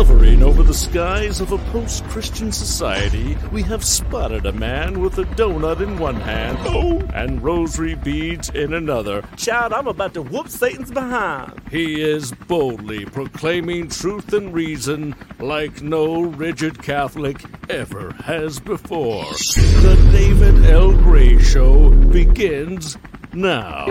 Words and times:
Hovering 0.00 0.42
over 0.42 0.62
the 0.62 0.72
skies 0.72 1.42
of 1.42 1.52
a 1.52 1.58
post 1.72 2.04
Christian 2.04 2.52
society, 2.52 3.36
we 3.52 3.62
have 3.64 3.84
spotted 3.84 4.46
a 4.46 4.52
man 4.52 5.00
with 5.02 5.18
a 5.18 5.24
donut 5.24 5.82
in 5.82 5.98
one 5.98 6.14
hand 6.14 6.56
oh, 6.62 7.02
and 7.12 7.42
rosary 7.42 7.96
beads 7.96 8.48
in 8.48 8.72
another. 8.72 9.22
Child, 9.36 9.74
I'm 9.74 9.88
about 9.88 10.14
to 10.14 10.22
whoop 10.22 10.48
Satan's 10.48 10.90
behind. 10.90 11.60
He 11.70 12.00
is 12.00 12.32
boldly 12.32 13.04
proclaiming 13.04 13.90
truth 13.90 14.32
and 14.32 14.54
reason 14.54 15.14
like 15.38 15.82
no 15.82 16.22
rigid 16.22 16.82
Catholic 16.82 17.44
ever 17.68 18.14
has 18.24 18.58
before. 18.58 19.24
The 19.24 20.08
David 20.12 20.64
L. 20.64 20.92
Gray 20.92 21.38
Show 21.42 21.90
begins 21.90 22.96
now. 23.34 23.84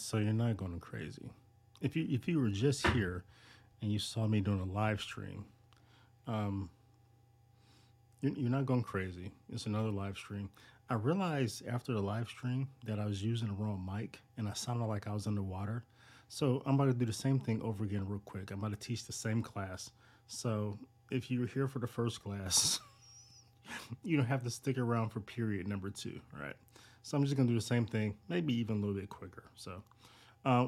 So 0.00 0.18
you're 0.18 0.32
not 0.32 0.56
going 0.56 0.80
crazy. 0.80 1.30
If 1.80 1.96
you 1.96 2.06
if 2.08 2.26
you 2.28 2.40
were 2.40 2.48
just 2.50 2.86
here 2.88 3.24
and 3.82 3.92
you 3.92 3.98
saw 3.98 4.26
me 4.26 4.40
doing 4.40 4.60
a 4.60 4.64
live 4.64 5.00
stream, 5.00 5.44
um, 6.26 6.70
you're, 8.20 8.32
you're 8.32 8.50
not 8.50 8.66
going 8.66 8.82
crazy. 8.82 9.30
It's 9.52 9.66
another 9.66 9.90
live 9.90 10.16
stream. 10.16 10.50
I 10.88 10.94
realized 10.94 11.66
after 11.66 11.92
the 11.92 12.00
live 12.00 12.28
stream 12.28 12.68
that 12.86 12.98
I 12.98 13.06
was 13.06 13.22
using 13.22 13.48
the 13.48 13.54
wrong 13.54 13.88
mic 13.90 14.20
and 14.36 14.48
I 14.48 14.52
sounded 14.52 14.86
like 14.86 15.06
I 15.06 15.12
was 15.12 15.26
underwater. 15.26 15.84
So 16.28 16.62
I'm 16.64 16.74
about 16.74 16.86
to 16.86 16.94
do 16.94 17.04
the 17.04 17.12
same 17.12 17.38
thing 17.38 17.60
over 17.62 17.84
again 17.84 18.06
real 18.06 18.22
quick. 18.24 18.50
I'm 18.50 18.58
about 18.58 18.78
to 18.78 18.86
teach 18.86 19.04
the 19.04 19.12
same 19.12 19.42
class. 19.42 19.90
So 20.26 20.78
if 21.10 21.30
you're 21.30 21.46
here 21.46 21.68
for 21.68 21.78
the 21.78 21.86
first 21.86 22.22
class, 22.22 22.80
you 24.02 24.16
don't 24.16 24.26
have 24.26 24.44
to 24.44 24.50
stick 24.50 24.78
around 24.78 25.10
for 25.10 25.20
period 25.20 25.68
number 25.68 25.90
two, 25.90 26.20
right? 26.40 26.56
So 27.06 27.16
I'm 27.16 27.22
just 27.22 27.36
going 27.36 27.46
to 27.46 27.52
do 27.52 27.56
the 27.56 27.64
same 27.64 27.86
thing, 27.86 28.16
maybe 28.28 28.52
even 28.54 28.78
a 28.78 28.80
little 28.80 28.96
bit 28.96 29.08
quicker. 29.08 29.44
So 29.54 29.80
uh, 30.44 30.66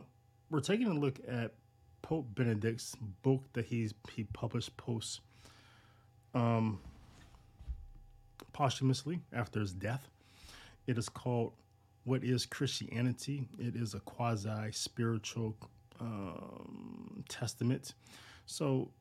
we're 0.51 0.61
taking 0.61 0.87
a 0.87 0.95
look 0.95 1.19
at 1.27 1.55
Pope 2.01 2.27
Benedict's 2.37 2.95
book 3.23 3.43
that 3.55 3.65
he's 3.65 3.93
he 4.13 4.23
published 4.23 4.77
post 4.77 5.21
um, 6.35 6.79
posthumously 8.53 9.19
after 9.33 9.59
his 9.59 9.73
death. 9.73 10.07
It 10.87 10.97
is 10.97 11.09
called 11.09 11.55
"What 12.05 12.23
Is 12.23 12.47
Christianity." 12.47 13.49
It 13.59 13.75
is 13.75 13.95
a 13.95 14.01
quasi 14.01 14.71
spiritual 14.71 15.57
um, 15.99 17.25
testament. 17.29 17.95
So 18.47 18.93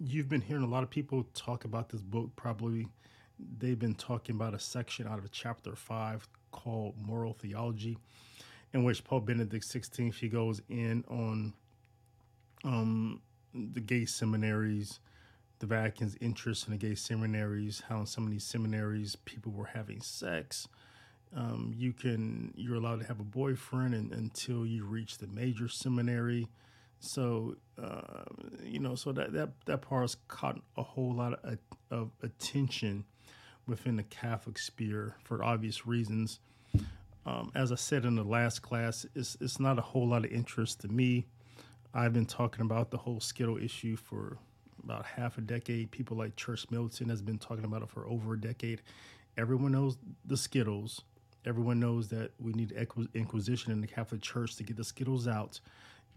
you've 0.00 0.30
been 0.30 0.40
hearing 0.40 0.62
a 0.62 0.66
lot 0.68 0.84
of 0.84 0.88
people 0.88 1.26
talk 1.34 1.66
about 1.66 1.90
this 1.90 2.00
book. 2.00 2.30
Probably 2.34 2.88
they've 3.58 3.78
been 3.78 3.94
talking 3.94 4.36
about 4.36 4.54
a 4.54 4.58
section 4.58 5.06
out 5.06 5.18
of 5.18 5.30
chapter 5.30 5.76
five 5.76 6.26
called 6.50 6.94
Moral 6.98 7.34
Theology, 7.34 7.98
in 8.72 8.84
which 8.84 9.04
Pope 9.04 9.26
Benedict 9.26 9.66
XVI 9.66 10.14
he 10.14 10.28
goes 10.28 10.60
in 10.68 11.04
on 11.08 11.54
um, 12.64 13.20
the 13.54 13.80
gay 13.80 14.04
seminaries, 14.04 15.00
the 15.58 15.66
Vatican's 15.66 16.16
interest 16.20 16.66
in 16.66 16.72
the 16.72 16.78
gay 16.78 16.94
seminaries, 16.94 17.82
how 17.88 18.00
in 18.00 18.06
some 18.06 18.24
of 18.24 18.30
these 18.30 18.44
seminaries 18.44 19.16
people 19.16 19.52
were 19.52 19.66
having 19.66 20.00
sex. 20.00 20.68
Um, 21.34 21.74
you 21.76 21.92
can 21.92 22.54
you're 22.56 22.76
allowed 22.76 23.00
to 23.00 23.06
have 23.06 23.20
a 23.20 23.24
boyfriend 23.24 23.94
and, 23.94 24.12
until 24.12 24.64
you 24.66 24.84
reach 24.84 25.18
the 25.18 25.26
major 25.26 25.68
seminary. 25.68 26.48
So 27.00 27.56
uh, 27.80 28.24
you 28.64 28.78
know, 28.78 28.94
so 28.94 29.12
that 29.12 29.32
that 29.32 29.50
that 29.66 29.82
part 29.82 30.02
has 30.02 30.16
caught 30.26 30.60
a 30.76 30.82
whole 30.82 31.14
lot 31.14 31.38
of, 31.44 31.58
of 31.90 32.10
attention 32.22 33.04
within 33.68 33.96
the 33.96 34.02
Catholic 34.02 34.58
sphere 34.58 35.16
for 35.22 35.44
obvious 35.44 35.86
reasons. 35.86 36.40
Um, 37.26 37.52
as 37.54 37.70
I 37.70 37.74
said 37.74 38.04
in 38.04 38.16
the 38.16 38.24
last 38.24 38.62
class, 38.62 39.04
it's, 39.14 39.36
it's 39.40 39.60
not 39.60 39.78
a 39.78 39.82
whole 39.82 40.08
lot 40.08 40.24
of 40.24 40.32
interest 40.32 40.80
to 40.80 40.88
me. 40.88 41.26
I've 41.92 42.12
been 42.12 42.26
talking 42.26 42.62
about 42.62 42.90
the 42.90 42.96
whole 42.96 43.20
Skittle 43.20 43.58
issue 43.58 43.96
for 43.96 44.38
about 44.82 45.04
half 45.04 45.36
a 45.36 45.42
decade. 45.42 45.90
People 45.90 46.16
like 46.16 46.36
Church 46.36 46.66
Militant 46.70 47.10
has 47.10 47.20
been 47.20 47.38
talking 47.38 47.64
about 47.64 47.82
it 47.82 47.90
for 47.90 48.06
over 48.08 48.34
a 48.34 48.40
decade. 48.40 48.80
Everyone 49.36 49.72
knows 49.72 49.98
the 50.24 50.36
Skittles. 50.36 51.02
Everyone 51.44 51.78
knows 51.78 52.08
that 52.08 52.30
we 52.38 52.52
need 52.52 52.72
Inquisition 53.14 53.72
in 53.72 53.80
the 53.80 53.86
Catholic 53.86 54.22
Church 54.22 54.56
to 54.56 54.62
get 54.62 54.76
the 54.76 54.84
Skittles 54.84 55.28
out. 55.28 55.60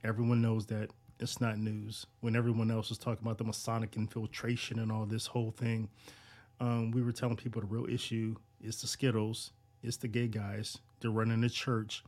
Everyone 0.04 0.42
knows 0.42 0.66
that 0.68 0.92
it's 1.20 1.40
not 1.40 1.58
news. 1.58 2.06
When 2.22 2.36
everyone 2.36 2.72
else 2.72 2.90
is 2.90 2.98
talking 2.98 3.24
about 3.24 3.38
the 3.38 3.44
Masonic 3.44 3.96
infiltration 3.96 4.80
and 4.80 4.92
all 4.92 5.06
this 5.06 5.28
whole 5.28 5.52
thing, 5.52 5.90
um, 6.62 6.92
we 6.92 7.02
were 7.02 7.12
telling 7.12 7.36
people 7.36 7.60
the 7.60 7.68
real 7.68 7.88
issue 7.90 8.36
is 8.62 8.80
the 8.80 8.88
Skittles, 8.88 9.52
it's 9.82 9.98
the 9.98 10.08
gay 10.08 10.28
guys. 10.28 10.78
They're 11.00 11.10
running 11.10 11.42
the 11.42 11.50
church. 11.50 12.04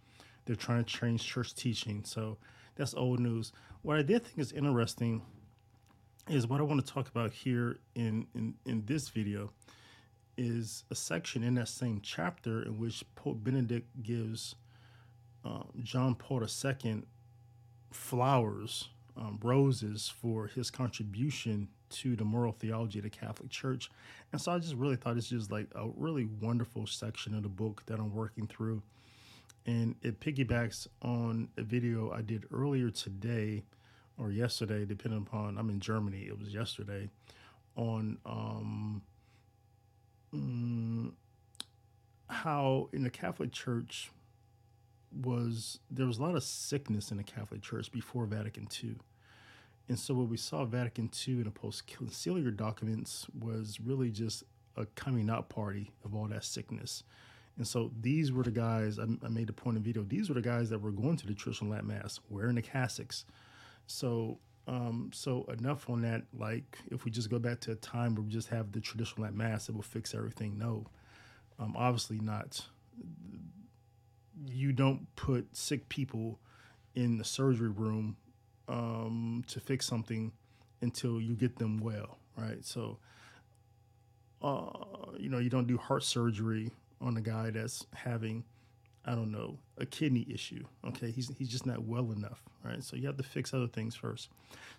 They're 0.45 0.55
trying 0.55 0.83
to 0.83 0.93
change 0.93 1.25
church 1.25 1.55
teaching. 1.55 2.03
So 2.05 2.37
that's 2.75 2.93
old 2.93 3.19
news. 3.19 3.51
What 3.81 3.97
I 3.97 4.03
did 4.03 4.23
think 4.23 4.37
is 4.37 4.51
interesting 4.51 5.23
is 6.29 6.45
what 6.45 6.59
I 6.59 6.63
want 6.63 6.85
to 6.85 6.93
talk 6.93 7.07
about 7.09 7.33
here 7.33 7.79
in, 7.95 8.27
in, 8.35 8.53
in 8.65 8.85
this 8.85 9.09
video 9.09 9.51
is 10.37 10.83
a 10.91 10.95
section 10.95 11.43
in 11.43 11.55
that 11.55 11.67
same 11.67 11.99
chapter 12.03 12.61
in 12.61 12.79
which 12.79 13.03
Pope 13.15 13.43
Benedict 13.43 14.03
gives 14.03 14.55
um, 15.43 15.69
John 15.81 16.13
Paul 16.13 16.43
II 16.43 17.03
flowers, 17.91 18.89
um, 19.17 19.39
roses 19.41 20.13
for 20.21 20.47
his 20.47 20.69
contribution 20.69 21.69
to 21.93 22.15
the 22.15 22.25
moral 22.25 22.51
theology 22.51 22.99
of 22.99 23.03
the 23.03 23.09
Catholic 23.09 23.49
Church. 23.49 23.89
And 24.31 24.41
so 24.41 24.51
I 24.51 24.59
just 24.59 24.75
really 24.75 24.95
thought 24.95 25.17
it's 25.17 25.29
just 25.29 25.51
like 25.51 25.67
a 25.75 25.87
really 25.95 26.25
wonderful 26.41 26.87
section 26.87 27.35
of 27.35 27.43
the 27.43 27.49
book 27.49 27.83
that 27.85 27.99
I'm 27.99 28.13
working 28.13 28.47
through. 28.47 28.81
And 29.65 29.95
it 30.01 30.19
piggybacks 30.19 30.87
on 31.01 31.47
a 31.57 31.63
video 31.63 32.11
I 32.11 32.21
did 32.21 32.45
earlier 32.51 32.89
today 32.89 33.63
or 34.17 34.31
yesterday, 34.31 34.85
depending 34.85 35.21
upon 35.21 35.57
I'm 35.57 35.69
in 35.69 35.79
Germany, 35.79 36.25
it 36.27 36.37
was 36.37 36.53
yesterday, 36.53 37.09
on 37.75 38.17
um, 38.25 39.01
mm, 40.33 41.11
how 42.29 42.89
in 42.91 43.03
the 43.03 43.09
Catholic 43.09 43.51
Church 43.51 44.11
was 45.21 45.79
there 45.91 46.07
was 46.07 46.17
a 46.17 46.21
lot 46.23 46.35
of 46.35 46.43
sickness 46.43 47.11
in 47.11 47.17
the 47.17 47.23
Catholic 47.23 47.61
Church 47.61 47.91
before 47.91 48.25
Vatican 48.25 48.67
II 48.83 48.95
and 49.89 49.99
so 49.99 50.13
what 50.13 50.29
we 50.29 50.37
saw 50.37 50.65
Vatican 50.65 51.09
II 51.27 51.35
in 51.35 51.43
the 51.43 51.51
post-conciliar 51.51 52.55
documents 52.55 53.27
was 53.37 53.79
really 53.83 54.09
just 54.09 54.43
a 54.75 54.85
coming 54.85 55.29
out 55.29 55.49
party 55.49 55.91
of 56.03 56.15
all 56.15 56.27
that 56.27 56.43
sickness. 56.43 57.03
And 57.57 57.67
so 57.67 57.91
these 57.99 58.31
were 58.31 58.43
the 58.43 58.51
guys, 58.51 58.97
I, 58.97 59.03
I 59.23 59.29
made 59.29 59.47
the 59.47 59.53
point 59.53 59.77
in 59.77 59.83
video, 59.83 60.03
these 60.03 60.29
were 60.29 60.35
the 60.35 60.41
guys 60.41 60.69
that 60.69 60.79
were 60.79 60.91
going 60.91 61.17
to 61.17 61.27
the 61.27 61.35
traditional 61.35 61.71
Latin 61.71 61.87
Mass, 61.87 62.19
wearing 62.29 62.55
the 62.55 62.61
cassocks. 62.61 63.25
So 63.85 64.39
um, 64.67 65.11
so 65.13 65.43
enough 65.45 65.89
on 65.89 66.01
that, 66.03 66.23
like 66.33 66.77
if 66.89 67.03
we 67.03 67.11
just 67.11 67.29
go 67.29 67.37
back 67.37 67.59
to 67.61 67.71
a 67.71 67.75
time 67.75 68.15
where 68.15 68.23
we 68.23 68.31
just 68.31 68.47
have 68.49 68.71
the 68.71 68.79
traditional 68.79 69.23
Latin 69.23 69.37
Mass, 69.37 69.67
it 69.67 69.75
will 69.75 69.81
fix 69.81 70.15
everything. 70.15 70.57
No, 70.57 70.85
um, 71.59 71.75
obviously 71.77 72.19
not. 72.19 72.65
You 74.45 74.71
don't 74.71 75.13
put 75.15 75.55
sick 75.55 75.89
people 75.89 76.39
in 76.95 77.17
the 77.17 77.25
surgery 77.25 77.69
room 77.69 78.15
um, 78.67 79.43
to 79.47 79.59
fix 79.59 79.85
something 79.85 80.31
until 80.81 81.19
you 81.19 81.35
get 81.35 81.57
them 81.57 81.77
well, 81.77 82.17
right? 82.37 82.63
So, 82.63 82.99
uh, 84.41 84.69
you 85.17 85.29
know, 85.29 85.39
you 85.39 85.49
don't 85.49 85.67
do 85.67 85.77
heart 85.77 86.03
surgery 86.03 86.71
on 87.01 87.17
a 87.17 87.21
guy 87.21 87.49
that's 87.49 87.85
having, 87.93 88.43
I 89.05 89.15
don't 89.15 89.31
know, 89.31 89.57
a 89.77 89.85
kidney 89.85 90.25
issue. 90.29 90.63
Okay, 90.85 91.11
he's 91.11 91.31
he's 91.37 91.49
just 91.49 91.65
not 91.65 91.83
well 91.83 92.11
enough, 92.11 92.41
right? 92.63 92.83
So 92.83 92.95
you 92.95 93.07
have 93.07 93.17
to 93.17 93.23
fix 93.23 93.53
other 93.53 93.67
things 93.67 93.95
first. 93.95 94.29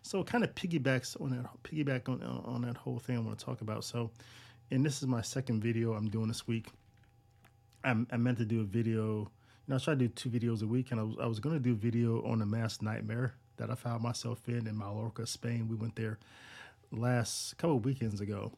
So 0.02 0.20
it 0.20 0.26
kind 0.26 0.44
of 0.44 0.54
piggybacks 0.54 1.20
on 1.20 1.30
that 1.30 1.46
piggyback 1.62 2.08
on 2.08 2.22
on 2.22 2.62
that 2.62 2.76
whole 2.76 2.98
thing 2.98 3.16
I 3.16 3.20
want 3.20 3.38
to 3.38 3.44
talk 3.44 3.60
about. 3.60 3.84
So, 3.84 4.10
and 4.70 4.84
this 4.84 5.02
is 5.02 5.08
my 5.08 5.22
second 5.22 5.62
video 5.62 5.94
I'm 5.94 6.08
doing 6.08 6.28
this 6.28 6.46
week. 6.46 6.68
I, 7.82 8.16
meant 8.16 8.38
to 8.38 8.46
do 8.46 8.62
a 8.62 8.64
video. 8.64 9.30
You 9.66 9.68
know, 9.68 9.76
I 9.76 9.78
try 9.78 9.92
to 9.92 9.98
do 9.98 10.08
two 10.08 10.30
videos 10.30 10.62
a 10.62 10.66
week, 10.66 10.90
and 10.90 11.00
I 11.00 11.02
was 11.02 11.16
I 11.20 11.26
was 11.26 11.40
going 11.40 11.54
to 11.54 11.60
do 11.60 11.72
a 11.72 11.76
video 11.76 12.24
on 12.26 12.38
the 12.38 12.46
mass 12.46 12.80
nightmare 12.80 13.34
that 13.56 13.70
I 13.70 13.74
found 13.74 14.02
myself 14.02 14.48
in 14.48 14.66
in 14.66 14.76
Mallorca, 14.76 15.26
Spain. 15.26 15.68
We 15.68 15.76
went 15.76 15.96
there 15.96 16.18
last 16.90 17.56
couple 17.58 17.78
weekends 17.80 18.20
ago 18.20 18.52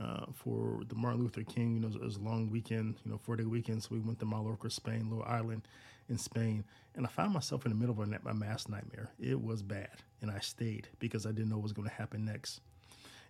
uh, 0.00 0.26
for 0.34 0.80
the 0.88 0.94
Martin 0.94 1.22
Luther 1.22 1.42
King. 1.42 1.74
You 1.74 1.80
know, 1.80 1.88
it 1.88 2.00
was 2.00 2.16
a 2.16 2.20
long 2.20 2.50
weekend, 2.50 2.96
you 3.04 3.10
know, 3.10 3.18
four 3.18 3.36
day 3.36 3.44
weekend. 3.44 3.82
So 3.82 3.90
we 3.92 4.00
went 4.00 4.18
to 4.20 4.26
Mallorca, 4.26 4.70
Spain, 4.70 5.08
little 5.08 5.24
island 5.24 5.62
in 6.08 6.18
Spain, 6.18 6.64
and 6.94 7.06
I 7.06 7.08
found 7.08 7.32
myself 7.32 7.64
in 7.64 7.70
the 7.70 7.78
middle 7.78 8.00
of 8.00 8.08
a, 8.08 8.28
a 8.28 8.34
mass 8.34 8.68
nightmare. 8.68 9.10
It 9.20 9.40
was 9.40 9.62
bad, 9.62 10.02
and 10.20 10.30
I 10.30 10.40
stayed 10.40 10.88
because 10.98 11.26
I 11.26 11.30
didn't 11.30 11.48
know 11.48 11.56
what 11.56 11.64
was 11.64 11.72
going 11.72 11.88
to 11.88 11.94
happen 11.94 12.24
next. 12.24 12.60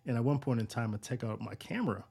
And 0.06 0.16
at 0.16 0.24
one 0.24 0.38
point 0.38 0.60
in 0.60 0.66
time, 0.66 0.94
I 0.94 0.98
take 0.98 1.22
out 1.22 1.40
my 1.40 1.54
camera 1.54 2.04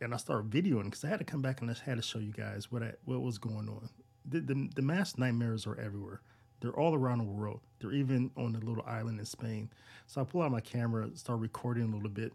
and 0.00 0.12
I 0.12 0.16
started 0.16 0.50
videoing 0.50 0.84
because 0.84 1.04
I 1.04 1.08
had 1.08 1.20
to 1.20 1.24
come 1.24 1.42
back 1.42 1.60
and 1.60 1.70
I 1.70 1.74
had 1.84 1.96
to 1.96 2.02
show 2.02 2.18
you 2.18 2.32
guys 2.32 2.72
what 2.72 2.82
I, 2.82 2.92
what 3.04 3.22
was 3.22 3.38
going 3.38 3.68
on. 3.68 3.88
The, 4.24 4.40
the, 4.40 4.68
the 4.74 4.82
mass 4.82 5.16
nightmares 5.16 5.66
are 5.66 5.78
everywhere. 5.78 6.20
They're 6.62 6.78
all 6.80 6.94
around 6.94 7.18
the 7.18 7.24
world. 7.24 7.60
They're 7.80 7.92
even 7.92 8.30
on 8.38 8.56
a 8.56 8.60
little 8.60 8.84
island 8.86 9.18
in 9.20 9.26
Spain. 9.26 9.70
So 10.06 10.22
I 10.22 10.24
pull 10.24 10.42
out 10.42 10.52
my 10.52 10.60
camera, 10.60 11.10
start 11.14 11.40
recording 11.40 11.84
a 11.84 11.94
little 11.94 12.08
bit. 12.08 12.32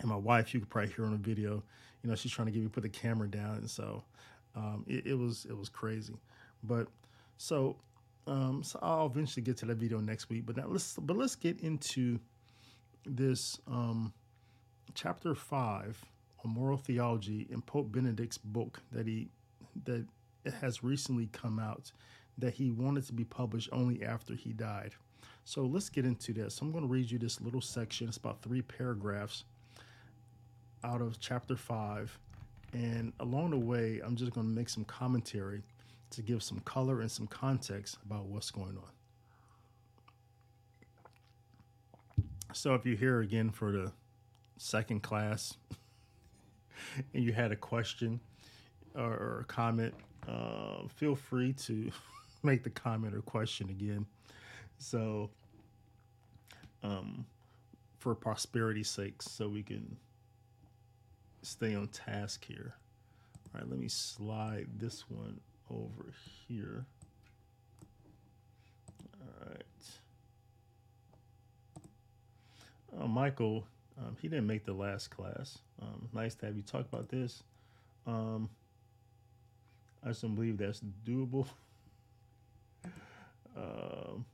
And 0.00 0.08
my 0.10 0.16
wife, 0.16 0.54
you 0.54 0.60
could 0.60 0.70
probably 0.70 0.92
hear 0.92 1.06
on 1.06 1.12
the 1.12 1.18
video, 1.18 1.62
you 2.02 2.10
know, 2.10 2.16
she's 2.16 2.32
trying 2.32 2.46
to 2.46 2.52
get 2.52 2.62
me 2.62 2.68
put 2.68 2.82
the 2.84 2.88
camera 2.90 3.28
down. 3.28 3.56
And 3.56 3.70
so 3.70 4.04
um, 4.54 4.84
it, 4.86 5.06
it 5.06 5.14
was 5.14 5.46
it 5.48 5.56
was 5.56 5.68
crazy. 5.70 6.14
But 6.62 6.88
So, 7.38 7.76
um, 8.26 8.62
so 8.62 8.78
I'll 8.82 9.06
eventually 9.06 9.42
get 9.42 9.56
to 9.58 9.66
that 9.66 9.76
video 9.76 10.00
next 10.00 10.28
week. 10.28 10.46
But 10.46 10.56
now 10.56 10.66
let's 10.68 10.94
but 10.94 11.16
let's 11.16 11.34
get 11.36 11.60
into 11.60 12.20
this 13.06 13.60
um, 13.66 14.12
chapter 14.94 15.34
five 15.34 16.02
on 16.44 16.50
moral 16.52 16.78
theology 16.78 17.46
in 17.50 17.62
Pope 17.62 17.92
Benedict's 17.92 18.38
book 18.38 18.82
that 18.92 19.06
he 19.06 19.28
that 19.84 20.06
has 20.60 20.84
recently 20.84 21.28
come 21.32 21.58
out 21.58 21.92
that 22.38 22.54
he 22.54 22.70
wanted 22.70 23.06
to 23.06 23.12
be 23.12 23.24
published 23.24 23.68
only 23.72 24.02
after 24.02 24.34
he 24.34 24.52
died. 24.52 24.92
So 25.44 25.62
let's 25.62 25.88
get 25.88 26.04
into 26.04 26.32
this. 26.32 26.54
So 26.54 26.66
I'm 26.66 26.72
going 26.72 26.84
to 26.84 26.92
read 26.92 27.10
you 27.10 27.18
this 27.18 27.40
little 27.40 27.60
section. 27.60 28.08
It's 28.08 28.16
about 28.16 28.42
three 28.42 28.62
paragraphs 28.62 29.44
out 30.82 31.00
of 31.00 31.20
chapter 31.20 31.56
five. 31.56 32.18
And 32.72 33.12
along 33.20 33.50
the 33.50 33.58
way, 33.58 34.00
I'm 34.04 34.16
just 34.16 34.32
going 34.32 34.46
to 34.46 34.52
make 34.52 34.68
some 34.68 34.84
commentary 34.84 35.62
to 36.10 36.22
give 36.22 36.42
some 36.42 36.60
color 36.60 37.00
and 37.00 37.10
some 37.10 37.26
context 37.26 37.98
about 38.04 38.26
what's 38.26 38.50
going 38.50 38.76
on. 38.76 38.90
So 42.52 42.74
if 42.74 42.86
you're 42.86 42.96
here 42.96 43.20
again 43.20 43.50
for 43.50 43.72
the 43.72 43.92
second 44.58 45.02
class 45.02 45.56
and 47.14 47.24
you 47.24 47.32
had 47.32 47.52
a 47.52 47.56
question 47.56 48.20
or 48.94 49.40
a 49.40 49.44
comment, 49.44 49.92
uh, 50.28 50.86
feel 50.88 51.16
free 51.16 51.52
to 51.52 51.90
make 52.44 52.62
the 52.62 52.70
comment 52.70 53.14
or 53.14 53.22
question 53.22 53.70
again. 53.70 54.06
So, 54.78 55.30
um, 56.82 57.26
for 57.98 58.14
prosperity's 58.14 58.90
sake, 58.90 59.22
so 59.22 59.48
we 59.48 59.62
can 59.62 59.96
stay 61.42 61.74
on 61.74 61.88
task 61.88 62.44
here. 62.44 62.74
All 63.54 63.60
right, 63.60 63.70
let 63.70 63.78
me 63.78 63.88
slide 63.88 64.66
this 64.76 65.08
one 65.08 65.40
over 65.70 66.12
here. 66.46 66.84
All 69.20 69.48
right. 69.48 69.64
Uh, 73.00 73.06
Michael, 73.06 73.66
um, 73.98 74.16
he 74.20 74.28
didn't 74.28 74.46
make 74.46 74.64
the 74.64 74.72
last 74.72 75.08
class. 75.10 75.58
Um, 75.80 76.08
nice 76.12 76.34
to 76.36 76.46
have 76.46 76.56
you 76.56 76.62
talk 76.62 76.86
about 76.92 77.08
this. 77.08 77.42
Um, 78.06 78.50
I 80.04 80.08
just 80.08 80.22
don't 80.22 80.34
believe 80.34 80.58
that's 80.58 80.80
doable. 81.06 81.46
Um, 83.56 84.24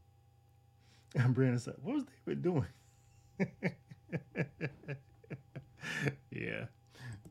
and 1.14 1.34
Brandon 1.34 1.58
said, 1.58 1.74
"What 1.82 1.94
was 1.96 2.04
David 2.26 2.42
doing?" 2.42 2.66
yeah. 6.30 6.66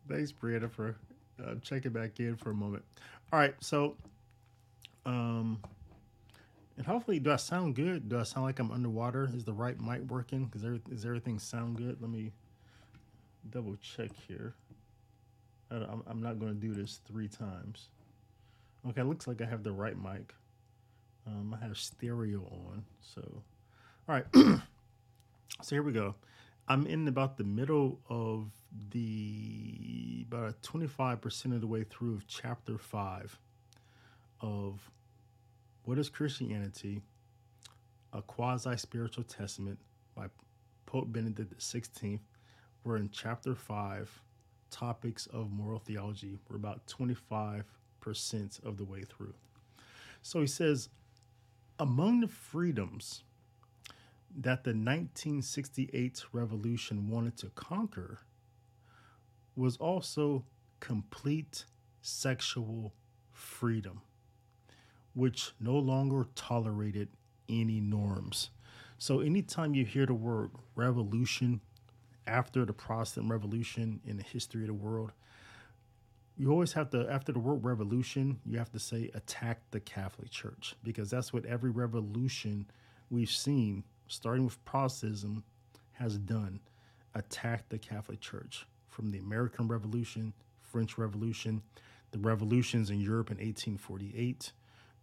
Thanks, 0.08 0.32
Brandon, 0.32 0.70
for 0.70 0.96
uh, 1.44 1.56
checking 1.62 1.92
back 1.92 2.20
in 2.20 2.36
for 2.36 2.52
a 2.52 2.56
moment. 2.56 2.84
All 3.32 3.40
right, 3.40 3.54
so, 3.60 3.96
um, 5.06 5.60
and 6.78 6.86
hopefully, 6.86 7.20
do 7.20 7.32
I 7.32 7.36
sound 7.36 7.76
good? 7.76 8.10
Do 8.10 8.20
I 8.20 8.24
sound 8.24 8.46
like 8.46 8.60
I'm 8.60 8.72
underwater? 8.72 9.30
Is 9.34 9.44
the 9.44 9.54
right 9.54 9.80
mic 9.80 10.02
working? 10.10 10.46
Because 10.46 10.64
is 10.92 11.06
everything 11.06 11.38
sound 11.38 11.78
good? 11.78 12.02
Let 12.02 12.10
me 12.10 12.32
double 13.50 13.76
check 13.78 14.12
here. 14.28 14.56
I'm, 15.72 16.04
I'm 16.08 16.22
not 16.22 16.40
going 16.40 16.54
to 16.54 16.60
do 16.60 16.74
this 16.74 17.00
three 17.08 17.28
times. 17.28 17.90
Okay, 18.90 19.04
looks 19.04 19.28
like 19.28 19.42
I 19.42 19.46
have 19.46 19.64
the 19.64 19.72
right 19.72 19.98
mic. 20.02 20.34
Um, 21.30 21.56
I 21.60 21.64
have 21.64 21.78
stereo 21.78 22.40
on, 22.40 22.84
so 23.02 23.22
all 24.08 24.16
right. 24.16 24.26
so 24.34 25.76
here 25.76 25.84
we 25.84 25.92
go. 25.92 26.16
I'm 26.68 26.88
in 26.88 27.08
about 27.08 27.38
the 27.38 27.44
middle 27.44 28.00
of 28.10 28.50
the 28.92 30.26
about 30.28 30.62
25% 30.64 31.54
of 31.54 31.62
the 31.62 31.68
way 31.68 31.84
through 31.84 32.16
of 32.16 32.28
chapter 32.28 32.78
5 32.78 33.40
of 34.42 34.90
what 35.84 35.98
is 35.98 36.10
Christianity? 36.10 37.02
A 38.14 38.22
quasi 38.22 38.76
spiritual 38.78 39.24
testament 39.24 39.80
by 40.16 40.28
Pope 40.86 41.12
Benedict 41.12 41.56
XVI. 41.60 42.20
We're 42.84 42.98
in 42.98 43.10
chapter 43.12 43.54
5, 43.54 44.22
topics 44.72 45.28
of 45.28 45.52
moral 45.52 45.80
theology. 45.80 46.38
We're 46.50 46.58
about 46.58 46.88
25% 46.88 47.64
of 48.64 48.78
the 48.78 48.86
way 48.86 49.04
through. 49.04 49.34
So 50.22 50.42
he 50.42 50.48
says, 50.48 50.90
among 51.80 52.20
the 52.20 52.28
freedoms 52.28 53.24
that 54.36 54.64
the 54.64 54.72
1968 54.72 56.26
revolution 56.34 57.10
wanted 57.10 57.38
to 57.38 57.50
conquer 57.56 58.20
was 59.56 59.78
also 59.78 60.44
complete 60.82 61.66
sexual 62.02 62.94
freedom, 63.32 64.02
which 65.14 65.54
no 65.60 65.76
longer 65.78 66.28
tolerated 66.36 67.08
any 67.48 67.80
norms. 67.80 68.50
So, 68.98 69.22
anytime 69.22 69.74
you 69.74 69.86
hear 69.86 70.06
the 70.06 70.14
word 70.14 70.52
revolution 70.76 71.62
after 72.28 72.66
the 72.66 72.74
Protestant 72.74 73.30
Revolution 73.30 74.02
in 74.06 74.18
the 74.18 74.24
history 74.24 74.62
of 74.62 74.68
the 74.68 74.74
world, 74.74 75.14
you 76.40 76.50
always 76.52 76.74
have 76.74 76.90
to, 76.92 77.08
after 77.12 77.32
the 77.32 77.40
word 77.40 77.64
revolution, 77.64 78.40
you 78.46 78.58
have 78.58 78.72
to 78.72 78.80
say 78.80 79.12
attack 79.14 79.60
the 79.70 79.80
Catholic 79.80 80.32
Church 80.32 80.76
because 80.84 81.12
that's 81.12 81.32
what 81.32 81.46
every 81.46 81.70
revolution 81.70 82.66
we've 83.12 83.30
seen 83.30 83.84
starting 84.10 84.44
with 84.44 84.64
Protestantism, 84.66 85.44
has 85.94 86.18
done 86.18 86.60
attack 87.16 87.70
the 87.70 87.78
Catholic 87.78 88.20
Church 88.20 88.66
from 88.90 89.12
the 89.12 89.20
American 89.20 89.68
Revolution, 89.68 90.34
French 90.62 90.98
Revolution, 90.98 91.62
the 92.12 92.20
revolutions 92.20 92.90
in 92.90 93.00
Europe 93.00 93.30
in 93.30 93.38
1848, 93.38 94.52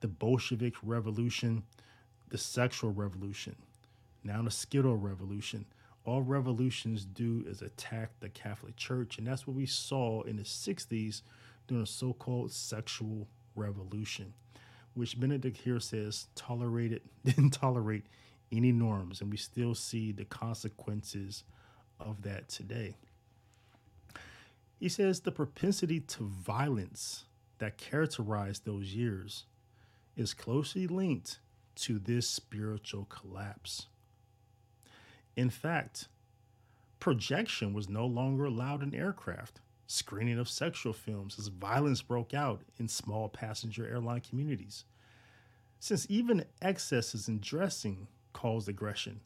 the 0.00 0.08
Bolshevik 0.08 0.74
Revolution, 0.82 1.62
the 2.28 2.38
sexual 2.38 2.90
revolution, 2.90 3.54
now 4.24 4.42
the 4.42 4.50
Schizo 4.50 4.96
Revolution. 5.00 5.64
All 6.06 6.22
revolutions 6.22 7.04
do 7.04 7.44
is 7.48 7.62
attack 7.62 8.10
the 8.20 8.28
Catholic 8.28 8.76
Church, 8.76 9.18
and 9.18 9.26
that's 9.26 9.44
what 9.44 9.56
we 9.56 9.66
saw 9.66 10.22
in 10.22 10.36
the 10.36 10.44
60s 10.44 11.22
during 11.66 11.82
the 11.82 11.86
so 11.86 12.12
called 12.12 12.52
sexual 12.52 13.26
revolution, 13.56 14.32
which 14.94 15.18
Benedict 15.18 15.56
here 15.56 15.80
says 15.80 16.28
tolerated, 16.36 17.02
didn't 17.24 17.50
tolerate 17.50 18.06
any 18.52 18.70
norms, 18.70 19.20
and 19.20 19.32
we 19.32 19.36
still 19.36 19.74
see 19.74 20.12
the 20.12 20.24
consequences 20.24 21.42
of 21.98 22.22
that 22.22 22.48
today. 22.48 22.94
He 24.78 24.88
says 24.88 25.20
the 25.20 25.32
propensity 25.32 25.98
to 25.98 26.22
violence 26.22 27.24
that 27.58 27.78
characterized 27.78 28.64
those 28.64 28.94
years 28.94 29.46
is 30.16 30.34
closely 30.34 30.86
linked 30.86 31.40
to 31.74 31.98
this 31.98 32.28
spiritual 32.28 33.06
collapse. 33.06 33.86
In 35.36 35.50
fact, 35.50 36.08
projection 36.98 37.74
was 37.74 37.88
no 37.88 38.06
longer 38.06 38.46
allowed 38.46 38.82
in 38.82 38.94
aircraft, 38.94 39.60
screening 39.86 40.38
of 40.38 40.48
sexual 40.48 40.94
films 40.94 41.38
as 41.38 41.48
violence 41.48 42.00
broke 42.00 42.32
out 42.32 42.62
in 42.78 42.88
small 42.88 43.28
passenger 43.28 43.86
airline 43.86 44.22
communities. 44.22 44.84
Since 45.78 46.06
even 46.08 46.46
excesses 46.62 47.28
in 47.28 47.40
dressing 47.40 48.08
caused 48.32 48.68
aggression. 48.68 49.20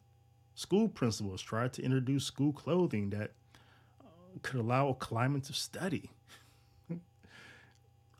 School 0.53 0.89
principals 0.89 1.41
tried 1.41 1.73
to 1.73 1.81
introduce 1.81 2.25
school 2.25 2.51
clothing 2.51 3.09
that 3.11 3.31
uh, 4.01 4.05
could 4.41 4.59
allow 4.59 4.89
a 4.89 4.93
climate 4.93 5.49
of 5.49 5.55
study. 5.55 6.11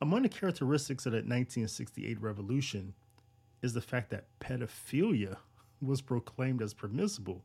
Among 0.01 0.23
the 0.23 0.29
characteristics 0.29 1.05
of 1.05 1.11
the 1.11 1.17
1968 1.17 2.21
revolution 2.21 2.93
is 3.61 3.73
the 3.73 3.81
fact 3.81 4.09
that 4.09 4.25
pedophilia 4.39 5.37
was 5.81 6.01
proclaimed 6.01 6.61
as 6.61 6.73
permissible 6.73 7.43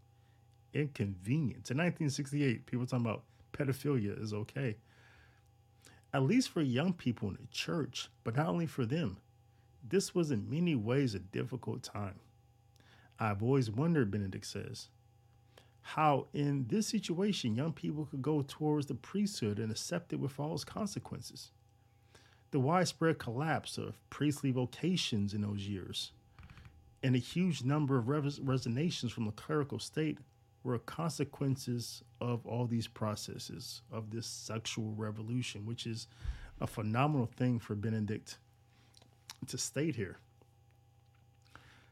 and 0.76 0.94
convenient. 0.94 1.70
In 1.70 1.78
1968, 1.78 2.66
people 2.66 2.86
talking 2.86 3.06
about 3.06 3.24
pedophilia 3.52 4.20
is 4.22 4.32
okay. 4.32 4.76
At 6.12 6.22
least 6.22 6.50
for 6.50 6.62
young 6.62 6.92
people 6.92 7.28
in 7.28 7.38
the 7.40 7.46
church, 7.50 8.08
but 8.24 8.36
not 8.36 8.48
only 8.48 8.66
for 8.66 8.86
them. 8.86 9.18
This 9.88 10.14
was 10.14 10.30
in 10.30 10.50
many 10.50 10.74
ways 10.74 11.14
a 11.14 11.18
difficult 11.18 11.82
time. 11.82 12.20
I've 13.18 13.42
always 13.42 13.70
wondered, 13.70 14.10
Benedict 14.10 14.46
says, 14.46 14.88
how 15.80 16.26
in 16.34 16.66
this 16.68 16.88
situation 16.88 17.54
young 17.54 17.72
people 17.72 18.06
could 18.06 18.20
go 18.20 18.42
towards 18.42 18.86
the 18.86 18.94
priesthood 18.94 19.58
and 19.58 19.70
accept 19.70 20.12
it 20.12 20.18
with 20.18 20.38
all 20.38 20.54
its 20.54 20.64
consequences. 20.64 21.52
The 22.50 22.58
widespread 22.58 23.18
collapse 23.18 23.78
of 23.78 23.94
priestly 24.10 24.50
vocations 24.50 25.32
in 25.32 25.42
those 25.42 25.68
years 25.68 26.12
and 27.02 27.14
a 27.14 27.18
huge 27.18 27.62
number 27.62 27.98
of 27.98 28.08
res- 28.08 28.40
resignations 28.40 29.12
from 29.12 29.26
the 29.26 29.32
clerical 29.32 29.78
state 29.78 30.18
were 30.66 30.78
consequences 30.80 32.02
of 32.20 32.44
all 32.44 32.66
these 32.66 32.88
processes 32.88 33.82
of 33.92 34.10
this 34.10 34.26
sexual 34.26 34.92
revolution, 34.96 35.64
which 35.64 35.86
is 35.86 36.08
a 36.60 36.66
phenomenal 36.66 37.26
thing 37.36 37.60
for 37.60 37.76
Benedict 37.76 38.38
to 39.46 39.56
state 39.56 39.94
here. 39.94 40.18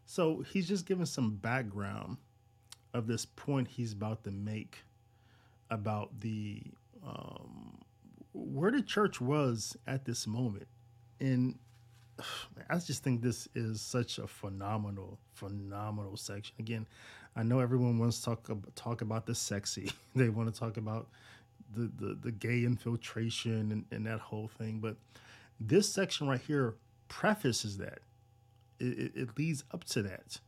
So 0.06 0.40
he's 0.40 0.66
just 0.66 0.86
giving 0.86 1.06
some 1.06 1.36
background 1.36 2.16
of 2.92 3.06
this 3.06 3.24
point 3.24 3.68
he's 3.68 3.92
about 3.92 4.24
to 4.24 4.30
make 4.30 4.78
about 5.70 6.20
the 6.20 6.62
um, 7.06 7.78
where 8.32 8.72
the 8.72 8.82
church 8.82 9.20
was 9.20 9.76
at 9.86 10.04
this 10.04 10.26
moment. 10.26 10.66
And 11.20 11.58
I 12.70 12.78
just 12.78 13.04
think 13.04 13.22
this 13.22 13.48
is 13.54 13.80
such 13.80 14.18
a 14.18 14.26
phenomenal, 14.26 15.18
phenomenal 15.34 16.16
section. 16.16 16.56
Again, 16.58 16.86
I 17.36 17.42
know 17.42 17.60
everyone 17.60 17.98
wants 17.98 18.18
to 18.20 18.24
talk 18.26 18.48
talk 18.74 19.00
about 19.00 19.26
the 19.26 19.34
sexy. 19.34 19.90
they 20.14 20.28
want 20.28 20.52
to 20.52 20.58
talk 20.58 20.76
about 20.76 21.08
the 21.74 21.90
the, 21.98 22.14
the 22.14 22.32
gay 22.32 22.64
infiltration 22.64 23.72
and, 23.72 23.84
and 23.90 24.06
that 24.06 24.20
whole 24.20 24.48
thing. 24.48 24.80
But 24.80 24.96
this 25.60 25.92
section 25.92 26.28
right 26.28 26.40
here 26.40 26.74
prefaces 27.08 27.78
that. 27.78 28.00
It, 28.80 28.98
it, 28.98 29.12
it 29.14 29.38
leads 29.38 29.64
up 29.72 29.84
to 29.84 30.02
that. 30.02 30.38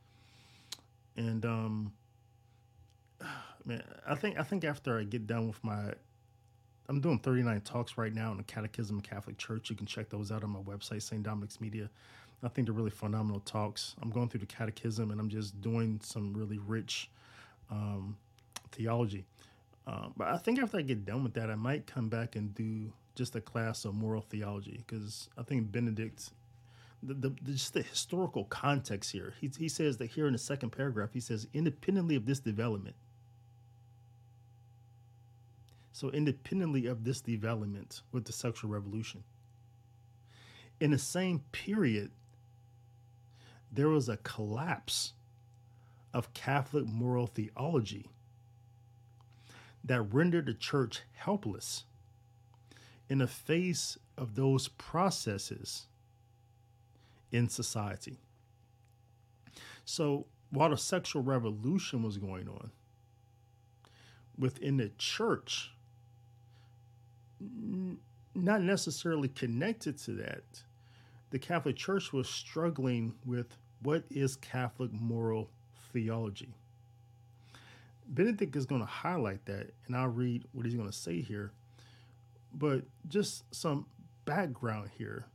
And 1.15 1.45
um, 1.45 1.93
man, 3.65 3.83
I 4.07 4.15
think 4.15 4.39
I 4.39 4.43
think 4.43 4.63
after 4.63 4.99
I 4.99 5.03
get 5.03 5.27
done 5.27 5.47
with 5.47 5.63
my 5.63 5.93
I'm 6.89 7.01
doing 7.01 7.19
39 7.19 7.61
talks 7.61 7.97
right 7.97 8.13
now 8.13 8.31
in 8.31 8.37
the 8.37 8.43
Catechism 8.43 8.97
of 8.97 9.03
Catholic 9.03 9.37
Church. 9.37 9.69
You 9.69 9.75
can 9.75 9.85
check 9.85 10.09
those 10.09 10.31
out 10.31 10.43
on 10.43 10.51
my 10.51 10.59
website, 10.61 11.01
St. 11.01 11.21
Dominic's 11.21 11.59
Media. 11.59 11.89
I 12.43 12.49
think 12.49 12.67
they're 12.67 12.75
really 12.75 12.91
phenomenal 12.91 13.39
talks. 13.41 13.95
I'm 14.01 14.09
going 14.09 14.29
through 14.29 14.41
the 14.41 14.45
Catechism 14.45 15.11
and 15.11 15.19
I'm 15.19 15.29
just 15.29 15.59
doing 15.61 15.99
some 16.03 16.33
really 16.33 16.59
rich 16.59 17.09
um, 17.71 18.17
theology. 18.71 19.25
Uh, 19.87 20.09
but 20.15 20.27
I 20.27 20.37
think 20.37 20.59
after 20.59 20.77
I 20.77 20.81
get 20.81 21.05
done 21.05 21.23
with 21.23 21.33
that, 21.33 21.49
I 21.49 21.55
might 21.55 21.87
come 21.87 22.09
back 22.09 22.35
and 22.35 22.53
do 22.53 22.91
just 23.15 23.35
a 23.35 23.41
class 23.41 23.85
of 23.85 23.95
moral 23.95 24.21
theology 24.21 24.83
because 24.85 25.29
I 25.37 25.43
think 25.43 25.71
Benedict, 25.71 26.29
the, 27.01 27.15
the, 27.15 27.29
just 27.45 27.73
the 27.73 27.81
historical 27.81 28.43
context 28.45 29.11
here, 29.11 29.33
he, 29.41 29.49
he 29.57 29.69
says 29.69 29.97
that 29.97 30.11
here 30.11 30.27
in 30.27 30.33
the 30.33 30.39
second 30.39 30.69
paragraph, 30.71 31.09
he 31.13 31.19
says, 31.19 31.47
independently 31.53 32.15
of 32.15 32.25
this 32.25 32.39
development, 32.39 32.95
so, 35.97 36.11
independently 36.11 36.85
of 36.85 37.03
this 37.03 37.21
development 37.21 38.03
with 38.11 38.25
the 38.25 38.31
sexual 38.31 38.69
revolution, 38.69 39.23
in 40.79 40.91
the 40.91 40.99
same 40.99 41.39
period, 41.51 42.11
there 43.71 43.89
was 43.89 44.09
a 44.09 44.17
collapse 44.17 45.13
of 46.13 46.33
Catholic 46.33 46.85
moral 46.85 47.27
theology 47.27 48.09
that 49.83 50.01
rendered 50.01 50.45
the 50.47 50.53
church 50.53 51.01
helpless 51.13 51.83
in 53.09 53.19
the 53.19 53.27
face 53.27 53.97
of 54.17 54.35
those 54.35 54.67
processes 54.67 55.87
in 57.31 57.49
society. 57.49 58.19
So, 59.85 60.25
while 60.49 60.69
the 60.69 60.77
sexual 60.77 61.21
revolution 61.21 62.03
was 62.03 62.17
going 62.17 62.47
on, 62.47 62.71
within 64.37 64.77
the 64.77 64.91
church, 64.97 65.71
not 68.33 68.61
necessarily 68.61 69.27
connected 69.27 69.97
to 69.99 70.11
that, 70.13 70.43
the 71.29 71.39
Catholic 71.39 71.75
Church 71.75 72.13
was 72.13 72.29
struggling 72.29 73.13
with 73.25 73.57
what 73.81 74.03
is 74.09 74.35
Catholic 74.35 74.91
moral 74.91 75.49
theology. 75.91 76.53
Benedict 78.07 78.55
is 78.55 78.65
going 78.65 78.81
to 78.81 78.87
highlight 78.87 79.45
that, 79.45 79.73
and 79.85 79.95
I'll 79.95 80.07
read 80.07 80.45
what 80.53 80.65
he's 80.65 80.75
going 80.75 80.89
to 80.89 80.95
say 80.95 81.21
here. 81.21 81.51
But 82.53 82.83
just 83.07 83.43
some 83.53 83.87
background 84.25 84.89
here. 84.97 85.25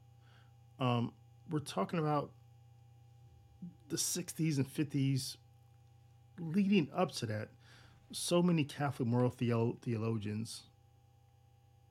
Um, 0.81 1.13
we're 1.51 1.59
talking 1.59 1.99
about 1.99 2.31
the 3.89 3.97
60s 3.97 4.57
and 4.57 4.67
50s 4.67 5.37
leading 6.41 6.89
up 6.95 7.13
to 7.13 7.27
that. 7.27 7.51
So 8.11 8.43
many 8.43 8.65
Catholic 8.65 9.09
moral 9.09 9.31
theologians 9.31 10.63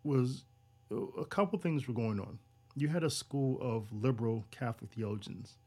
was 0.04 0.44
a 0.92 1.26
couple 1.26 1.60
things 1.60 1.88
were 1.88 1.94
going 1.94 2.20
on. 2.20 2.40
You 2.76 2.88
had 2.88 3.04
a 3.04 3.10
school 3.10 3.58
of 3.62 3.92
liberal 3.92 4.46
Catholic 4.52 4.92
theologians, 4.92 5.58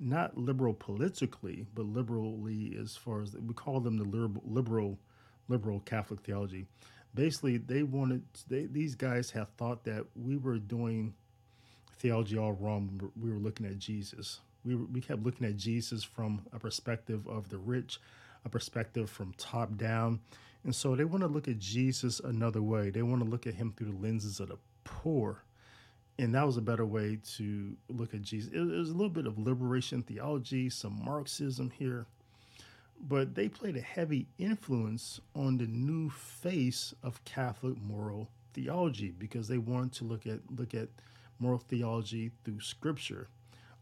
not 0.00 0.36
liberal 0.38 0.74
politically, 0.74 1.66
but 1.74 1.86
liberally 1.86 2.76
as 2.80 2.96
far 2.96 3.22
as 3.22 3.36
we 3.36 3.54
call 3.54 3.80
them 3.80 3.98
the 3.98 4.04
liberal 4.04 4.42
liberal, 4.44 4.98
liberal 5.48 5.80
Catholic 5.80 6.20
theology. 6.20 6.66
Basically, 7.14 7.56
they 7.56 7.82
wanted 7.82 8.22
they, 8.48 8.66
these 8.66 8.94
guys 8.94 9.30
had 9.30 9.54
thought 9.56 9.84
that 9.84 10.06
we 10.14 10.36
were 10.36 10.58
doing 10.58 11.14
theology 11.96 12.38
all 12.38 12.52
wrong. 12.52 13.10
We 13.20 13.30
were 13.30 13.38
looking 13.38 13.66
at 13.66 13.78
Jesus. 13.78 14.40
We 14.64 14.74
were, 14.76 14.86
we 14.86 15.00
kept 15.00 15.22
looking 15.22 15.46
at 15.46 15.56
Jesus 15.56 16.02
from 16.02 16.42
a 16.52 16.58
perspective 16.58 17.26
of 17.26 17.48
the 17.48 17.58
rich, 17.58 18.00
a 18.44 18.48
perspective 18.48 19.10
from 19.10 19.34
top 19.36 19.76
down 19.76 20.20
and 20.64 20.74
so 20.74 20.94
they 20.94 21.04
want 21.04 21.22
to 21.22 21.28
look 21.28 21.48
at 21.48 21.58
Jesus 21.58 22.20
another 22.20 22.62
way. 22.62 22.90
They 22.90 23.02
want 23.02 23.22
to 23.22 23.28
look 23.28 23.46
at 23.46 23.54
him 23.54 23.72
through 23.76 23.92
the 23.92 23.98
lenses 23.98 24.40
of 24.40 24.48
the 24.48 24.58
poor. 24.84 25.42
And 26.18 26.34
that 26.34 26.44
was 26.44 26.56
a 26.56 26.62
better 26.62 26.84
way 26.84 27.18
to 27.36 27.76
look 27.88 28.12
at 28.12 28.22
Jesus. 28.22 28.52
It 28.52 28.60
was 28.60 28.90
a 28.90 28.92
little 28.92 29.08
bit 29.08 29.26
of 29.26 29.38
liberation 29.38 30.02
theology, 30.02 30.68
some 30.68 31.00
Marxism 31.04 31.70
here. 31.70 32.06
But 33.00 33.36
they 33.36 33.48
played 33.48 33.76
a 33.76 33.80
heavy 33.80 34.26
influence 34.38 35.20
on 35.36 35.58
the 35.58 35.66
new 35.66 36.10
face 36.10 36.92
of 37.04 37.24
Catholic 37.24 37.80
moral 37.80 38.28
theology 38.52 39.12
because 39.16 39.46
they 39.46 39.58
wanted 39.58 39.92
to 39.92 40.04
look 40.04 40.26
at 40.26 40.40
look 40.50 40.74
at 40.74 40.88
moral 41.38 41.60
theology 41.60 42.32
through 42.44 42.60
scripture. 42.60 43.28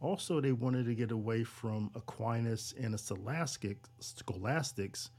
Also, 0.02 0.40
they 0.40 0.52
wanted 0.52 0.84
to 0.84 0.94
get 0.94 1.10
away 1.10 1.42
from 1.42 1.90
Aquinas 1.94 2.74
and 2.78 2.92
the 2.92 2.98
scholastic, 2.98 3.78
scholastics 3.98 5.10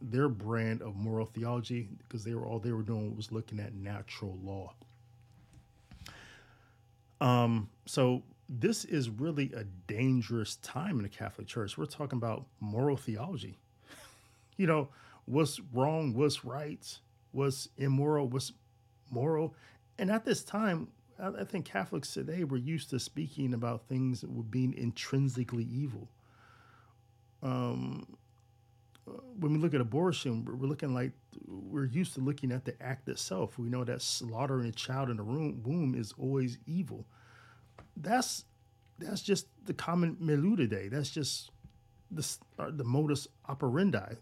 their 0.00 0.28
brand 0.28 0.82
of 0.82 0.96
moral 0.96 1.26
theology 1.26 1.88
because 1.98 2.24
they 2.24 2.34
were 2.34 2.44
all 2.44 2.58
they 2.58 2.72
were 2.72 2.82
doing 2.82 3.16
was 3.16 3.32
looking 3.32 3.60
at 3.60 3.74
natural 3.74 4.38
law. 4.42 4.74
Um, 7.20 7.70
so 7.86 8.22
this 8.48 8.84
is 8.84 9.08
really 9.10 9.52
a 9.54 9.64
dangerous 9.86 10.56
time 10.56 10.96
in 10.98 11.02
the 11.02 11.08
Catholic 11.08 11.46
Church. 11.46 11.76
We're 11.76 11.86
talking 11.86 12.16
about 12.18 12.46
moral 12.60 12.96
theology. 12.96 13.58
you 14.56 14.66
know, 14.66 14.88
what's 15.24 15.60
wrong, 15.72 16.14
what's 16.14 16.44
right, 16.44 16.98
what's 17.32 17.68
immoral, 17.76 18.28
what's 18.28 18.52
moral. 19.10 19.54
And 19.98 20.10
at 20.10 20.24
this 20.24 20.44
time, 20.44 20.88
I 21.18 21.44
think 21.44 21.64
Catholics 21.64 22.12
today 22.12 22.44
were 22.44 22.58
used 22.58 22.90
to 22.90 22.98
speaking 22.98 23.54
about 23.54 23.88
things 23.88 24.20
that 24.20 24.30
were 24.30 24.42
being 24.42 24.74
intrinsically 24.74 25.64
evil. 25.64 26.10
Um, 27.42 28.16
when 29.38 29.52
we 29.52 29.58
look 29.58 29.74
at 29.74 29.80
abortion, 29.80 30.44
we're 30.44 30.66
looking 30.66 30.94
like 30.94 31.12
we're 31.46 31.86
used 31.86 32.14
to 32.14 32.20
looking 32.20 32.52
at 32.52 32.64
the 32.64 32.80
act 32.82 33.08
itself. 33.08 33.58
We 33.58 33.68
know 33.68 33.84
that 33.84 34.02
slaughtering 34.02 34.68
a 34.68 34.72
child 34.72 35.10
in 35.10 35.16
the 35.16 35.22
room, 35.22 35.62
womb 35.64 35.94
is 35.94 36.12
always 36.18 36.58
evil. 36.66 37.06
That's 37.96 38.44
that's 38.98 39.22
just 39.22 39.46
the 39.64 39.74
common 39.74 40.16
milieu 40.18 40.56
today. 40.56 40.88
That's 40.88 41.10
just 41.10 41.50
the 42.10 42.26
uh, 42.58 42.70
the 42.70 42.84
modus 42.84 43.28
operandi. 43.48 44.16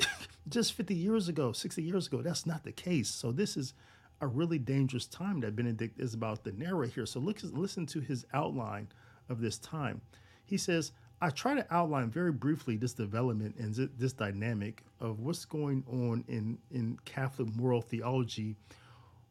just 0.48 0.72
50 0.72 0.94
years 0.94 1.28
ago, 1.28 1.52
60 1.52 1.82
years 1.82 2.06
ago, 2.06 2.22
that's 2.22 2.46
not 2.46 2.64
the 2.64 2.72
case. 2.72 3.08
So 3.08 3.32
this 3.32 3.56
is 3.56 3.74
a 4.20 4.26
really 4.26 4.58
dangerous 4.58 5.06
time 5.06 5.40
that 5.40 5.54
Benedict 5.54 6.00
is 6.00 6.14
about 6.14 6.42
to 6.44 6.52
narrate 6.58 6.92
here. 6.92 7.06
So 7.06 7.20
look, 7.20 7.38
listen 7.42 7.86
to 7.86 8.00
his 8.00 8.26
outline 8.34 8.88
of 9.28 9.40
this 9.40 9.58
time. 9.58 10.00
He 10.44 10.56
says, 10.56 10.92
I 11.20 11.30
try 11.30 11.54
to 11.54 11.66
outline 11.74 12.10
very 12.10 12.30
briefly 12.30 12.76
this 12.76 12.92
development 12.92 13.56
and 13.58 13.74
this 13.74 14.12
dynamic 14.12 14.84
of 15.00 15.18
what's 15.18 15.44
going 15.44 15.84
on 15.90 16.24
in, 16.28 16.58
in 16.70 16.98
Catholic 17.04 17.54
moral 17.56 17.80
theology 17.80 18.54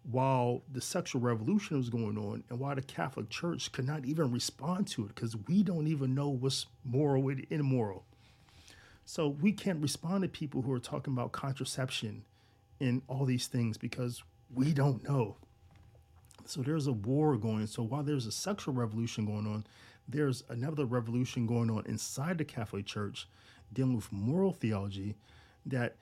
while 0.10 0.63
the 0.72 0.82
sexual 0.82 1.22
revolution 1.22 1.77
was 1.77 1.89
going 1.89 2.17
on 2.17 2.44
and 2.50 2.60
why 2.60 2.74
the 2.75 2.82
Catholic 2.82 3.29
Church 3.29 3.72
could 3.72 3.86
not 3.86 4.06
even 4.06 4.32
respond 4.32 4.88
to 4.88 5.06
it 5.06 5.15
because 5.15 5.36
we 5.48 5.63
don't 5.63 5.88
even 5.88 6.13
know 6.13 6.29
what's 6.29 6.65
moral 6.84 7.29
and 7.29 7.46
immoral. 7.50 8.06
So 9.06 9.29
we 9.29 9.53
can't 9.53 9.82
respond 9.82 10.24
to 10.24 10.29
people 10.29 10.62
who 10.62 10.74
are 10.74 10.79
talking 10.79 11.13
about 11.13 11.32
contraception 11.32 12.24
and 12.79 13.01
all 13.08 13.25
these 13.25 13.48
things 13.48 13.77
because 13.77 14.24
we 14.53 14.74
don't 14.74 15.08
know. 15.08 15.38
So 16.46 16.62
there's 16.62 16.88
a 16.88 16.94
war 16.94 17.38
going. 17.38 17.67
So 17.67 17.84
while 17.84 18.03
there's 18.03 18.25
a 18.25 18.32
sexual 18.32 18.74
revolution 18.74 19.25
going 19.25 19.48
on, 19.48 19.65
there's 20.07 20.43
another 20.49 20.85
revolution 20.85 21.45
going 21.45 21.69
on 21.69 21.85
inside 21.85 22.37
the 22.37 22.45
Catholic 22.45 22.85
Church 22.85 23.27
dealing 23.73 23.95
with 23.95 24.11
moral 24.11 24.53
theology 24.53 25.15
that 25.65 25.95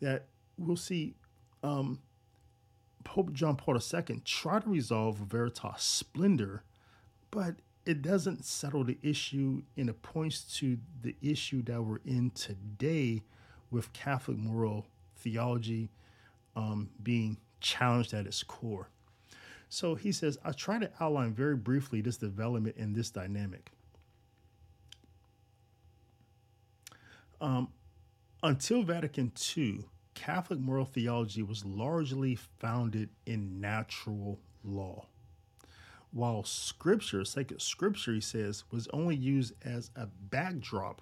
that 0.00 0.26
we'll 0.58 0.76
see 0.76 1.14
um, 1.62 2.00
Pope 3.04 3.32
John 3.32 3.56
Paul 3.56 3.76
II 3.76 4.20
try 4.24 4.58
to 4.58 4.68
resolve 4.68 5.16
Veritas 5.16 5.82
Splendor, 5.82 6.64
but 7.30 7.56
it 7.84 8.02
doesn't 8.02 8.44
settle 8.44 8.84
the 8.84 8.98
issue 9.02 9.62
and 9.76 9.88
it 9.88 10.02
points 10.02 10.42
to 10.58 10.78
the 11.02 11.16
issue 11.20 11.62
that 11.64 11.82
we're 11.82 12.00
in 12.04 12.30
today 12.30 13.22
with 13.70 13.92
Catholic 13.92 14.38
moral 14.38 14.86
theology 15.16 15.90
um, 16.54 16.90
being 17.02 17.38
challenged 17.60 18.14
at 18.14 18.26
its 18.26 18.42
core. 18.42 18.88
So 19.72 19.94
he 19.94 20.12
says, 20.12 20.36
I 20.44 20.52
try 20.52 20.78
to 20.78 20.90
outline 21.00 21.32
very 21.32 21.56
briefly 21.56 22.02
this 22.02 22.18
development 22.18 22.76
and 22.76 22.94
this 22.94 23.08
dynamic. 23.08 23.70
Um, 27.40 27.68
until 28.42 28.82
Vatican 28.82 29.32
II, 29.56 29.84
Catholic 30.12 30.60
moral 30.60 30.84
theology 30.84 31.42
was 31.42 31.64
largely 31.64 32.34
founded 32.34 33.08
in 33.24 33.62
natural 33.62 34.38
law. 34.62 35.06
while 36.10 36.44
scripture, 36.44 37.24
sacred 37.24 37.62
scripture, 37.62 38.12
he 38.12 38.20
says, 38.20 38.64
was 38.70 38.86
only 38.92 39.16
used 39.16 39.54
as 39.64 39.90
a 39.96 40.06
backdrop 40.06 41.00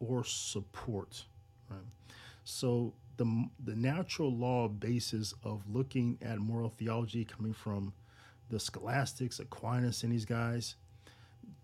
or 0.00 0.24
support. 0.24 1.26
Right? 1.70 1.80
So 2.42 2.94
the 3.16 3.46
the 3.62 3.74
natural 3.74 4.34
law 4.34 4.68
basis 4.68 5.34
of 5.44 5.62
looking 5.68 6.18
at 6.22 6.38
moral 6.38 6.70
theology 6.70 7.24
coming 7.24 7.52
from 7.52 7.92
the 8.48 8.60
scholastics, 8.60 9.40
Aquinas, 9.40 10.02
and 10.02 10.12
these 10.12 10.24
guys, 10.24 10.76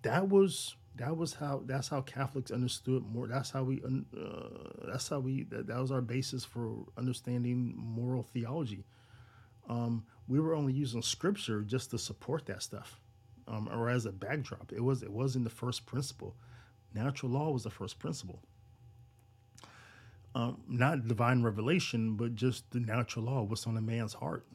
that 0.02 0.28
was 0.28 0.76
that 0.97 1.17
was 1.17 1.35
how 1.35 1.62
that's 1.64 1.88
how 1.88 2.00
Catholics 2.02 2.50
understood 2.50 3.05
more. 3.07 3.26
That's 3.26 3.50
how 3.50 3.62
we 3.62 3.83
uh, 3.83 4.87
that's 4.87 5.09
how 5.09 5.21
we 5.21 5.45
that, 5.45 5.69
that 5.69 5.78
was 5.78 5.93
our 5.93 6.00
basis 6.00 6.45
for 6.45 6.85
understanding 6.97 7.75
moral 7.76 8.23
theology. 8.23 8.85
Um, 9.69 10.05
we 10.26 10.40
were 10.40 10.55
only 10.55 10.73
using 10.73 11.02
scripture 11.02 11.62
just 11.62 11.90
to 11.90 11.99
support 11.99 12.47
that 12.47 12.62
stuff, 12.62 13.00
um, 13.47 13.69
or 13.71 13.88
as 13.88 14.07
a 14.07 14.12
backdrop. 14.12 14.73
It 14.73 14.83
was 14.83 15.02
it 15.02 15.12
wasn't 15.12 15.45
the 15.45 15.50
first 15.50 15.87
principle. 15.87 16.37
Natural 16.95 17.31
law 17.31 17.50
was 17.50 17.64
the 17.64 17.71
first 17.71 17.99
principle. 17.99 18.43
Um, 20.38 20.62
not 20.68 21.09
divine 21.09 21.42
revelation, 21.42 22.14
but 22.14 22.37
just 22.37 22.71
the 22.71 22.78
natural 22.78 23.25
law, 23.25 23.42
what's 23.42 23.66
on 23.66 23.76
a 23.76 23.80
man's 23.80 24.14
heart, 24.14 24.47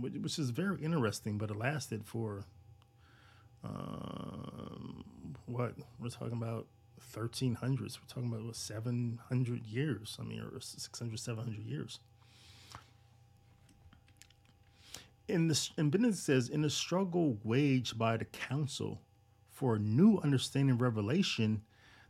which 0.00 0.38
is 0.38 0.50
very 0.50 0.80
interesting. 0.80 1.38
But 1.38 1.50
it 1.50 1.56
lasted 1.56 2.04
for 2.06 2.44
um, 3.64 5.04
what 5.46 5.74
we're 5.98 6.10
talking 6.10 6.34
about 6.34 6.68
1300s. 7.12 7.80
We're 7.80 8.06
talking 8.06 8.28
about 8.28 8.44
what 8.44 8.54
700 8.54 9.66
years. 9.66 10.16
I 10.20 10.22
mean, 10.22 10.40
or 10.40 10.60
600, 10.60 11.18
700 11.18 11.64
years. 11.64 11.98
In 15.26 15.48
the 15.48 15.68
and 15.76 15.90
Benedict 15.90 16.18
says 16.18 16.48
in 16.48 16.62
the 16.62 16.70
struggle 16.70 17.38
waged 17.42 17.98
by 17.98 18.18
the 18.18 18.24
council 18.24 19.00
for 19.50 19.74
a 19.74 19.78
new 19.80 20.18
understanding 20.18 20.78
revelation, 20.78 21.62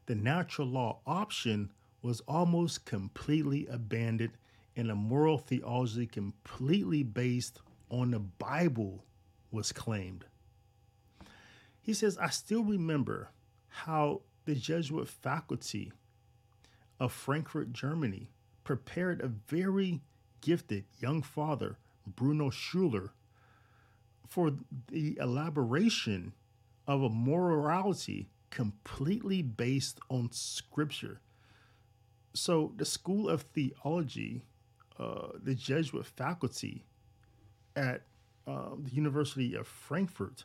the 0.05 0.15
natural 0.15 0.69
law 0.69 1.00
option 1.07 1.71
was 2.09 2.23
almost 2.27 2.87
completely 2.87 3.67
abandoned 3.67 4.33
and 4.75 4.91
a 4.91 4.95
moral 4.95 5.37
theology 5.37 6.07
completely 6.07 7.03
based 7.03 7.61
on 7.91 8.12
the 8.12 8.19
Bible 8.19 9.05
was 9.50 9.73
claimed. 9.73 10.25
He 11.83 11.93
says, 11.93 12.17
I 12.17 12.31
still 12.31 12.65
remember 12.65 13.29
how 13.69 14.23
the 14.47 14.55
Jesuit 14.55 15.07
faculty 15.07 15.93
of 16.99 17.12
Frankfurt, 17.12 17.75
Germany, 17.75 18.31
prepared 18.65 19.21
a 19.21 19.29
very 19.29 20.00
gifted 20.41 20.87
young 21.00 21.21
father, 21.21 21.77
Bruno 22.07 22.49
Schuler, 22.49 23.12
for 24.27 24.53
the 24.91 25.19
elaboration 25.21 26.33
of 26.87 27.03
a 27.03 27.11
morality 27.11 28.31
completely 28.49 29.43
based 29.43 30.00
on 30.09 30.33
scripture. 30.33 31.21
So, 32.38 32.73
the 32.76 32.85
School 32.85 33.28
of 33.28 33.42
Theology, 33.42 34.42
uh, 34.97 35.30
the 35.42 35.57
Jesuit 35.57 36.07
faculty 36.07 36.85
at 37.75 38.02
uh, 38.47 38.76
the 38.80 38.90
University 38.92 39.57
of 39.57 39.66
Frankfurt, 39.66 40.45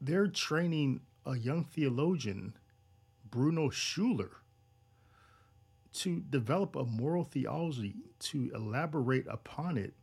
they're 0.00 0.26
training 0.26 1.02
a 1.24 1.36
young 1.36 1.62
theologian, 1.62 2.54
Bruno 3.30 3.70
Schuler, 3.70 4.38
to 5.94 6.24
develop 6.28 6.74
a 6.74 6.84
moral 6.84 7.22
theology, 7.22 7.94
to 8.18 8.50
elaborate 8.56 9.26
upon 9.28 9.78
it 9.78 9.94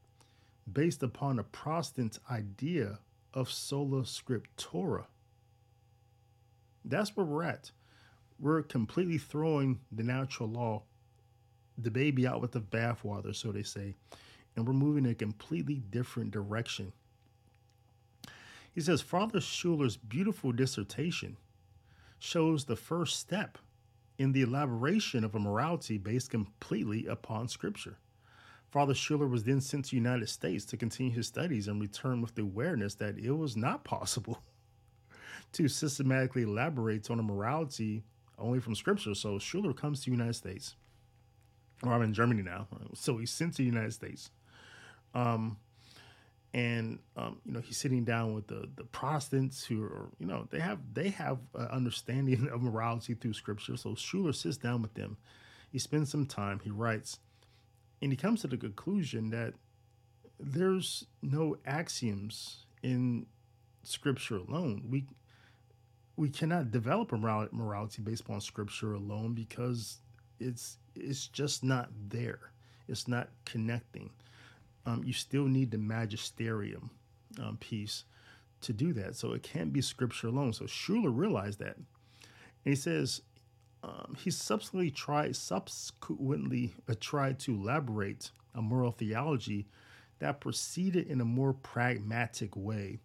based 0.71 1.03
upon 1.03 1.39
a 1.39 1.43
Protestant 1.43 2.19
idea 2.31 2.99
of 3.33 3.51
sola 3.51 4.03
scriptura. 4.03 5.07
That's 6.85 7.17
where 7.17 7.25
we're 7.25 7.43
at. 7.43 7.71
We're 8.43 8.61
completely 8.61 9.19
throwing 9.19 9.79
the 9.89 10.03
natural 10.03 10.49
law, 10.49 10.83
the 11.77 11.89
baby 11.89 12.27
out 12.27 12.41
with 12.41 12.51
the 12.51 12.59
bathwater, 12.59 13.33
so 13.33 13.53
they 13.53 13.63
say, 13.63 13.95
and 14.57 14.67
we're 14.67 14.73
moving 14.73 15.05
in 15.05 15.11
a 15.11 15.15
completely 15.15 15.75
different 15.75 16.31
direction. 16.31 16.91
He 18.75 18.81
says 18.81 18.99
Father 18.99 19.39
Schuler's 19.39 19.95
beautiful 19.95 20.51
dissertation 20.51 21.37
shows 22.19 22.65
the 22.65 22.75
first 22.75 23.17
step 23.17 23.59
in 24.17 24.33
the 24.33 24.41
elaboration 24.41 25.23
of 25.23 25.35
a 25.35 25.39
morality 25.39 25.97
based 25.97 26.29
completely 26.29 27.07
upon 27.07 27.47
Scripture. 27.47 27.95
Father 28.69 28.93
Schuler 28.93 29.27
was 29.27 29.45
then 29.45 29.61
sent 29.61 29.85
to 29.85 29.91
the 29.91 29.95
United 29.95 30.27
States 30.27 30.65
to 30.65 30.75
continue 30.75 31.13
his 31.13 31.27
studies 31.27 31.69
and 31.69 31.79
return 31.79 32.21
with 32.21 32.35
the 32.35 32.41
awareness 32.41 32.95
that 32.95 33.17
it 33.17 33.31
was 33.31 33.55
not 33.55 33.85
possible 33.85 34.43
to 35.53 35.69
systematically 35.69 36.41
elaborate 36.41 37.09
on 37.09 37.19
a 37.19 37.23
morality 37.23 38.03
only 38.43 38.59
from 38.59 38.75
Scripture. 38.75 39.15
So 39.15 39.39
Schuler 39.39 39.73
comes 39.73 40.01
to 40.01 40.05
the 40.05 40.11
United 40.11 40.35
States, 40.35 40.75
or 41.81 41.93
I'm 41.93 42.01
in 42.01 42.13
Germany 42.13 42.43
now. 42.43 42.67
So 42.93 43.17
he's 43.17 43.31
sent 43.31 43.53
to 43.53 43.57
the 43.59 43.63
United 43.63 43.93
States. 43.93 44.29
Um, 45.15 45.57
and 46.53 46.99
um, 47.17 47.39
you 47.45 47.53
know 47.53 47.61
he's 47.61 47.77
sitting 47.77 48.03
down 48.03 48.35
with 48.35 48.47
the 48.47 48.69
the 48.75 48.83
Protestants 48.83 49.65
who 49.65 49.83
are 49.83 50.09
you 50.19 50.27
know 50.27 50.47
they 50.51 50.59
have 50.59 50.79
they 50.93 51.09
have 51.09 51.39
an 51.55 51.67
understanding 51.67 52.47
of 52.51 52.61
morality 52.61 53.15
through 53.15 53.33
Scripture. 53.33 53.77
So 53.77 53.95
Schuler 53.95 54.33
sits 54.33 54.57
down 54.57 54.81
with 54.81 54.93
them. 54.93 55.17
He 55.71 55.79
spends 55.79 56.11
some 56.11 56.27
time. 56.27 56.59
He 56.63 56.69
writes, 56.69 57.19
and 58.01 58.11
he 58.11 58.17
comes 58.17 58.41
to 58.41 58.47
the 58.47 58.57
conclusion 58.57 59.31
that 59.31 59.55
there's 60.39 61.05
no 61.21 61.57
axioms 61.65 62.65
in 62.83 63.25
Scripture 63.81 64.37
alone. 64.37 64.87
We 64.89 65.05
we 66.15 66.29
cannot 66.29 66.71
develop 66.71 67.11
a 67.11 67.17
morality 67.17 68.01
based 68.01 68.21
upon 68.21 68.41
Scripture 68.41 68.93
alone 68.93 69.33
because 69.33 69.97
it's 70.39 70.77
it's 70.95 71.27
just 71.27 71.63
not 71.63 71.89
there. 72.09 72.51
It's 72.87 73.07
not 73.07 73.29
connecting 73.45 74.11
um, 74.85 75.03
you 75.05 75.13
still 75.13 75.45
need 75.45 75.71
the 75.71 75.77
magisterium 75.77 76.89
um, 77.41 77.57
piece 77.57 78.03
to 78.61 78.73
do 78.73 78.93
that. 78.93 79.15
So 79.15 79.33
it 79.33 79.43
can't 79.43 79.73
be 79.73 79.81
scripture 79.81 80.27
alone. 80.27 80.53
So 80.53 80.65
Schuler 80.65 81.09
realized 81.09 81.59
that. 81.59 81.77
And 81.77 81.85
he 82.63 82.75
says 82.75 83.21
um, 83.83 84.15
he 84.17 84.31
subsequently 84.31 84.91
tried 84.91 85.35
subsequently 85.35 86.73
uh, 86.89 86.95
tried 86.99 87.39
to 87.39 87.53
elaborate 87.53 88.31
a 88.55 88.61
moral 88.61 88.91
theology 88.91 89.67
that 90.19 90.39
proceeded 90.39 91.07
in 91.07 91.19
a 91.19 91.25
more 91.25 91.53
pragmatic 91.53 92.55
way, 92.55 92.99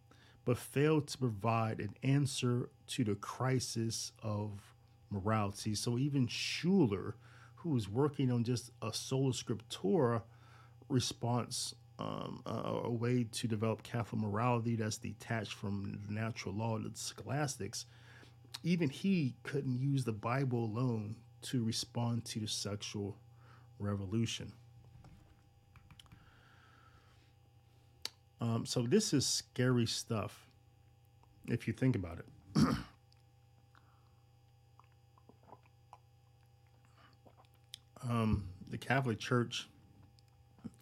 but 0.48 0.56
failed 0.56 1.06
to 1.06 1.18
provide 1.18 1.78
an 1.78 1.94
answer 2.02 2.70
to 2.86 3.04
the 3.04 3.14
crisis 3.16 4.12
of 4.22 4.52
morality. 5.10 5.74
So 5.74 5.98
even 5.98 6.26
Schuler, 6.26 7.16
who 7.56 7.68
was 7.68 7.86
working 7.86 8.32
on 8.32 8.44
just 8.44 8.70
a 8.80 8.90
sola 8.90 9.32
scriptura, 9.32 10.22
response, 10.88 11.74
um, 11.98 12.42
a, 12.46 12.80
a, 12.84 12.90
way 12.90 13.26
to 13.30 13.46
develop 13.46 13.82
Catholic 13.82 14.22
morality 14.22 14.74
that's 14.74 14.96
detached 14.96 15.52
from 15.52 16.00
natural 16.08 16.54
law, 16.54 16.78
the 16.78 16.92
scholastics, 16.94 17.84
even 18.62 18.88
he 18.88 19.34
couldn't 19.42 19.78
use 19.78 20.02
the 20.02 20.12
Bible 20.12 20.64
alone 20.64 21.16
to 21.42 21.62
respond 21.62 22.24
to 22.24 22.40
the 22.40 22.48
sexual 22.48 23.18
revolution. 23.78 24.50
Um, 28.40 28.64
so 28.64 28.82
this 28.82 29.12
is 29.12 29.26
scary 29.26 29.86
stuff 29.86 30.46
if 31.48 31.66
you 31.66 31.72
think 31.72 31.96
about 31.96 32.18
it. 32.18 32.26
um, 38.08 38.44
the 38.70 38.78
Catholic 38.78 39.18
Church 39.18 39.68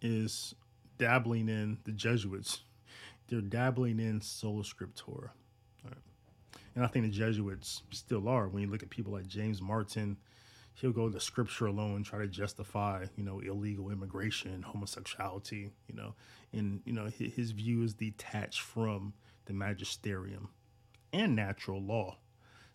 is 0.03 0.55
dabbling 0.99 1.49
in 1.49 1.79
the 1.85 1.93
Jesuits. 1.93 2.63
They're 3.29 3.41
dabbling 3.41 3.99
in 4.01 4.21
sola 4.21 4.63
scriptura. 4.63 5.31
Right. 5.85 5.95
And 6.75 6.85
I 6.85 6.89
think 6.89 7.07
the 7.07 7.11
Jesuits 7.11 7.83
still 7.91 8.29
are. 8.29 8.49
When 8.49 8.63
you 8.63 8.69
look 8.69 8.83
at 8.83 8.91
people 8.91 9.13
like 9.13 9.27
James 9.27 9.63
Martin, 9.63 10.17
he'll 10.77 10.93
go 10.93 11.09
to 11.09 11.19
scripture 11.19 11.67
alone 11.67 11.97
and 11.97 12.05
try 12.05 12.19
to 12.21 12.29
justify, 12.29 13.07
you 13.17 13.25
know, 13.25 13.41
illegal 13.41 13.91
immigration, 13.91 14.63
homosexuality, 14.63 15.71
you 15.89 15.95
know, 15.95 16.15
and, 16.53 16.83
you 16.85 16.93
know, 16.93 17.07
his 17.07 17.51
view 17.53 17.83
is 17.83 17.95
detached 17.95 18.61
from 18.61 19.15
the 19.47 19.55
magisterium 19.55 20.51
and 21.13 21.35
natural 21.35 21.83
law. 21.83 22.19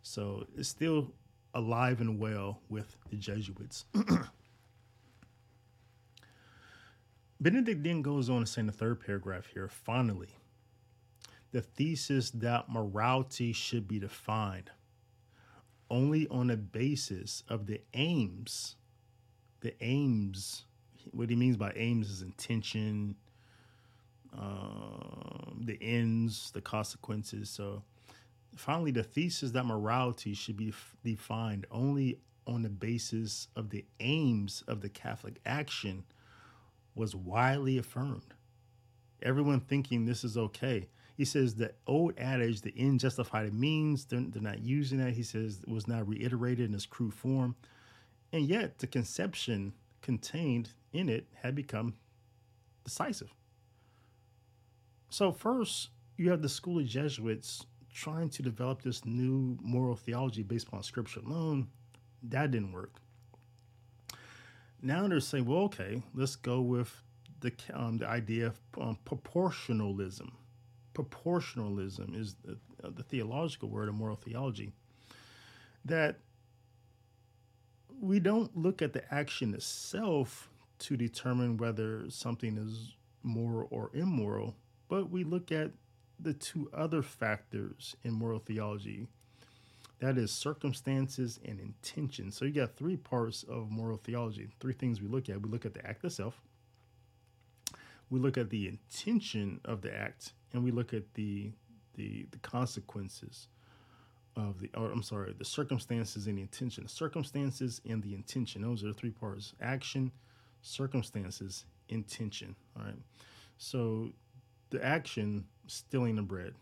So 0.02 0.48
it's 0.58 0.70
still 0.70 1.14
alive 1.54 2.02
and 2.02 2.20
well 2.20 2.62
with 2.70 2.98
the 3.10 3.18
Jesuits. 3.18 3.86
Benedict 7.40 7.84
then 7.84 8.02
goes 8.02 8.30
on 8.30 8.42
to 8.42 8.46
say 8.48 8.62
in 8.62 8.68
the 8.68 8.72
third 8.72 9.00
paragraph 9.06 9.48
here 9.54 9.68
finally, 9.68 10.30
the 11.52 11.62
thesis 11.62 12.32
that 12.32 12.70
morality 12.70 13.54
should 13.54 13.88
be 13.88 14.00
defined 14.00 14.72
only 15.92 16.28
on 16.30 16.48
the 16.48 16.58
basis 16.58 17.44
of 17.50 17.68
the 17.68 17.82
aims. 17.94 18.78
The 19.60 19.76
aims, 19.84 20.64
what 21.12 21.30
he 21.30 21.36
means 21.36 21.58
by 21.58 21.74
aims 21.76 22.10
is 22.10 22.24
intention, 22.24 23.16
um, 24.36 25.62
the 25.66 25.78
ends, 25.82 26.52
the 26.52 26.62
consequences. 26.62 27.50
So 27.50 27.84
finally, 28.56 28.92
the 28.92 29.04
thesis 29.04 29.52
that 29.52 29.66
morality 29.66 30.34
should 30.34 30.58
be 30.58 30.70
f- 30.70 30.96
defined 31.04 31.68
only 31.70 32.20
on 32.48 32.64
the 32.64 32.70
basis 32.70 33.50
of 33.56 33.70
the 33.70 33.86
aims 34.00 34.64
of 34.68 34.82
the 34.82 34.90
Catholic 34.90 35.40
action 35.46 36.06
was 36.96 37.16
widely 37.16 37.78
affirmed. 37.78 38.34
Everyone 39.22 39.60
thinking 39.60 40.06
this 40.06 40.24
is 40.24 40.38
okay. 40.38 40.90
He 41.18 41.26
says 41.26 41.56
the 41.56 41.74
old 41.88 42.14
adage, 42.18 42.62
the 42.62 42.74
end 42.78 43.00
justify 43.00 43.46
the 43.46 43.52
means, 43.52 44.06
they're, 44.06 44.22
they're 44.22 44.42
not 44.42 44.60
using 44.60 44.98
that. 45.00 45.14
He 45.14 45.24
says 45.24 45.62
was 45.68 45.88
not 45.88 46.08
reiterated 46.08 46.70
in 46.70 46.76
its 46.76 46.86
crude 46.86 47.14
form. 47.14 47.56
And 48.34 48.46
yet 48.48 48.80
the 48.80 48.88
conception 48.88 49.74
contained 50.02 50.70
in 50.94 51.10
it 51.10 51.28
had 51.42 51.56
become 51.56 51.96
decisive. 52.84 53.34
So, 55.10 55.32
first, 55.32 55.90
you 56.18 56.30
have 56.32 56.42
the 56.42 56.50
school 56.50 56.80
of 56.80 56.86
Jesuits 56.86 57.66
trying 57.94 58.30
to 58.30 58.42
develop 58.42 58.82
this 58.82 59.06
new 59.06 59.58
moral 59.62 59.96
theology 59.96 60.44
based 60.44 60.68
upon 60.68 60.84
scripture 60.84 61.20
alone. 61.20 61.68
That 62.24 62.52
didn't 62.52 62.72
work. 62.72 62.94
Now 64.82 65.08
they're 65.08 65.20
saying, 65.20 65.46
well, 65.46 65.64
okay, 65.64 66.02
let's 66.14 66.36
go 66.36 66.62
with 66.62 67.04
the 67.42 67.52
um, 67.74 67.98
the 67.98 68.08
idea 68.08 68.48
of 68.48 68.60
um, 68.80 68.98
proportionalism. 69.06 70.32
Proportionalism 70.94 72.20
is 72.20 72.36
the, 72.44 72.58
uh, 72.84 72.90
the 72.94 73.04
theological 73.04 73.70
word 73.70 73.90
of 73.90 73.96
moral 73.96 74.16
theology. 74.16 74.72
That 75.86 76.20
we 78.00 78.20
don't 78.20 78.56
look 78.58 78.82
at 78.82 78.94
the 78.94 79.14
action 79.14 79.54
itself 79.54 80.50
to 80.80 80.98
determine 80.98 81.58
whether 81.58 82.10
something 82.10 82.58
is 82.58 82.96
moral 83.24 83.68
or 83.72 83.92
immoral, 83.94 84.56
but 84.90 85.10
we 85.10 85.24
look 85.24 85.52
at 85.52 85.72
the 86.20 86.34
two 86.34 86.70
other 86.74 87.02
factors 87.02 87.96
in 88.04 88.14
moral 88.14 88.40
theology 88.40 89.08
that 90.02 90.18
is 90.18 90.32
circumstances 90.32 91.40
and 91.46 91.60
intention. 91.60 92.32
So 92.32 92.46
you 92.46 92.52
got 92.52 92.76
three 92.76 92.98
parts 92.98 93.44
of 93.44 93.70
moral 93.70 93.98
theology, 93.98 94.50
three 94.60 94.74
things 94.74 95.00
we 95.00 95.08
look 95.08 95.30
at. 95.30 95.42
We 95.42 95.50
look 95.50 95.66
at 95.66 95.76
the 95.76 95.88
act 95.88 96.04
itself, 96.04 96.42
we 98.10 98.20
look 98.20 98.38
at 98.38 98.50
the 98.50 98.68
intention 98.68 99.62
of 99.64 99.82
the 99.82 99.96
act, 99.96 100.34
and 100.54 100.64
we 100.64 100.72
look 100.72 100.94
at 100.94 101.14
the 101.14 101.52
the, 101.96 102.26
the 102.32 102.38
consequences 102.40 103.48
of 104.36 104.60
the 104.60 104.70
or 104.76 104.92
I'm 104.92 105.04
sorry, 105.04 105.34
the 105.38 105.46
circumstances 105.46 106.28
and 106.28 106.38
the 106.38 106.42
intention. 106.42 106.84
The 106.84 106.90
circumstances 106.90 107.82
and 107.88 108.02
the 108.02 108.14
intention. 108.14 108.62
Those 108.62 108.84
are 108.84 108.88
the 108.88 108.94
three 108.94 109.12
parts. 109.12 109.54
Action, 109.62 110.12
circumstances, 110.62 111.66
intention. 111.90 112.56
All 112.78 112.86
right. 112.86 112.96
So 113.58 114.12
the 114.70 114.84
action, 114.84 115.46
stealing 115.68 116.16
the 116.16 116.22
bread. 116.22 116.54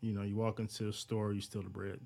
You 0.00 0.14
know, 0.14 0.22
you 0.22 0.36
walk 0.36 0.60
into 0.60 0.88
a 0.88 0.92
store, 0.92 1.32
you 1.32 1.40
steal 1.40 1.62
the 1.62 1.68
bread. 1.68 2.00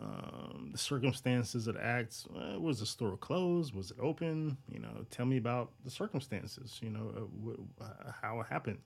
Um, 0.00 0.70
the 0.72 0.78
circumstances 0.78 1.66
of 1.66 1.74
the 1.74 1.84
acts. 1.84 2.26
Uh, 2.34 2.58
was 2.58 2.80
the 2.80 2.86
store 2.86 3.16
closed? 3.18 3.74
Was 3.74 3.90
it 3.90 3.98
open? 4.00 4.56
You 4.72 4.80
know, 4.80 5.04
tell 5.10 5.26
me 5.26 5.36
about 5.36 5.72
the 5.84 5.90
circumstances. 5.90 6.78
You 6.82 6.90
know, 6.90 7.12
uh, 7.14 7.84
wh- 7.84 8.10
how 8.22 8.40
it 8.40 8.46
happened. 8.48 8.78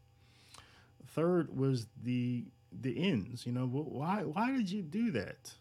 Third 1.06 1.56
was 1.56 1.86
the 2.02 2.44
the 2.72 3.08
ends. 3.08 3.46
You 3.46 3.52
know, 3.52 3.66
why 3.66 4.22
why 4.22 4.52
did 4.52 4.70
you 4.70 4.82
do 4.82 5.10
that? 5.12 5.52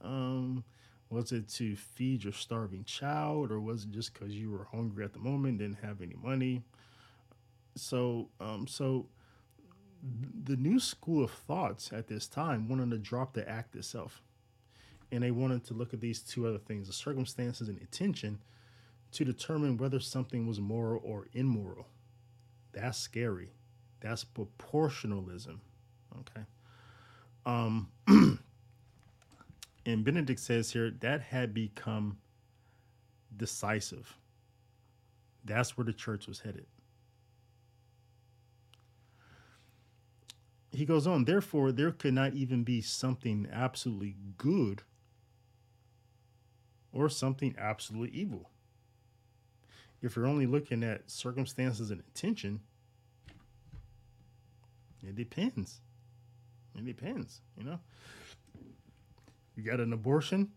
Um, 0.00 0.64
was 1.10 1.32
it 1.32 1.48
to 1.48 1.74
feed 1.74 2.24
your 2.24 2.32
starving 2.32 2.84
child, 2.84 3.50
or 3.50 3.60
was 3.60 3.84
it 3.84 3.90
just 3.90 4.12
because 4.12 4.34
you 4.34 4.50
were 4.50 4.64
hungry 4.70 5.04
at 5.04 5.12
the 5.12 5.18
moment, 5.18 5.58
didn't 5.58 5.82
have 5.82 6.02
any 6.02 6.14
money? 6.22 6.62
So, 7.76 8.28
um, 8.40 8.66
so 8.66 9.06
the 10.44 10.56
new 10.56 10.78
school 10.78 11.24
of 11.24 11.30
thoughts 11.30 11.92
at 11.92 12.08
this 12.08 12.26
time 12.28 12.68
wanted 12.68 12.90
to 12.90 12.98
drop 12.98 13.32
the 13.32 13.48
act 13.48 13.74
itself, 13.74 14.22
and 15.10 15.22
they 15.22 15.30
wanted 15.30 15.64
to 15.64 15.74
look 15.74 15.94
at 15.94 16.00
these 16.00 16.20
two 16.20 16.46
other 16.46 16.58
things: 16.58 16.86
the 16.88 16.92
circumstances 16.92 17.68
and 17.68 17.78
intention, 17.78 18.38
to 19.12 19.24
determine 19.24 19.78
whether 19.78 20.00
something 20.00 20.46
was 20.46 20.60
moral 20.60 21.00
or 21.04 21.26
immoral. 21.32 21.86
That's 22.72 22.98
scary. 22.98 23.52
That's 24.00 24.24
proportionalism. 24.24 25.58
Okay. 26.20 26.46
Um, 27.46 27.88
and 29.86 30.04
Benedict 30.04 30.40
says 30.40 30.70
here 30.72 30.90
that 31.00 31.20
had 31.22 31.54
become 31.54 32.18
decisive. 33.36 34.16
That's 35.44 35.76
where 35.76 35.84
the 35.84 35.92
church 35.92 36.26
was 36.26 36.40
headed. 36.40 36.66
He 40.70 40.84
goes 40.84 41.06
on, 41.06 41.24
therefore, 41.24 41.72
there 41.72 41.90
could 41.90 42.14
not 42.14 42.34
even 42.34 42.62
be 42.62 42.82
something 42.82 43.48
absolutely 43.50 44.16
good 44.36 44.82
or 46.92 47.08
something 47.08 47.54
absolutely 47.58 48.16
evil. 48.16 48.50
If 50.02 50.14
you're 50.14 50.26
only 50.26 50.46
looking 50.46 50.84
at 50.84 51.10
circumstances 51.10 51.90
and 51.90 52.02
intention, 52.06 52.60
it 55.08 55.16
depends. 55.16 55.80
It 56.76 56.84
depends, 56.84 57.40
you 57.56 57.64
know. 57.64 57.78
You 59.56 59.62
got 59.64 59.80
an 59.80 59.92
abortion. 59.92 60.50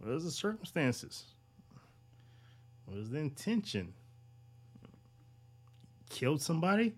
What 0.00 0.14
is 0.14 0.24
the 0.24 0.30
circumstances? 0.30 1.24
What 2.86 2.96
is 2.98 3.10
the 3.10 3.18
intention? 3.18 3.92
Killed 6.08 6.40
somebody? 6.40 6.94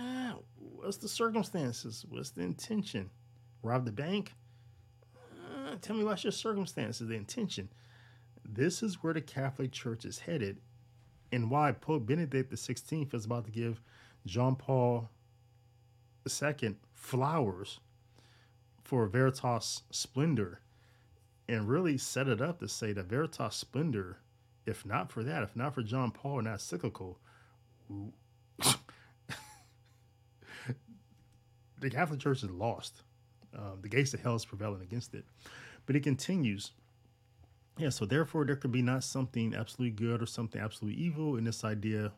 Ah, 0.00 0.36
what's 0.54 0.98
the 0.98 1.08
circumstances? 1.08 2.04
What's 2.08 2.30
the 2.30 2.42
intention? 2.42 3.10
Robbed 3.62 3.86
the 3.86 3.92
bank? 3.92 4.32
Ah, 5.16 5.74
tell 5.80 5.96
me 5.96 6.04
what's 6.04 6.22
your 6.22 6.30
circumstances, 6.30 7.08
the 7.08 7.14
intention. 7.14 7.68
This 8.48 8.82
is 8.82 9.02
where 9.02 9.14
the 9.14 9.20
Catholic 9.20 9.72
Church 9.72 10.04
is 10.04 10.20
headed, 10.20 10.58
and 11.32 11.50
why 11.50 11.72
Pope 11.72 12.06
Benedict 12.06 12.52
XVI 12.52 13.12
is 13.12 13.24
about 13.24 13.46
to 13.46 13.50
give 13.50 13.80
John 14.26 14.56
Paul 14.56 15.08
II 16.28 16.76
flowers 16.92 17.80
for 18.82 19.06
Veritas 19.06 19.82
Splendor 19.90 20.60
and 21.48 21.68
really 21.68 21.96
set 21.96 22.28
it 22.28 22.40
up 22.40 22.58
to 22.58 22.68
say 22.68 22.92
that 22.92 23.06
Veritas 23.06 23.54
Splendor, 23.54 24.18
if 24.66 24.84
not 24.84 25.12
for 25.12 25.22
that, 25.22 25.44
if 25.44 25.54
not 25.54 25.74
for 25.74 25.82
John 25.82 26.10
Paul 26.10 26.38
and 26.38 26.48
that 26.48 26.60
cyclical, 26.60 27.18
the 31.80 31.90
Catholic 31.90 32.18
Church 32.18 32.42
is 32.42 32.50
lost. 32.50 33.02
Um, 33.56 33.78
the 33.80 33.88
gates 33.88 34.12
of 34.12 34.20
hell 34.20 34.34
is 34.34 34.44
prevailing 34.44 34.82
against 34.82 35.14
it. 35.14 35.24
But 35.86 35.94
it 35.94 36.02
continues. 36.02 36.72
Yeah, 37.78 37.90
so 37.90 38.04
therefore 38.06 38.44
there 38.44 38.56
could 38.56 38.72
be 38.72 38.82
not 38.82 39.04
something 39.04 39.54
absolutely 39.54 39.92
good 39.92 40.20
or 40.20 40.26
something 40.26 40.60
absolutely 40.60 41.00
evil 41.00 41.36
in 41.36 41.44
this 41.44 41.64
idea 41.64 42.12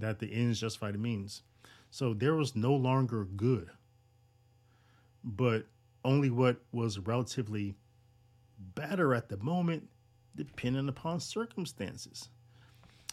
that 0.00 0.18
the 0.18 0.32
ends 0.32 0.60
justify 0.60 0.92
the 0.92 0.98
means. 0.98 1.42
So 1.90 2.14
there 2.14 2.34
was 2.34 2.54
no 2.54 2.74
longer 2.74 3.24
good, 3.24 3.70
but 5.24 5.66
only 6.04 6.30
what 6.30 6.60
was 6.72 6.98
relatively 6.98 7.74
better 8.58 9.14
at 9.14 9.28
the 9.28 9.36
moment, 9.38 9.88
depending 10.36 10.88
upon 10.88 11.20
circumstances. 11.20 12.28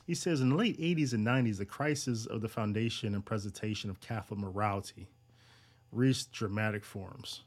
He 0.05 0.13
says 0.13 0.39
in 0.39 0.49
the 0.49 0.55
late 0.55 0.79
80s 0.79 1.13
and 1.13 1.27
90s, 1.27 1.57
the 1.57 1.65
crisis 1.65 2.25
of 2.25 2.41
the 2.41 2.47
foundation 2.47 3.13
and 3.13 3.25
presentation 3.25 3.89
of 3.89 3.99
Catholic 3.99 4.39
morality 4.39 5.09
reached 5.91 6.31
dramatic 6.31 6.85
forms. 6.85 7.41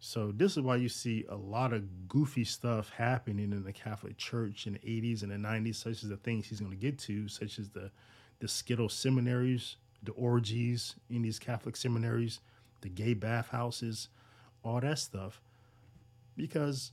So, 0.00 0.32
this 0.32 0.56
is 0.56 0.62
why 0.62 0.76
you 0.76 0.88
see 0.90 1.24
a 1.30 1.36
lot 1.36 1.72
of 1.72 2.08
goofy 2.08 2.44
stuff 2.44 2.90
happening 2.90 3.52
in 3.52 3.64
the 3.64 3.72
Catholic 3.72 4.18
Church 4.18 4.66
in 4.66 4.74
the 4.74 4.78
80s 4.80 5.22
and 5.22 5.32
the 5.32 5.36
90s, 5.36 5.76
such 5.76 6.02
as 6.02 6.10
the 6.10 6.18
things 6.18 6.46
he's 6.46 6.60
going 6.60 6.72
to 6.72 6.76
get 6.76 6.98
to, 7.00 7.26
such 7.28 7.58
as 7.58 7.70
the, 7.70 7.90
the 8.44 8.48
Skittle 8.48 8.90
seminaries, 8.90 9.76
the 10.02 10.12
orgies 10.12 10.96
in 11.08 11.22
these 11.22 11.38
Catholic 11.38 11.76
seminaries, 11.76 12.40
the 12.82 12.90
gay 12.90 13.14
bathhouses, 13.14 14.10
all 14.62 14.82
that 14.82 14.98
stuff, 14.98 15.40
because 16.36 16.92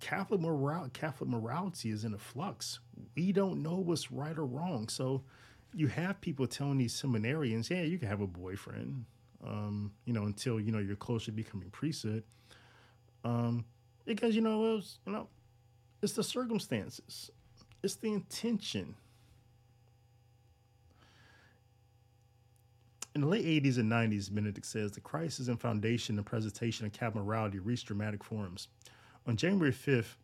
Catholic 0.00 0.40
moral 0.40 0.88
Catholic 0.94 1.28
morality 1.28 1.90
is 1.90 2.06
in 2.06 2.14
a 2.14 2.18
flux. 2.18 2.78
We 3.16 3.32
don't 3.32 3.62
know 3.62 3.74
what's 3.74 4.10
right 4.10 4.38
or 4.38 4.46
wrong. 4.46 4.88
So 4.88 5.24
you 5.74 5.88
have 5.88 6.22
people 6.22 6.46
telling 6.46 6.78
these 6.78 6.94
seminarians, 6.94 7.68
yeah, 7.68 7.82
you 7.82 7.98
can 7.98 8.08
have 8.08 8.22
a 8.22 8.26
boyfriend, 8.26 9.04
um, 9.46 9.92
you 10.06 10.14
know, 10.14 10.22
until 10.22 10.58
you 10.58 10.72
know 10.72 10.78
you're 10.78 10.96
close 10.96 11.26
to 11.26 11.32
becoming 11.32 11.68
priesthood. 11.68 12.22
Um, 13.24 13.66
because 14.06 14.34
you 14.34 14.40
know, 14.40 14.72
it 14.72 14.76
was, 14.76 15.00
you 15.04 15.12
know, 15.12 15.28
it's 16.00 16.14
the 16.14 16.24
circumstances, 16.24 17.30
it's 17.82 17.96
the 17.96 18.14
intention. 18.14 18.94
In 23.14 23.22
the 23.22 23.26
late 23.26 23.44
80s 23.44 23.78
and 23.78 23.90
90s, 23.90 24.32
Benedict 24.32 24.66
says 24.66 24.92
the 24.92 25.00
crisis 25.00 25.48
and 25.48 25.60
foundation 25.60 26.16
and 26.18 26.26
presentation 26.26 26.86
of 26.86 26.92
Catholic 26.92 27.24
morality 27.24 27.58
reached 27.58 27.86
dramatic 27.86 28.22
forms. 28.22 28.68
On 29.26 29.36
January 29.36 29.72
5th, 29.72 30.16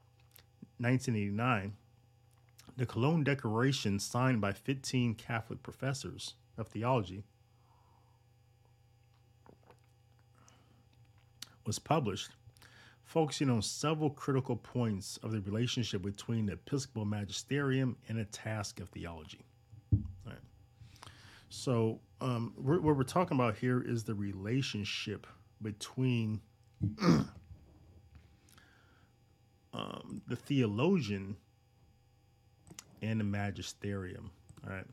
1989, 0.78 1.74
the 2.76 2.86
Cologne 2.86 3.24
Declaration, 3.24 3.98
signed 3.98 4.40
by 4.40 4.52
15 4.52 5.14
Catholic 5.14 5.62
professors, 5.62 6.34
of 6.56 6.68
theology 6.68 7.24
was 11.66 11.78
published, 11.78 12.30
focusing 13.02 13.50
on 13.50 13.62
several 13.62 14.10
critical 14.10 14.56
points 14.56 15.18
of 15.22 15.32
the 15.32 15.40
relationship 15.40 16.02
between 16.02 16.46
the 16.46 16.52
Episcopal 16.52 17.04
magisterium 17.04 17.96
and 18.08 18.18
the 18.18 18.24
task 18.26 18.80
of 18.80 18.88
theology. 18.90 19.40
So, 21.48 22.00
um, 22.24 22.54
what 22.56 22.82
we're 22.82 23.02
talking 23.02 23.36
about 23.36 23.58
here 23.58 23.82
is 23.82 24.04
the 24.04 24.14
relationship 24.14 25.26
between 25.60 26.40
um, 29.74 30.22
the 30.26 30.34
theologian 30.34 31.36
and 33.02 33.20
the 33.20 33.24
magisterium. 33.24 34.30
All 34.66 34.72
right. 34.72 34.86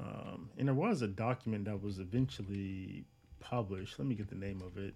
Um, 0.00 0.50
and 0.58 0.66
there 0.66 0.74
was 0.74 1.02
a 1.02 1.06
document 1.06 1.66
that 1.66 1.80
was 1.80 2.00
eventually 2.00 3.04
published. 3.38 4.00
Let 4.00 4.08
me 4.08 4.16
get 4.16 4.28
the 4.28 4.34
name 4.34 4.62
of 4.62 4.78
it. 4.78 4.94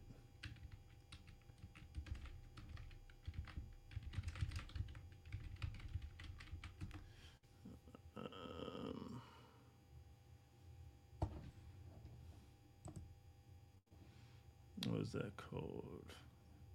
Was 15.12 15.22
that 15.22 15.36
called? 15.36 16.12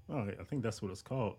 Oh, 0.10 0.28
I 0.40 0.44
think 0.44 0.64
that's 0.64 0.82
what 0.82 0.92
it's 0.92 1.02
called. 1.02 1.38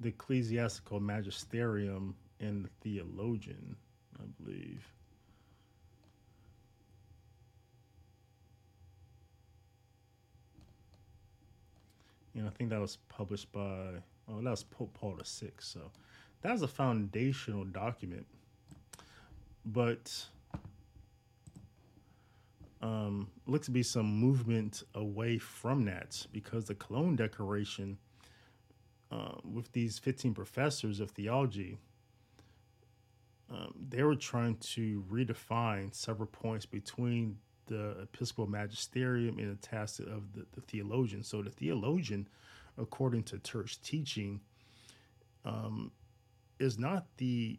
The 0.00 0.08
Ecclesiastical 0.08 1.00
Magisterium 1.00 2.14
and 2.40 2.64
the 2.64 2.70
Theologian, 2.82 3.76
I 4.18 4.24
believe. 4.42 4.86
And 12.34 12.46
I 12.46 12.50
think 12.50 12.68
that 12.70 12.80
was 12.80 12.98
published 13.08 13.50
by, 13.52 14.02
oh, 14.28 14.42
that 14.42 14.50
was 14.50 14.64
Pope 14.64 14.92
Paul 14.92 15.18
VI. 15.24 15.52
So 15.58 15.80
that 16.42 16.52
was 16.52 16.60
a 16.60 16.68
foundational 16.68 17.64
document. 17.64 18.26
But 19.64 20.26
um, 22.82 23.28
looks 23.46 23.66
to 23.66 23.72
be 23.72 23.82
some 23.82 24.06
movement 24.06 24.82
away 24.94 25.38
from 25.38 25.84
that 25.86 26.26
because 26.32 26.66
the 26.66 26.74
Cologne 26.74 27.16
Declaration, 27.16 27.98
uh, 29.10 29.32
with 29.44 29.72
these 29.72 29.98
15 29.98 30.34
professors 30.34 31.00
of 31.00 31.10
theology, 31.10 31.78
um, 33.50 33.72
they 33.88 34.02
were 34.02 34.16
trying 34.16 34.56
to 34.56 35.04
redefine 35.10 35.94
several 35.94 36.26
points 36.26 36.66
between 36.66 37.38
the 37.66 37.96
Episcopal 38.02 38.46
Magisterium 38.46 39.38
and 39.38 39.56
the 39.56 39.66
task 39.66 40.00
of 40.00 40.32
the, 40.32 40.46
the 40.52 40.60
theologian. 40.60 41.22
So 41.22 41.42
the 41.42 41.50
theologian, 41.50 42.28
according 42.76 43.22
to 43.24 43.38
church 43.38 43.80
teaching, 43.80 44.40
um, 45.44 45.92
is 46.58 46.78
not 46.78 47.06
the, 47.18 47.58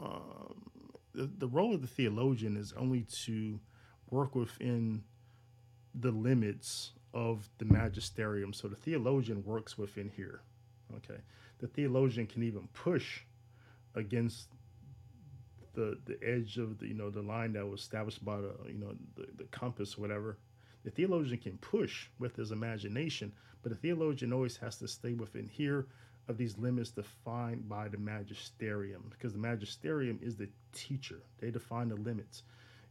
um, 0.00 0.70
the 1.14 1.28
the 1.38 1.48
role 1.48 1.74
of 1.74 1.80
the 1.80 1.88
theologian 1.88 2.56
is 2.56 2.72
only 2.74 3.02
to 3.24 3.58
work 4.10 4.34
within 4.34 5.02
the 5.94 6.10
limits 6.10 6.92
of 7.12 7.48
the 7.58 7.64
magisterium. 7.64 8.52
So 8.52 8.68
the 8.68 8.76
theologian 8.76 9.44
works 9.44 9.76
within 9.76 10.10
here. 10.14 10.42
Okay. 10.96 11.20
The 11.58 11.66
theologian 11.66 12.26
can 12.26 12.42
even 12.42 12.68
push 12.72 13.20
against 13.94 14.48
the 15.74 15.98
the 16.04 16.18
edge 16.22 16.58
of 16.58 16.78
the 16.78 16.88
you 16.88 16.94
know 16.94 17.10
the 17.10 17.22
line 17.22 17.52
that 17.52 17.66
was 17.66 17.80
established 17.80 18.24
by 18.24 18.36
the 18.36 18.54
you 18.66 18.78
know 18.78 18.94
the, 19.16 19.26
the 19.36 19.44
compass 19.44 19.96
whatever 19.96 20.38
the 20.84 20.90
theologian 20.90 21.38
can 21.38 21.56
push 21.58 22.08
with 22.18 22.34
his 22.36 22.50
imagination 22.50 23.32
but 23.62 23.70
the 23.70 23.78
theologian 23.78 24.32
always 24.32 24.56
has 24.56 24.76
to 24.76 24.88
stay 24.88 25.12
within 25.12 25.46
here 25.46 25.86
of 26.28 26.36
these 26.36 26.56
limits 26.58 26.90
defined 26.90 27.68
by 27.68 27.88
the 27.88 27.98
magisterium 27.98 29.04
because 29.10 29.32
the 29.32 29.38
magisterium 29.38 30.18
is 30.22 30.36
the 30.36 30.48
teacher 30.72 31.22
they 31.38 31.50
define 31.50 31.88
the 31.88 31.96
limits 31.96 32.42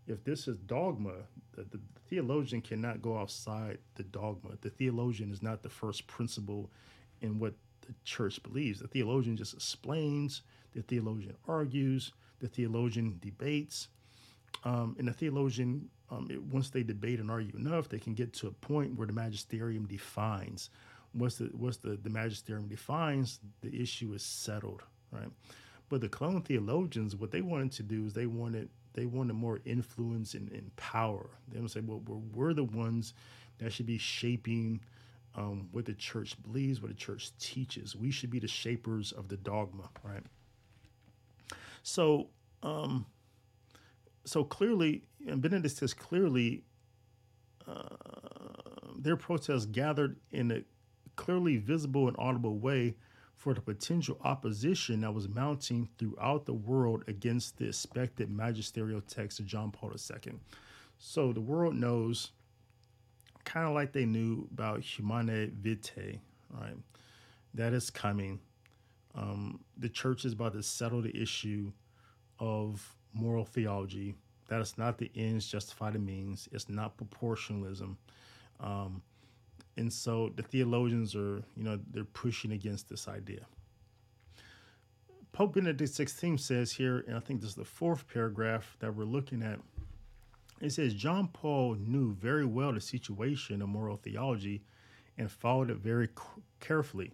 if 0.07 0.23
this 0.23 0.47
is 0.47 0.57
dogma 0.57 1.13
the, 1.53 1.63
the 1.63 1.79
theologian 2.09 2.62
cannot 2.62 3.01
go 3.01 3.17
outside 3.17 3.77
the 3.95 4.03
dogma 4.03 4.51
the 4.62 4.69
theologian 4.69 5.31
is 5.31 5.41
not 5.41 5.62
the 5.62 5.69
first 5.69 6.07
principle 6.07 6.69
in 7.21 7.39
what 7.39 7.53
the 7.88 7.93
church 8.03 8.41
believes 8.43 8.79
the 8.79 8.88
theologian 8.88 9.38
just 9.38 9.53
explains 9.53 10.41
the 10.73 10.81
theologian 10.83 11.35
argues 11.47 12.12
the 12.39 12.47
theologian 12.47 13.17
debates. 13.21 13.89
Um, 14.63 14.95
and 14.99 15.07
the 15.07 15.13
theologian, 15.13 15.89
um, 16.09 16.27
it, 16.29 16.41
once 16.41 16.69
they 16.69 16.83
debate 16.83 17.19
and 17.19 17.29
argue 17.29 17.55
enough, 17.55 17.89
they 17.89 17.99
can 17.99 18.13
get 18.13 18.33
to 18.33 18.47
a 18.47 18.51
point 18.51 18.97
where 18.97 19.07
the 19.07 19.13
magisterium 19.13 19.85
defines. 19.85 20.69
Once 21.13 21.35
the 21.35 21.49
once 21.53 21.77
the, 21.77 21.97
the 22.01 22.09
magisterium 22.09 22.67
defines, 22.67 23.39
the 23.62 23.81
issue 23.81 24.13
is 24.13 24.23
settled, 24.23 24.83
right? 25.12 25.29
But 25.88 26.01
the 26.01 26.09
Cologne 26.09 26.43
theologians, 26.43 27.15
what 27.15 27.31
they 27.31 27.41
wanted 27.41 27.71
to 27.73 27.83
do 27.83 28.05
is 28.05 28.13
they 28.13 28.27
wanted 28.27 28.69
they 28.93 29.06
wanted 29.06 29.34
more 29.34 29.60
influence 29.65 30.34
and, 30.34 30.52
and 30.52 30.75
power. 30.75 31.30
They 31.52 31.60
would 31.60 31.71
say, 31.71 31.82
well, 31.82 32.02
we're, 32.06 32.17
we're 32.34 32.54
the 32.54 32.63
ones 32.63 33.13
that 33.60 33.71
should 33.71 33.86
be 33.86 33.97
shaping 33.97 34.82
um, 35.36 35.69
what 35.71 35.86
the 35.86 35.93
church 35.93 36.36
believes, 36.41 36.82
what 36.82 36.89
the 36.89 36.97
church 36.97 37.32
teaches. 37.39 37.95
We 37.95 38.12
should 38.12 38.30
be 38.30 38.39
the 38.39 38.47
shapers 38.47 39.12
of 39.12 39.28
the 39.28 39.38
dogma, 39.38 39.89
right? 40.04 40.23
So, 41.84 42.28
um, 42.63 43.06
so 44.25 44.43
clearly, 44.43 45.04
and 45.28 45.41
Benedict 45.41 45.80
has 45.80 45.93
clearly, 45.93 46.63
uh, 47.67 47.95
their 48.97 49.15
protests 49.15 49.65
gathered 49.65 50.17
in 50.32 50.52
a 50.52 50.63
clearly 51.15 51.58
visible 51.58 52.08
and 52.08 52.15
audible 52.19 52.58
way 52.58 52.95
for 53.39 53.54
the 53.54 53.62
potential 53.62 54.19
opposition 54.25 54.99
that 54.99 55.13
was 55.13 55.30
mounting 55.30 55.88
throughout 55.97 56.45
the 56.45 56.54
world 56.54 57.06
against 57.08 57.58
the 57.58 57.65
expected 57.65 58.30
magisterial 58.30 58.99
text 58.99 59.39
of 59.39 59.45
John 59.45 59.71
Paul 59.71 59.93
II. 59.93 60.34
So 60.97 61.32
the 61.32 61.39
world 61.39 61.73
knows, 61.73 62.32
kind 63.45 63.65
of 63.65 63.73
like 63.73 63.93
they 63.93 64.06
knew 64.06 64.45
about 64.52 64.82
Humanae 64.82 65.52
Vitae, 65.58 66.19
right? 66.49 66.75
That 67.54 67.71
is 67.71 67.89
coming. 67.89 68.41
Um, 69.15 69.62
the 69.78 69.88
church 69.88 70.25
is 70.25 70.34
about 70.34 70.52
to 70.52 70.62
settle 70.62 71.02
the 71.02 71.15
issue 71.15 71.71
of 72.39 72.93
moral 73.13 73.45
theology. 73.45 74.15
That 74.49 74.60
is 74.60 74.78
not 74.78 74.97
the 74.97 75.10
ends 75.15 75.47
justify 75.47 75.91
the 75.91 75.99
means. 75.99 76.49
It's 76.52 76.67
not 76.67 76.97
proportionalism. 76.97 77.95
Um, 78.60 79.02
and 79.79 79.91
so 79.91 80.31
the 80.35 80.43
theologians 80.43 81.15
are, 81.15 81.41
you 81.55 81.63
know, 81.63 81.79
they're 81.91 82.03
pushing 82.03 82.51
against 82.51 82.89
this 82.89 83.07
idea. 83.07 83.45
Pope 85.31 85.53
Benedict 85.53 85.91
XVI 85.91 86.39
says 86.39 86.73
here, 86.73 87.05
and 87.07 87.15
I 87.15 87.19
think 87.19 87.39
this 87.39 87.51
is 87.51 87.55
the 87.55 87.63
fourth 87.63 88.07
paragraph 88.07 88.75
that 88.79 88.93
we're 88.93 89.05
looking 89.05 89.41
at. 89.41 89.59
It 90.59 90.71
says 90.71 90.93
John 90.93 91.29
Paul 91.31 91.75
knew 91.75 92.13
very 92.13 92.45
well 92.45 92.73
the 92.73 92.81
situation 92.81 93.61
of 93.61 93.69
moral 93.69 93.95
theology 93.95 94.63
and 95.17 95.31
followed 95.31 95.69
it 95.69 95.77
very 95.77 96.09
carefully 96.59 97.13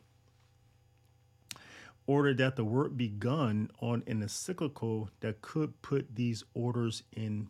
ordered 2.07 2.37
that 2.37 2.55
the 2.55 2.65
work 2.65 2.95
begun 2.95 3.69
on 3.79 4.03
an 4.07 4.21
encyclical 4.21 5.09
that 5.21 5.41
could 5.41 5.81
put 5.81 6.15
these 6.15 6.43
orders 6.53 7.03
in 7.13 7.47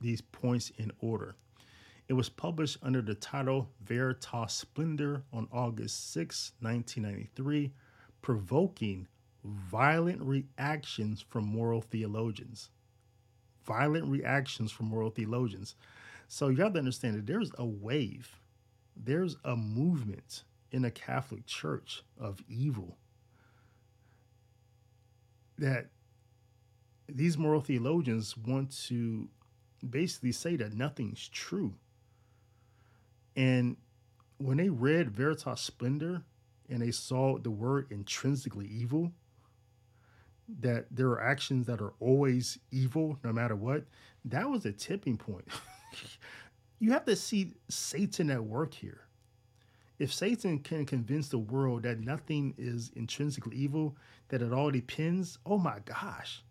these 0.00 0.20
points 0.20 0.70
in 0.78 0.92
order. 1.00 1.36
It 2.08 2.12
was 2.12 2.28
published 2.28 2.78
under 2.82 3.02
the 3.02 3.14
title 3.14 3.68
Veritas 3.82 4.52
Splendor 4.52 5.24
on 5.32 5.48
August 5.52 6.12
6, 6.12 6.52
1993, 6.60 7.72
provoking 8.22 9.08
violent 9.44 10.22
reactions 10.22 11.24
from 11.28 11.44
moral 11.44 11.80
theologians. 11.80 12.70
Violent 13.64 14.06
reactions 14.06 14.70
from 14.70 14.86
moral 14.86 15.10
theologians. 15.10 15.74
So 16.28 16.48
you 16.48 16.62
have 16.62 16.74
to 16.74 16.78
understand 16.78 17.16
that 17.16 17.26
there's 17.26 17.50
a 17.58 17.66
wave, 17.66 18.40
there's 18.96 19.36
a 19.44 19.56
movement 19.56 20.44
in 20.70 20.82
the 20.82 20.90
Catholic 20.90 21.46
Church 21.46 22.02
of 22.18 22.40
evil 22.48 22.98
that 25.58 25.86
these 27.08 27.38
moral 27.38 27.60
theologians 27.60 28.36
want 28.36 28.76
to 28.86 29.28
basically 29.88 30.32
say 30.32 30.56
that 30.56 30.74
nothing's 30.74 31.28
true. 31.28 31.74
And 33.36 33.76
when 34.38 34.56
they 34.56 34.68
read 34.68 35.10
Veritas 35.10 35.60
Splendor 35.60 36.22
and 36.68 36.82
they 36.82 36.90
saw 36.90 37.38
the 37.38 37.50
word 37.50 37.86
intrinsically 37.90 38.66
evil, 38.66 39.12
that 40.60 40.86
there 40.90 41.08
are 41.08 41.22
actions 41.22 41.66
that 41.66 41.80
are 41.80 41.94
always 42.00 42.58
evil 42.70 43.18
no 43.24 43.32
matter 43.32 43.56
what, 43.56 43.84
that 44.24 44.48
was 44.48 44.64
a 44.64 44.72
tipping 44.72 45.16
point. 45.16 45.46
you 46.78 46.92
have 46.92 47.04
to 47.04 47.16
see 47.16 47.54
Satan 47.68 48.30
at 48.30 48.42
work 48.44 48.74
here. 48.74 49.02
if 49.98 50.12
Satan 50.12 50.58
can 50.58 50.84
convince 50.84 51.28
the 51.28 51.38
world 51.38 51.82
that 51.84 52.00
nothing 52.00 52.54
is 52.58 52.90
intrinsically 52.96 53.56
evil, 53.56 53.96
that 54.28 54.42
it 54.42 54.52
all 54.52 54.70
depends, 54.70 55.38
oh 55.46 55.58
my 55.58 55.78
gosh. 55.84 56.42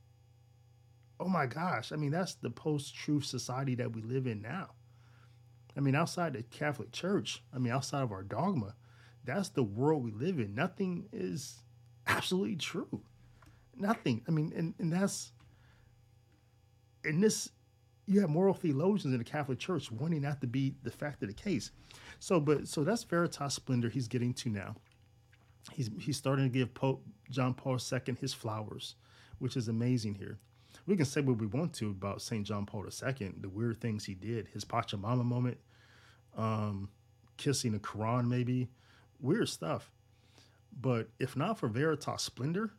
Oh 1.20 1.28
my 1.28 1.46
gosh. 1.46 1.92
I 1.92 1.96
mean, 1.96 2.12
that's 2.12 2.36
the 2.36 2.50
post 2.50 2.96
truth 2.96 3.26
society 3.26 3.76
that 3.76 3.94
we 3.94 4.02
live 4.02 4.28
in 4.28 4.42
now. 4.42 4.72
I 5.78 5.82
mean, 5.82 5.96
outside 5.96 6.34
the 6.34 6.44
Catholic 6.44 6.92
Church, 6.92 7.44
I 7.54 7.58
mean, 7.58 7.74
outside 7.74 8.02
of 8.02 8.12
our 8.12 8.24
dogma, 8.24 8.76
that's 9.24 9.50
the 9.50 9.64
world 9.64 10.04
we 10.04 10.12
live 10.12 10.40
in. 10.40 10.56
Nothing 10.56 11.08
is 11.12 11.62
absolutely 12.08 12.56
true. 12.56 13.02
Nothing. 13.76 14.22
I 14.28 14.32
mean, 14.32 14.54
and, 14.56 14.74
and 14.80 14.92
that's 14.92 15.32
and 17.04 17.22
this 17.22 17.50
you 18.08 18.22
have 18.22 18.30
moral 18.30 18.54
theologians 18.54 19.14
in 19.14 19.18
the 19.18 19.24
Catholic 19.24 19.60
Church 19.60 19.92
wanting 19.92 20.22
that 20.22 20.40
to 20.42 20.48
be 20.48 20.76
the 20.84 20.92
fact 20.92 21.24
of 21.24 21.28
the 21.28 21.34
case. 21.34 21.72
So, 22.20 22.40
but 22.40 22.68
so 22.68 22.84
that's 22.84 23.04
Veritas 23.04 23.56
Splendor 23.56 23.90
he's 23.90 24.08
getting 24.08 24.34
to 24.36 24.50
now. 24.50 24.76
He's 25.72 25.90
he's 26.00 26.18
starting 26.18 26.46
to 26.46 26.50
give 26.50 26.74
Pope 26.74 27.04
John 27.32 27.54
Paul 27.54 27.78
II 27.92 28.16
his 28.20 28.34
flowers, 28.34 28.96
which 29.40 29.58
is 29.58 29.68
amazing 29.68 30.16
here. 30.16 30.38
We 30.86 30.96
can 30.96 31.06
say 31.06 31.22
what 31.22 31.40
we 31.40 31.48
want 31.48 31.74
to 31.76 31.90
about 31.90 32.22
St. 32.22 32.46
John 32.46 32.66
Paul 32.66 32.86
II, 32.86 33.34
the 33.40 33.50
weird 33.50 33.82
things 33.82 34.06
he 34.06 34.14
did, 34.14 34.48
his 34.54 34.64
Pachamama 34.64 35.26
moment, 35.26 35.58
um, 36.36 36.90
kissing 37.38 37.74
the 37.74 37.80
Quran, 37.80 38.28
maybe, 38.28 38.70
weird 39.20 39.50
stuff. 39.50 39.92
But 40.80 41.10
if 41.20 41.36
not 41.36 41.58
for 41.58 41.68
Veritas 41.68 42.24
Splendor, 42.24 42.72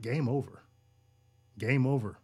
game 0.00 0.28
over. 0.28 0.62
Game 1.58 1.86
over. 1.86 2.18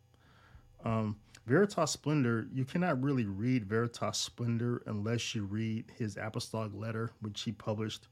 Um, 0.84 1.16
Veritas 1.46 1.90
Splendor, 1.90 2.46
you 2.52 2.64
cannot 2.64 3.02
really 3.02 3.26
read 3.26 3.64
Veritas 3.64 4.18
Splendor 4.18 4.82
unless 4.86 5.34
you 5.34 5.44
read 5.44 5.86
his 5.98 6.16
apostolic 6.16 6.72
letter, 6.74 7.10
which 7.20 7.42
he 7.42 7.52
published 7.52 8.06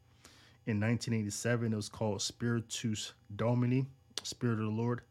in 0.67 0.81
1987. 0.81 1.73
It 1.73 1.77
was 1.77 1.89
called 1.89 2.21
Spiritus 2.21 3.13
Domini, 3.37 3.87
Spirit 4.23 4.55
of 4.55 4.67
the 4.67 4.71
Lord. 4.71 5.03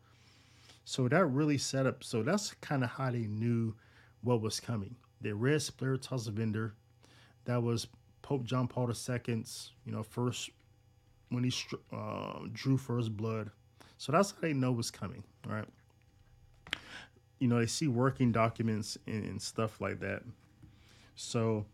So 0.83 1.07
that 1.07 1.25
really 1.25 1.57
set 1.57 1.85
up, 1.85 2.03
so 2.03 2.23
that's 2.23 2.53
kind 2.55 2.83
of 2.83 2.89
how 2.89 3.11
they 3.11 3.27
knew 3.27 3.75
what 4.21 4.41
was 4.41 4.59
coming. 4.59 4.95
They 5.21 5.31
read 5.31 5.61
Spiritus 5.61 6.25
Splendor. 6.25 6.75
That 7.47 7.63
was 7.63 7.87
Pope 8.21 8.43
John 8.43 8.67
Paul 8.67 8.89
II's, 8.89 9.71
you 9.85 9.91
know, 9.91 10.03
first, 10.03 10.51
when 11.29 11.43
he 11.43 11.51
uh, 11.91 12.39
drew 12.53 12.77
first 12.77 13.17
blood. 13.17 13.49
So 13.97 14.11
that's 14.11 14.31
how 14.31 14.37
they 14.41 14.53
know 14.53 14.71
what's 14.71 14.91
coming, 14.91 15.23
right? 15.45 15.65
you 17.39 17.47
know, 17.47 17.59
they 17.59 17.65
see 17.65 17.87
working 17.87 18.31
documents 18.31 18.97
and, 19.05 19.23
and 19.23 19.41
stuff 19.41 19.79
like 19.79 19.99
that. 19.99 20.23
So, 21.15 21.65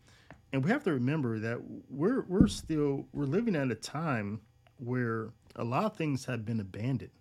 and 0.51 0.63
we 0.63 0.69
have 0.71 0.83
to 0.83 0.93
remember 0.93 1.39
that 1.39 1.59
we're 1.89 2.23
we're 2.27 2.47
still 2.47 3.07
we're 3.13 3.25
living 3.25 3.55
at 3.55 3.71
a 3.71 3.75
time 3.75 4.41
where 4.77 5.29
a 5.55 5.63
lot 5.63 5.85
of 5.85 5.95
things 5.95 6.25
have 6.25 6.45
been 6.45 6.59
abandoned. 6.59 7.11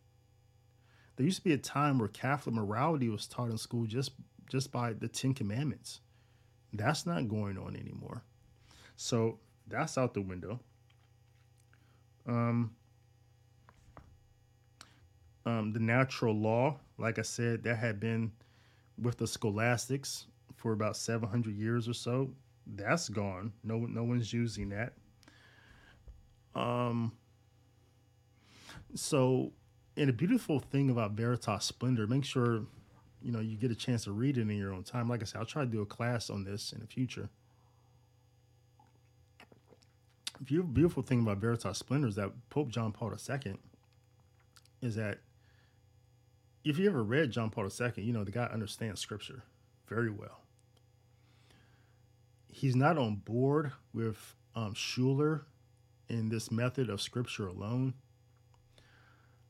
There 1.17 1.27
used 1.27 1.39
to 1.39 1.45
be 1.45 1.53
a 1.53 1.59
time 1.59 1.99
where 1.99 2.09
Catholic 2.09 2.55
morality 2.55 3.09
was 3.09 3.27
taught 3.27 3.51
in 3.51 3.59
school 3.59 3.87
just 3.87 4.13
just 4.51 4.73
by 4.73 4.93
the 4.93 5.09
Ten 5.09 5.35
Commandments. 5.35 6.01
That's 6.73 7.07
not 7.07 7.29
going 7.29 7.59
on 7.59 7.77
anymore. 7.77 8.25
So 8.97 9.39
that's 9.67 9.99
out 9.99 10.15
the 10.15 10.23
window. 10.23 10.61
Um, 12.27 12.75
um, 15.45 15.73
the 15.73 15.81
natural 15.81 16.35
law 16.35 16.79
like 17.03 17.19
I 17.19 17.23
said, 17.23 17.65
that 17.65 17.77
had 17.77 17.99
been 17.99 18.31
with 18.97 19.19
the 19.19 19.27
scholastics 19.27 20.27
for 20.57 20.73
about 20.73 20.97
700 20.97 21.55
years 21.55 21.89
or 21.89 21.95
so. 21.95 22.31
That's 22.65 23.09
gone. 23.09 23.53
No, 23.65 23.79
no 23.79 24.05
one's 24.05 24.33
using 24.33 24.69
that. 24.69 24.93
Um, 26.55 27.13
so, 28.95 29.53
and 29.97 30.09
a 30.09 30.13
beautiful 30.13 30.61
thing 30.61 30.91
about 30.91 31.13
Veritas 31.13 31.65
Splendor, 31.65 32.07
make 32.07 32.25
sure 32.25 32.63
you 33.21 33.33
know 33.33 33.41
you 33.41 33.57
get 33.57 33.71
a 33.71 33.75
chance 33.75 34.05
to 34.05 34.13
read 34.13 34.39
it 34.39 34.43
in 34.43 34.51
your 34.51 34.73
own 34.73 34.85
time. 34.85 35.09
Like 35.09 35.23
I 35.23 35.25
said, 35.25 35.39
I'll 35.39 35.47
try 35.47 35.65
to 35.65 35.71
do 35.71 35.81
a 35.81 35.87
class 35.87 36.31
on 36.31 36.45
this 36.45 36.73
in 36.73 36.81
the 36.81 36.87
future. 36.87 37.31
The 40.32 40.32
beautiful 40.43 41.03
thing 41.03 41.21
about 41.21 41.39
Veritas 41.39 41.79
Splendor 41.79 42.09
is 42.09 42.15
that 42.17 42.33
Pope 42.51 42.69
John 42.69 42.93
Paul 42.93 43.13
II 43.13 43.55
is 44.81 44.97
that 44.97 45.19
if 46.65 46.79
you 46.79 46.89
ever 46.89 47.03
read 47.03 47.31
John 47.31 47.51
Paul 47.51 47.69
II, 47.69 47.93
you 47.97 48.13
know 48.13 48.25
the 48.25 48.31
guy 48.31 48.47
understands 48.47 49.01
scripture 49.01 49.43
very 49.89 50.11
well. 50.11 50.41
He's 52.49 52.77
not 52.77 52.99
on 52.99 53.17
board 53.17 53.73
with 53.95 54.35
um, 54.55 54.75
Schuller 54.75 55.43
in 56.09 56.29
this 56.29 56.51
method 56.51 56.91
of 56.91 57.01
scripture 57.01 57.47
alone, 57.47 57.95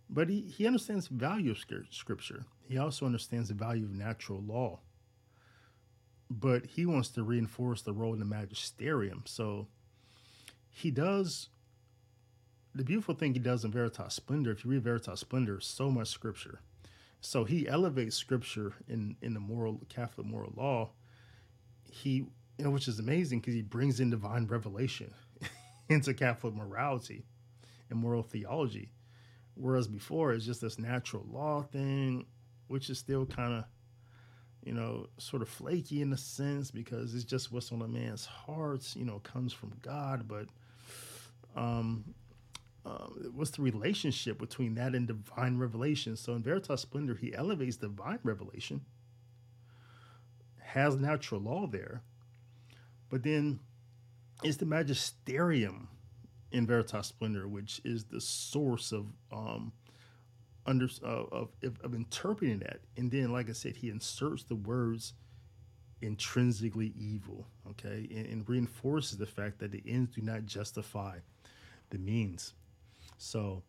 but 0.08 0.28
he, 0.28 0.42
he 0.42 0.66
understands 0.66 1.08
the 1.08 1.14
value 1.14 1.50
of 1.50 1.58
scripture. 1.90 2.44
He 2.68 2.78
also 2.78 3.06
understands 3.06 3.48
the 3.48 3.54
value 3.54 3.84
of 3.84 3.92
natural 3.92 4.40
law. 4.40 4.80
But 6.30 6.64
he 6.64 6.86
wants 6.86 7.08
to 7.10 7.22
reinforce 7.22 7.82
the 7.82 7.92
role 7.92 8.14
in 8.14 8.18
the 8.18 8.24
magisterium. 8.24 9.22
So 9.26 9.66
he 10.72 10.90
does 10.90 11.48
the 12.74 12.84
beautiful 12.84 13.14
thing 13.14 13.34
he 13.34 13.38
does 13.38 13.64
in 13.64 13.70
Veritas 13.70 14.14
Splendor, 14.14 14.52
if 14.52 14.64
you 14.64 14.70
read 14.70 14.82
Veritas 14.82 15.20
Splendor, 15.20 15.60
so 15.60 15.90
much 15.90 16.08
scripture 16.08 16.60
so 17.24 17.44
he 17.44 17.68
elevates 17.68 18.16
scripture 18.16 18.74
in 18.88 19.16
in 19.22 19.32
the 19.32 19.40
moral 19.40 19.80
Catholic 19.88 20.26
moral 20.26 20.52
law. 20.56 20.90
He 21.88 22.26
you 22.58 22.64
know, 22.64 22.70
which 22.70 22.88
is 22.88 22.98
amazing 22.98 23.40
because 23.40 23.54
he 23.54 23.62
brings 23.62 24.00
in 24.00 24.10
divine 24.10 24.46
revelation 24.46 25.14
into 25.88 26.12
Catholic 26.12 26.54
morality 26.54 27.24
and 27.88 27.98
moral 27.98 28.24
theology. 28.24 28.90
Whereas 29.54 29.86
before 29.86 30.32
it's 30.32 30.44
just 30.44 30.60
this 30.60 30.78
natural 30.78 31.24
law 31.30 31.62
thing, 31.62 32.26
which 32.66 32.90
is 32.90 32.98
still 32.98 33.24
kind 33.24 33.54
of, 33.54 33.64
you 34.64 34.74
know, 34.74 35.06
sort 35.18 35.42
of 35.42 35.48
flaky 35.48 36.02
in 36.02 36.12
a 36.12 36.16
sense 36.16 36.70
because 36.70 37.14
it's 37.14 37.24
just 37.24 37.52
what's 37.52 37.70
on 37.70 37.82
a 37.82 37.88
man's 37.88 38.26
heart, 38.26 38.94
you 38.96 39.04
know, 39.04 39.20
comes 39.20 39.52
from 39.52 39.72
God. 39.80 40.26
But 40.26 40.46
um, 41.56 42.14
um, 42.84 43.30
what's 43.34 43.52
the 43.52 43.62
relationship 43.62 44.38
between 44.38 44.74
that 44.74 44.94
and 44.94 45.06
divine 45.06 45.56
revelation? 45.58 46.16
So 46.16 46.34
in 46.34 46.42
Veritas 46.42 46.80
Splendor, 46.80 47.14
he 47.14 47.34
elevates 47.34 47.76
divine 47.76 48.18
revelation, 48.24 48.80
has 50.60 50.96
natural 50.96 51.40
law 51.40 51.66
there, 51.66 52.02
but 53.08 53.22
then 53.22 53.60
it's 54.42 54.56
the 54.56 54.66
magisterium 54.66 55.88
in 56.50 56.66
Veritas 56.66 57.06
Splendor, 57.08 57.46
which 57.46 57.80
is 57.84 58.04
the 58.04 58.20
source 58.20 58.90
of 58.90 59.06
um, 59.30 59.72
under 60.66 60.88
uh, 61.04 61.06
of, 61.06 61.48
of, 61.62 61.80
of 61.82 61.94
interpreting 61.94 62.58
that. 62.60 62.80
And 62.96 63.10
then, 63.10 63.32
like 63.32 63.48
I 63.48 63.52
said, 63.52 63.76
he 63.76 63.90
inserts 63.90 64.44
the 64.44 64.56
words 64.56 65.12
intrinsically 66.00 66.92
evil, 66.98 67.46
okay, 67.70 68.08
and, 68.10 68.26
and 68.26 68.48
reinforces 68.48 69.18
the 69.18 69.26
fact 69.26 69.60
that 69.60 69.70
the 69.70 69.82
ends 69.86 70.16
do 70.16 70.20
not 70.20 70.46
justify 70.46 71.18
the 71.92 71.98
means. 71.98 72.54
So, 73.18 73.62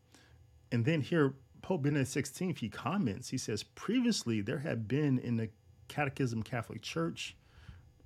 and 0.71 0.83
then 0.83 1.01
here, 1.01 1.35
Pope 1.61 1.83
Benedict 1.83 2.09
XVI, 2.09 2.57
he 2.57 2.69
comments, 2.69 3.29
he 3.29 3.37
says, 3.37 3.63
previously 3.63 4.41
there 4.41 4.57
had 4.57 4.87
been 4.87 5.19
in 5.19 5.37
the 5.37 5.49
Catechism 5.87 6.43
Catholic 6.43 6.81
Church, 6.81 7.37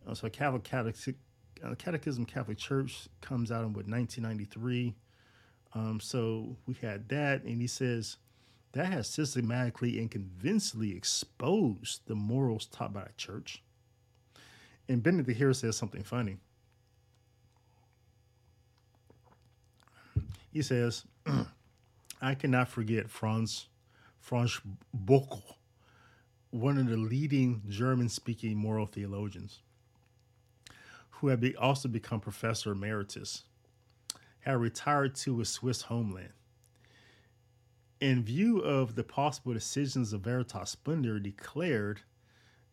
uh, 0.06 0.14
so 0.14 0.30
Catholic, 0.30 0.64
Catholic 0.64 0.96
uh, 1.64 1.76
Catechism 1.76 2.26
Catholic 2.26 2.58
Church 2.58 3.08
comes 3.22 3.52
out 3.52 3.64
in 3.64 3.74
what 3.74 3.88
1993. 3.88 4.96
Um, 5.74 6.00
so 6.00 6.56
we 6.66 6.76
had 6.76 7.10
that, 7.10 7.44
and 7.44 7.62
he 7.62 7.68
says 7.68 8.18
that 8.74 8.92
has 8.94 9.08
systematically 9.08 10.00
and 10.00 10.12
convincingly 10.12 10.96
exposed 10.96 12.02
the 12.06 12.16
morals 12.16 12.68
taught 12.68 12.94
by 12.94 13.04
the 13.04 13.14
church. 13.18 13.64
And 14.88 15.02
Benedict 15.02 15.38
here 15.38 15.54
says 15.54 15.76
something 15.76 16.04
funny. 16.04 16.38
He 20.58 20.64
says, 20.64 21.06
I 22.20 22.34
cannot 22.34 22.68
forget 22.68 23.12
Franz 23.12 23.68
Franz 24.20 24.60
Böckle, 25.06 25.54
one 26.50 26.80
of 26.80 26.88
the 26.88 26.98
leading 26.98 27.62
German-speaking 27.70 28.58
moral 28.58 28.88
theologians, 28.88 29.60
who 31.12 31.28
had 31.28 31.42
be 31.42 31.56
also 31.56 31.88
become 31.88 32.20
professor 32.22 32.72
emeritus, 32.72 33.44
had 34.40 34.58
retired 34.58 35.14
to 35.18 35.38
his 35.38 35.50
Swiss 35.50 35.84
homeland. 35.84 36.34
In 38.02 38.24
view 38.24 38.58
of 38.58 38.96
the 38.96 39.04
possible 39.04 39.54
decisions 39.54 40.12
of 40.12 40.22
Veritas 40.22 40.72
Splendor, 40.72 41.20
declared 41.20 42.02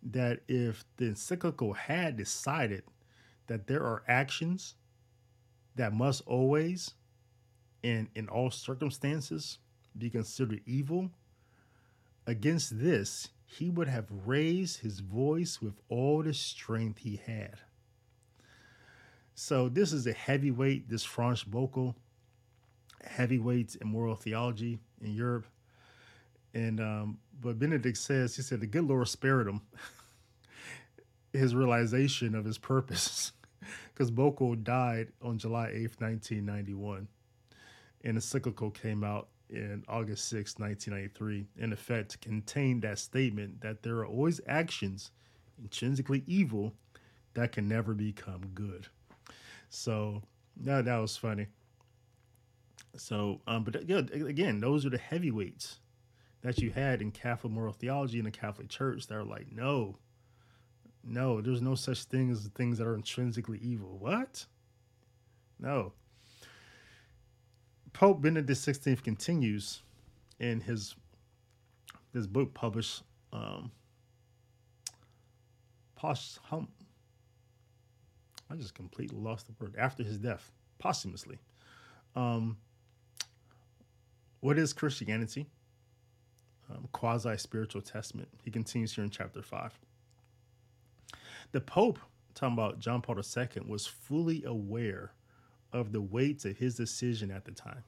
that 0.02 0.40
if 0.48 0.86
the 0.96 1.04
encyclical 1.08 1.74
had 1.74 2.16
decided 2.16 2.84
that 3.46 3.66
there 3.66 3.82
are 3.82 4.04
actions 4.08 4.76
that 5.76 5.92
must 5.92 6.22
always 6.26 6.94
and 7.84 8.08
in 8.14 8.28
all 8.28 8.50
circumstances 8.50 9.58
be 9.96 10.10
considered 10.10 10.60
evil, 10.66 11.10
against 12.26 12.80
this 12.80 13.28
he 13.46 13.70
would 13.70 13.86
have 13.86 14.06
raised 14.24 14.80
his 14.80 14.98
voice 15.00 15.60
with 15.62 15.74
all 15.88 16.22
the 16.22 16.34
strength 16.34 16.98
he 16.98 17.20
had. 17.24 17.58
So 19.36 19.68
this 19.68 19.92
is 19.92 20.06
a 20.06 20.12
heavyweight, 20.12 20.88
this 20.88 21.04
Franz 21.04 21.44
Böckle, 21.44 21.94
heavyweights 23.04 23.74
in 23.76 23.88
moral 23.88 24.16
theology 24.16 24.78
in 25.00 25.14
Europe. 25.14 25.46
And 26.54 26.80
um, 26.80 27.18
but 27.40 27.58
Benedict 27.58 27.98
says 27.98 28.34
he 28.34 28.42
said 28.42 28.60
the 28.60 28.66
good 28.66 28.84
Lord 28.84 29.08
spared 29.08 29.46
him 29.46 29.60
his 31.32 31.54
realization 31.54 32.34
of 32.34 32.44
his 32.44 32.58
purpose 32.58 33.32
because 33.92 34.10
Böckle 34.10 34.62
died 34.62 35.08
on 35.20 35.38
July 35.38 35.66
8th, 35.66 36.00
1991. 36.00 37.08
And 38.04 38.16
the 38.16 38.20
cyclical 38.20 38.70
came 38.70 39.02
out 39.02 39.28
in 39.50 39.84
August 39.88 40.28
6, 40.28 40.58
1993, 40.58 41.46
in 41.58 41.72
effect 41.72 42.20
contained 42.20 42.82
that 42.82 42.98
statement 42.98 43.60
that 43.62 43.82
there 43.82 43.96
are 43.96 44.06
always 44.06 44.40
actions 44.46 45.10
intrinsically 45.60 46.22
evil 46.26 46.74
that 47.34 47.52
can 47.52 47.68
never 47.68 47.94
become 47.94 48.42
good. 48.54 48.86
So 49.68 50.22
that, 50.58 50.84
that 50.84 50.98
was 50.98 51.16
funny. 51.16 51.46
So, 52.96 53.40
um, 53.46 53.64
but 53.64 53.88
yeah, 53.88 53.98
again, 54.12 54.60
those 54.60 54.86
are 54.86 54.90
the 54.90 54.98
heavyweights 54.98 55.80
that 56.42 56.58
you 56.58 56.70
had 56.70 57.00
in 57.00 57.10
Catholic 57.10 57.52
moral 57.52 57.72
theology 57.72 58.18
in 58.18 58.24
the 58.24 58.30
Catholic 58.30 58.68
Church 58.68 59.06
that 59.06 59.14
are 59.14 59.24
like, 59.24 59.50
no, 59.50 59.96
no, 61.02 61.40
there's 61.40 61.62
no 61.62 61.74
such 61.74 62.04
thing 62.04 62.30
as 62.30 62.48
things 62.54 62.78
that 62.78 62.86
are 62.86 62.94
intrinsically 62.94 63.58
evil. 63.62 63.96
What? 63.98 64.46
No. 65.58 65.92
Pope 67.94 68.20
Benedict 68.20 68.50
XVI 68.50 69.02
continues 69.02 69.82
in 70.40 70.60
his 70.60 70.94
this 72.12 72.26
book 72.26 72.52
published 72.52 73.02
um 73.32 73.70
post 75.94 76.40
hum, 76.42 76.68
I 78.50 78.56
just 78.56 78.74
completely 78.74 79.16
lost 79.16 79.46
the 79.46 79.54
word 79.58 79.76
after 79.78 80.02
his 80.02 80.18
death 80.18 80.50
posthumously. 80.78 81.38
Um, 82.14 82.58
what 84.40 84.58
is 84.58 84.72
Christianity? 84.72 85.46
Um, 86.70 86.88
Quasi 86.92 87.36
spiritual 87.38 87.80
testament. 87.80 88.28
He 88.42 88.50
continues 88.50 88.94
here 88.94 89.04
in 89.04 89.10
chapter 89.10 89.40
five. 89.40 89.78
The 91.52 91.60
Pope, 91.60 92.00
talking 92.34 92.54
about 92.54 92.80
John 92.80 93.00
Paul 93.00 93.16
II, 93.18 93.62
was 93.68 93.86
fully 93.86 94.42
aware 94.44 95.12
of 95.74 95.92
the 95.92 96.00
weights 96.00 96.46
of 96.46 96.56
his 96.56 96.76
decision 96.76 97.30
at 97.30 97.44
the 97.44 97.50
time. 97.50 97.82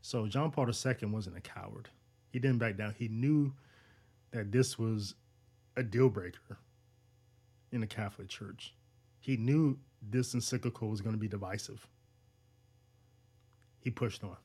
So 0.00 0.26
John 0.26 0.50
Paul 0.50 0.66
II 0.66 1.08
wasn't 1.08 1.36
a 1.36 1.40
coward. 1.40 1.90
He 2.32 2.38
didn't 2.38 2.58
back 2.58 2.76
down. 2.76 2.94
He 2.98 3.08
knew 3.08 3.52
that 4.30 4.50
this 4.50 4.78
was 4.78 5.14
a 5.76 5.82
deal 5.82 6.08
breaker 6.08 6.58
in 7.70 7.80
the 7.80 7.86
Catholic 7.86 8.28
Church. 8.28 8.72
He 9.20 9.36
knew 9.36 9.78
this 10.02 10.32
encyclical 10.32 10.88
was 10.88 11.00
going 11.00 11.14
to 11.14 11.20
be 11.20 11.28
divisive. 11.28 11.86
He 13.80 13.90
pushed 13.90 14.24
on. 14.24 14.36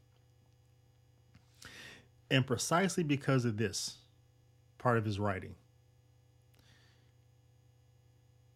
And 2.30 2.46
precisely 2.46 3.04
because 3.04 3.46
of 3.46 3.58
this 3.58 3.98
part 4.78 4.98
of 4.98 5.06
his 5.06 5.20
writing, 5.20 5.56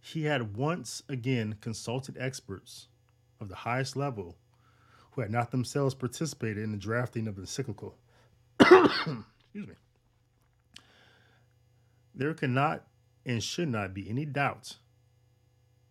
he 0.05 0.25
had 0.25 0.55
once 0.55 1.01
again 1.09 1.55
consulted 1.61 2.15
experts 2.19 2.89
of 3.39 3.49
the 3.49 3.55
highest 3.55 3.95
level 3.95 4.37
who 5.11 5.21
had 5.21 5.31
not 5.31 5.49
themselves 5.49 5.95
participated 5.95 6.63
in 6.63 6.71
the 6.71 6.77
drafting 6.77 7.27
of 7.27 7.35
the 7.35 7.41
encyclical. 7.41 7.97
Excuse 8.59 9.67
me. 9.67 9.73
There 12.13 12.35
cannot 12.35 12.85
and 13.25 13.41
should 13.41 13.67
not 13.67 13.95
be 13.95 14.07
any 14.07 14.25
doubt 14.25 14.77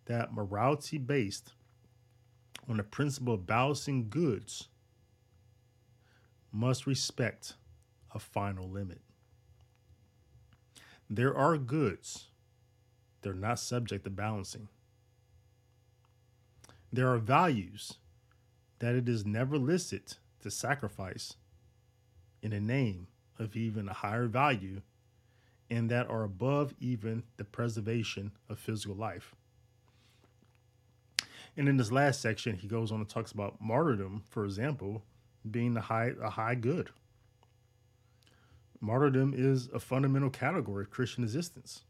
that 0.04 0.32
morality 0.32 0.96
based 0.96 1.52
on 2.68 2.76
the 2.76 2.84
principle 2.84 3.34
of 3.34 3.48
balancing 3.48 4.08
goods 4.10 4.68
must 6.52 6.86
respect 6.86 7.54
a 8.14 8.20
final 8.20 8.70
limit. 8.70 9.00
There 11.10 11.36
are 11.36 11.58
goods 11.58 12.28
they're 13.24 13.34
not 13.34 13.58
subject 13.58 14.04
to 14.04 14.10
balancing. 14.10 14.68
There 16.92 17.08
are 17.08 17.18
values 17.18 17.94
that 18.78 18.94
it 18.94 19.08
is 19.08 19.26
never 19.26 19.58
listed 19.58 20.14
to 20.42 20.50
sacrifice 20.50 21.34
in 22.42 22.50
the 22.50 22.60
name 22.60 23.08
of 23.38 23.56
even 23.56 23.88
a 23.88 23.94
higher 23.94 24.26
value 24.26 24.82
and 25.70 25.90
that 25.90 26.08
are 26.08 26.22
above 26.22 26.74
even 26.78 27.24
the 27.36 27.44
preservation 27.44 28.30
of 28.48 28.58
physical 28.58 28.94
life. 28.94 29.34
And 31.56 31.68
in 31.68 31.78
this 31.78 31.90
last 31.90 32.20
section, 32.20 32.56
he 32.56 32.68
goes 32.68 32.92
on 32.92 33.00
and 33.00 33.08
talks 33.08 33.32
about 33.32 33.60
martyrdom, 33.60 34.22
for 34.28 34.44
example, 34.44 35.02
being 35.50 35.76
a 35.76 35.80
high, 35.80 36.12
a 36.22 36.30
high 36.30 36.54
good. 36.54 36.90
Martyrdom 38.80 39.32
is 39.34 39.68
a 39.72 39.80
fundamental 39.80 40.30
category 40.30 40.84
of 40.84 40.90
Christian 40.90 41.24
existence. 41.24 41.84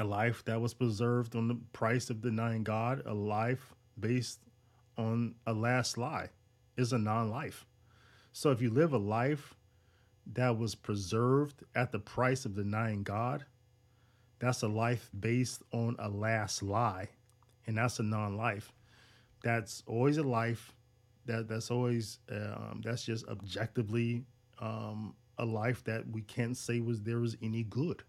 A 0.00 0.04
life 0.04 0.42
that 0.46 0.58
was 0.58 0.72
preserved 0.72 1.36
on 1.36 1.46
the 1.46 1.58
price 1.74 2.08
of 2.08 2.22
denying 2.22 2.64
God, 2.64 3.02
a 3.04 3.12
life 3.12 3.74
based 3.98 4.40
on 4.96 5.34
a 5.46 5.52
last 5.52 5.98
lie, 5.98 6.30
is 6.78 6.94
a 6.94 6.98
non 6.98 7.28
life. 7.28 7.66
So 8.32 8.50
if 8.50 8.62
you 8.62 8.70
live 8.70 8.94
a 8.94 8.98
life 8.98 9.54
that 10.32 10.56
was 10.56 10.74
preserved 10.74 11.64
at 11.74 11.92
the 11.92 11.98
price 11.98 12.46
of 12.46 12.54
denying 12.54 13.02
God, 13.02 13.44
that's 14.38 14.62
a 14.62 14.68
life 14.68 15.10
based 15.20 15.62
on 15.70 15.96
a 15.98 16.08
last 16.08 16.62
lie, 16.62 17.10
and 17.66 17.76
that's 17.76 17.98
a 17.98 18.02
non 18.02 18.38
life. 18.38 18.72
That's 19.44 19.82
always 19.86 20.16
a 20.16 20.22
life 20.22 20.72
that 21.26 21.46
that's 21.46 21.70
always 21.70 22.20
um, 22.30 22.80
that's 22.82 23.04
just 23.04 23.28
objectively 23.28 24.24
um, 24.60 25.14
a 25.36 25.44
life 25.44 25.84
that 25.84 26.08
we 26.10 26.22
can't 26.22 26.56
say 26.56 26.80
was 26.80 27.02
there 27.02 27.18
was 27.18 27.36
any 27.42 27.64
good 27.64 28.02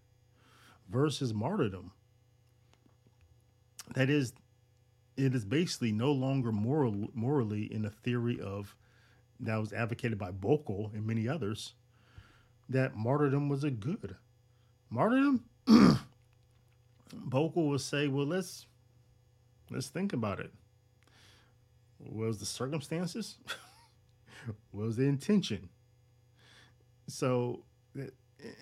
versus 0.88 1.32
martyrdom. 1.32 1.92
That 3.94 4.08
is, 4.10 4.32
it 5.16 5.34
is 5.34 5.44
basically 5.44 5.92
no 5.92 6.12
longer 6.12 6.52
moral, 6.52 7.08
morally 7.14 7.72
in 7.72 7.84
a 7.84 7.90
theory 7.90 8.40
of 8.40 8.74
that 9.40 9.56
was 9.56 9.72
advocated 9.72 10.18
by 10.18 10.30
Böckle 10.30 10.94
and 10.94 11.06
many 11.06 11.28
others 11.28 11.74
that 12.68 12.96
martyrdom 12.96 13.48
was 13.48 13.64
a 13.64 13.70
good. 13.70 14.16
Martyrdom, 14.90 15.44
Böckle 17.14 17.68
will 17.68 17.78
say, 17.78 18.08
well, 18.08 18.26
let's 18.26 18.66
let's 19.70 19.88
think 19.88 20.12
about 20.12 20.40
it. 20.40 20.52
What 21.98 22.14
was 22.14 22.38
the 22.38 22.46
circumstances? 22.46 23.38
what 24.46 24.56
was 24.86 24.96
the 24.96 25.04
intention? 25.04 25.68
So 27.08 27.64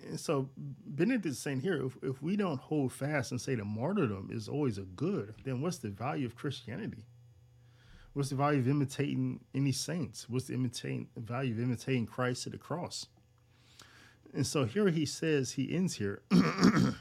and 0.07 0.19
so 0.19 0.49
Benedict 0.57 1.25
is 1.25 1.39
saying 1.39 1.61
here, 1.61 1.85
if, 1.85 1.97
if 2.03 2.21
we 2.21 2.35
don't 2.35 2.59
hold 2.59 2.91
fast 2.91 3.31
and 3.31 3.41
say 3.41 3.55
that 3.55 3.65
martyrdom 3.65 4.29
is 4.31 4.47
always 4.47 4.77
a 4.77 4.83
good, 4.83 5.35
then 5.43 5.61
what's 5.61 5.77
the 5.77 5.89
value 5.89 6.25
of 6.25 6.35
Christianity? 6.35 7.05
What's 8.13 8.29
the 8.29 8.35
value 8.35 8.59
of 8.59 8.67
imitating 8.67 9.39
any 9.55 9.71
saints? 9.71 10.29
What's 10.29 10.47
the 10.47 11.07
value 11.17 11.53
of 11.53 11.59
imitating 11.59 12.05
Christ 12.05 12.45
at 12.45 12.51
the 12.51 12.57
cross? 12.57 13.07
And 14.33 14.45
so 14.45 14.65
here 14.65 14.89
he 14.89 15.05
says 15.05 15.51
he 15.51 15.73
ends 15.73 15.95
here, 15.95 16.21
and 16.31 16.95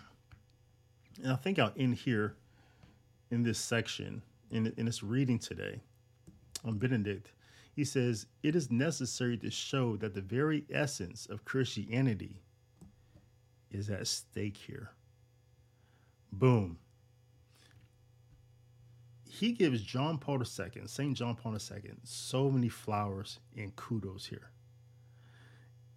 I 1.26 1.36
think 1.36 1.58
I'll 1.58 1.72
end 1.76 1.96
here 1.96 2.36
in 3.30 3.42
this 3.42 3.58
section 3.58 4.22
in 4.50 4.72
in 4.76 4.86
this 4.86 5.02
reading 5.02 5.38
today 5.38 5.80
on 6.64 6.78
Benedict. 6.78 7.32
He 7.72 7.84
says 7.84 8.26
it 8.42 8.56
is 8.56 8.70
necessary 8.70 9.36
to 9.38 9.50
show 9.50 9.96
that 9.98 10.14
the 10.14 10.20
very 10.20 10.64
essence 10.70 11.26
of 11.26 11.44
Christianity 11.44 12.42
is 13.70 13.90
at 13.90 14.06
stake 14.06 14.56
here. 14.56 14.90
Boom. 16.32 16.78
He 19.28 19.52
gives 19.52 19.82
John 19.82 20.18
Paul 20.18 20.40
II, 20.40 20.86
St. 20.86 21.16
John 21.16 21.34
Paul 21.36 21.54
II, 21.54 21.92
so 22.04 22.50
many 22.50 22.68
flowers 22.68 23.38
and 23.56 23.74
kudos 23.76 24.26
here. 24.26 24.50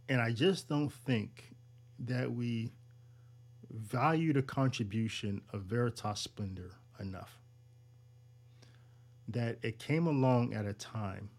And 0.07 0.21
I 0.21 0.31
just 0.31 0.69
don't 0.69 0.91
think 0.91 1.53
that 1.99 2.31
we 2.31 2.71
value 3.69 4.33
the 4.33 4.41
contribution 4.41 5.41
of 5.51 5.63
Veritas 5.63 6.19
Splendor 6.19 6.71
enough. 6.99 7.39
That 9.27 9.57
it 9.61 9.79
came 9.79 10.07
along 10.07 10.53
at 10.53 10.65
a 10.65 10.73
time 10.73 11.29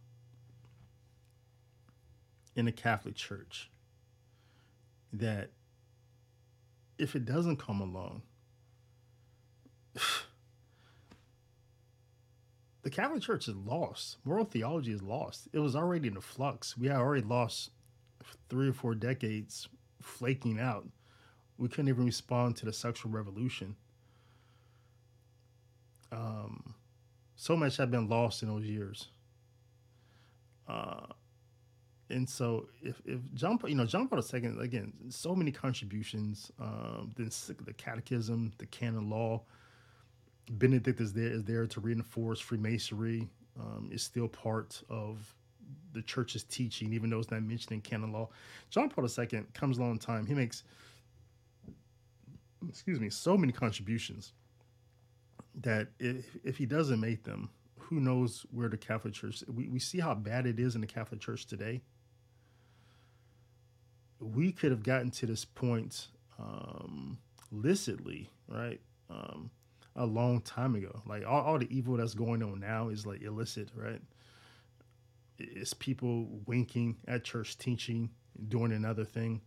in 2.56 2.64
the 2.64 2.72
Catholic 2.72 3.14
Church 3.14 3.70
that 5.12 5.50
if 6.98 7.16
it 7.16 7.24
doesn't 7.24 7.56
come 7.56 7.80
along, 7.80 8.22
the 12.82 12.90
Catholic 12.90 13.22
Church 13.22 13.48
is 13.48 13.56
lost. 13.56 14.18
Moral 14.24 14.44
theology 14.44 14.92
is 14.92 15.02
lost. 15.02 15.48
It 15.52 15.58
was 15.58 15.74
already 15.76 16.08
in 16.08 16.16
a 16.16 16.20
flux. 16.20 16.76
We 16.76 16.88
had 16.88 16.96
already 16.96 17.26
lost 17.26 17.70
three 18.48 18.68
or 18.68 18.72
four 18.72 18.94
decades 18.94 19.68
flaking 20.00 20.60
out. 20.60 20.86
We 21.58 21.68
couldn't 21.68 21.88
even 21.88 22.04
respond 22.04 22.56
to 22.56 22.66
the 22.66 22.72
sexual 22.72 23.12
revolution. 23.12 23.76
Um, 26.10 26.74
so 27.36 27.56
much 27.56 27.76
had 27.76 27.90
been 27.90 28.08
lost 28.08 28.42
in 28.42 28.48
those 28.48 28.64
years. 28.64 29.08
Uh, 30.68 31.06
and 32.14 32.28
so 32.30 32.68
if, 32.80 33.02
if 33.04 33.18
John, 33.34 33.58
you 33.66 33.74
know, 33.74 33.84
John 33.84 34.06
Paul 34.06 34.22
II, 34.32 34.60
again, 34.60 34.92
so 35.08 35.34
many 35.34 35.50
contributions, 35.50 36.52
um, 36.60 37.12
then 37.16 37.30
the 37.64 37.72
catechism, 37.72 38.52
the 38.58 38.66
canon 38.66 39.10
law, 39.10 39.42
Benedict 40.48 41.00
is 41.00 41.12
there, 41.12 41.26
is 41.26 41.42
there 41.42 41.66
to 41.66 41.80
reinforce 41.80 42.38
Freemasonry, 42.38 43.28
um, 43.58 43.90
is 43.92 44.02
still 44.02 44.28
part 44.28 44.80
of 44.88 45.34
the 45.92 46.02
church's 46.02 46.44
teaching, 46.44 46.92
even 46.92 47.10
though 47.10 47.18
it's 47.18 47.32
not 47.32 47.42
mentioned 47.42 47.72
in 47.72 47.80
canon 47.80 48.12
law. 48.12 48.28
John 48.70 48.88
Paul 48.88 49.06
II 49.06 49.42
comes 49.52 49.78
along 49.78 49.92
in 49.92 49.98
time. 49.98 50.24
He 50.24 50.34
makes, 50.34 50.62
excuse 52.68 53.00
me, 53.00 53.10
so 53.10 53.36
many 53.36 53.52
contributions 53.52 54.34
that 55.62 55.88
if, 55.98 56.36
if 56.44 56.56
he 56.58 56.66
doesn't 56.66 57.00
make 57.00 57.24
them, 57.24 57.50
who 57.78 57.98
knows 57.98 58.46
where 58.52 58.68
the 58.68 58.76
Catholic 58.76 59.14
Church, 59.14 59.42
we, 59.52 59.68
we 59.68 59.80
see 59.80 59.98
how 59.98 60.14
bad 60.14 60.46
it 60.46 60.60
is 60.60 60.76
in 60.76 60.80
the 60.80 60.86
Catholic 60.86 61.20
Church 61.20 61.46
today. 61.46 61.82
We 64.32 64.52
could 64.52 64.70
have 64.70 64.82
gotten 64.82 65.10
to 65.12 65.26
this 65.26 65.44
point 65.44 66.08
um, 66.38 67.18
licitly, 67.52 68.28
right? 68.48 68.80
Um, 69.10 69.50
a 69.96 70.06
long 70.06 70.40
time 70.40 70.74
ago. 70.74 71.02
Like 71.06 71.24
all, 71.26 71.42
all 71.42 71.58
the 71.58 71.76
evil 71.76 71.96
that's 71.96 72.14
going 72.14 72.42
on 72.42 72.60
now 72.60 72.88
is 72.88 73.06
like 73.06 73.22
illicit, 73.22 73.68
right? 73.76 74.00
It's 75.38 75.74
people 75.74 76.28
winking 76.46 76.96
at 77.06 77.24
church 77.24 77.58
teaching, 77.58 78.10
doing 78.48 78.72
another 78.72 79.04
thing. 79.04 79.40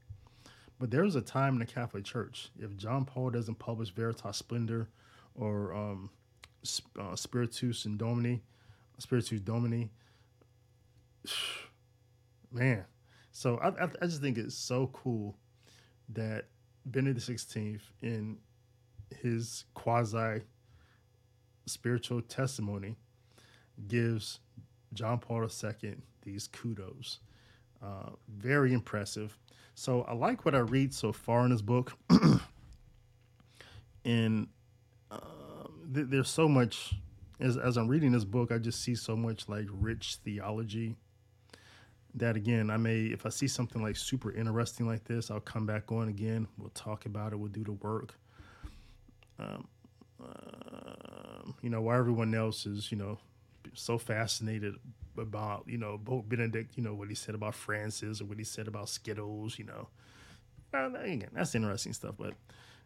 But 0.80 0.92
there 0.92 1.04
was 1.04 1.16
a 1.16 1.22
time 1.22 1.54
in 1.54 1.60
the 1.60 1.66
Catholic 1.66 2.04
Church, 2.04 2.50
if 2.60 2.78
John 2.78 3.04
Paul 3.06 3.32
doesn't 3.32 3.58
publish 3.58 3.90
Veritas 3.90 4.38
Splendor 4.38 4.90
or 5.34 5.74
um, 5.74 6.12
uh, 7.00 7.16
Spiritus 7.16 7.86
and 7.86 7.98
Domini, 7.98 8.44
Spiritus 9.00 9.40
Domini, 9.42 9.90
man. 12.52 12.86
So 13.38 13.58
I, 13.58 13.68
I, 13.68 13.88
I 14.02 14.06
just 14.08 14.20
think 14.20 14.40
it's 14.40 14.56
so 14.56 14.90
cool 14.94 15.38
that 16.10 16.46
Benedict 16.88 17.28
XVI 17.28 17.80
in 18.02 18.40
his 19.22 19.66
quasi 19.76 20.42
spiritual 21.68 22.24
testimony 22.24 22.96
gives 23.88 24.40
John 24.92 25.20
Paul 25.20 25.44
II 25.44 25.98
these 26.24 26.48
kudos. 26.48 27.20
Uh, 27.80 28.10
very 28.28 28.74
impressive. 28.74 29.38
So 29.76 30.02
I 30.10 30.16
like 30.16 30.44
what 30.44 30.56
I 30.56 30.60
read 30.62 30.92
so 30.92 31.14
far 31.14 31.46
in 31.46 31.52
this 31.52 31.62
book. 31.62 31.96
and 34.04 34.48
uh, 35.12 35.68
th- 35.94 36.08
there's 36.10 36.30
so 36.30 36.48
much, 36.50 36.96
as, 37.40 37.56
as 37.56 37.78
I'm 37.78 37.88
reading 37.88 38.14
this 38.14 38.26
book, 38.26 38.52
I 38.52 38.58
just 38.58 38.82
see 38.82 38.96
so 38.96 39.16
much 39.16 39.48
like 39.48 39.68
rich 39.70 40.18
theology 40.26 40.96
that 42.20 42.36
again, 42.36 42.70
I 42.70 42.78
may, 42.78 43.06
if 43.06 43.26
I 43.26 43.30
see 43.30 43.48
something 43.48 43.82
like 43.82 43.96
super 43.96 44.32
interesting 44.32 44.88
like 44.88 45.04
this, 45.06 45.30
I'll 45.30 45.40
come 45.40 45.66
back 45.66 45.92
on 45.92 46.10
again. 46.10 46.48
We'll 46.58 46.70
talk 46.70 47.06
about 47.06 47.34
it. 47.34 47.38
We'll 47.38 47.50
do 47.50 47.64
the 47.64 47.74
work. 47.74 48.16
Um, 49.40 49.68
uh, 50.24 51.52
you 51.62 51.70
know, 51.70 51.82
while 51.82 52.00
everyone 52.00 52.34
else 52.34 52.66
is, 52.66 52.92
you 52.92 52.98
know, 52.98 53.20
so 53.74 53.98
fascinated 53.98 54.76
about, 55.18 55.64
you 55.68 55.78
know, 55.78 56.00
Pope 56.04 56.28
Benedict, 56.28 56.76
you 56.76 56.84
know, 56.84 56.94
what 56.94 57.10
he 57.10 57.16
said 57.16 57.36
about 57.36 57.56
Francis 57.56 58.22
or 58.22 58.26
what 58.26 58.38
he 58.38 58.44
said 58.44 58.68
about 58.68 58.90
Skittles, 58.90 59.60
you 59.60 59.66
know. 59.66 59.88
Uh, 60.74 60.92
again, 61.00 61.30
that's 61.34 61.56
interesting 61.56 61.94
stuff. 61.94 62.16
But 62.18 62.34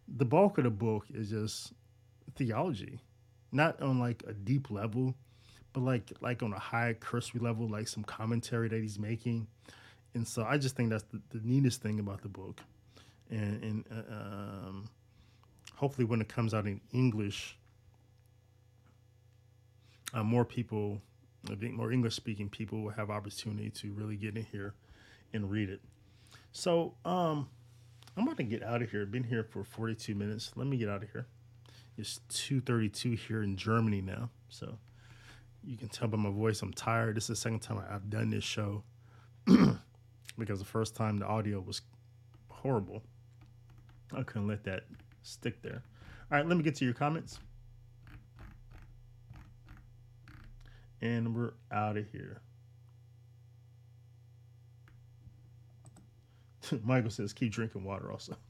the 0.08 0.26
bulk 0.26 0.58
of 0.58 0.66
the 0.66 0.70
book 0.70 1.06
is 1.14 1.30
just 1.30 1.74
theology, 2.36 3.00
not 3.52 3.82
on 3.82 4.00
like 4.00 4.24
a 4.28 4.34
deep 4.34 4.70
level, 4.70 5.16
but 5.74 5.82
like 5.82 6.12
like 6.22 6.44
on 6.44 6.54
a 6.54 6.60
high 6.60 6.96
cursory 7.00 7.40
level, 7.40 7.68
like 7.68 7.88
some 7.88 8.04
commentary 8.04 8.68
that 8.70 8.82
he's 8.82 9.00
making. 9.00 9.48
And 10.14 10.28
so 10.28 10.44
I 10.44 10.58
just 10.58 10.76
think 10.76 10.90
that's 10.90 11.06
the, 11.06 11.22
the 11.30 11.40
neatest 11.44 11.82
thing 11.82 12.00
about 12.00 12.22
the 12.22 12.28
book. 12.28 12.60
And, 13.30 13.64
and 13.64 13.86
uh, 13.90 14.14
um, 14.14 14.90
hopefully 15.76 16.04
when 16.06 16.20
it 16.20 16.28
comes 16.28 16.54
out 16.54 16.66
in 16.66 16.82
English, 16.92 17.58
uh, 20.14 20.24
more 20.24 20.44
people, 20.44 21.02
I 21.50 21.56
think 21.56 21.76
more 21.76 21.94
English 21.94 22.16
speaking 22.16 22.50
people 22.50 22.82
will 22.82 22.92
have 22.92 23.10
opportunity 23.10 23.70
to 23.70 23.94
really 23.94 24.18
get 24.18 24.36
in 24.36 24.46
here 24.52 24.74
and 25.34 25.50
read 25.50 25.70
it. 25.70 25.80
So 26.52 26.94
um, 27.06 27.48
I'm 28.18 28.24
about 28.24 28.38
to 28.38 28.44
get 28.44 28.64
out 28.64 28.82
of 28.82 28.92
here. 28.92 29.06
Been 29.06 29.24
here 29.24 29.44
for 29.44 29.64
42 29.64 30.14
minutes. 30.14 30.52
Let 30.56 30.68
me 30.68 30.76
get 30.76 30.90
out 30.90 31.04
of 31.04 31.12
here. 31.12 31.28
It's 31.98 32.20
2:32 32.30 33.18
here 33.18 33.44
in 33.44 33.58
Germany 33.58 34.02
now, 34.02 34.30
so 34.50 34.78
you 35.64 35.78
can 35.78 35.90
tell 35.90 36.08
by 36.08 36.18
my 36.18 36.30
voice 36.32 36.62
I'm 36.62 36.74
tired. 36.74 37.18
This 37.18 37.24
is 37.24 37.30
the 37.30 37.36
second 37.36 37.60
time 37.60 37.82
I've 37.90 38.10
done 38.10 38.30
this 38.30 38.44
show 38.44 38.84
because 40.38 40.60
the 40.60 40.66
first 40.66 40.96
time 40.96 41.18
the 41.18 41.26
audio 41.26 41.60
was 41.60 41.82
horrible. 42.50 43.04
I 44.14 44.24
couldn't 44.24 44.48
let 44.48 44.64
that 44.66 44.84
stick 45.22 45.62
there. 45.62 45.84
All 46.32 46.38
right, 46.38 46.48
let 46.48 46.58
me 46.58 46.64
get 46.64 46.76
to 46.76 46.86
your 46.86 46.94
comments. 46.94 47.40
And 51.02 51.36
we're 51.36 51.54
out 51.72 51.98
of 51.98 52.08
here. 52.12 52.42
Michael 56.84 57.10
says, 57.10 57.34
keep 57.34 57.52
drinking 57.52 57.84
water 57.84 58.12
also. 58.12 58.36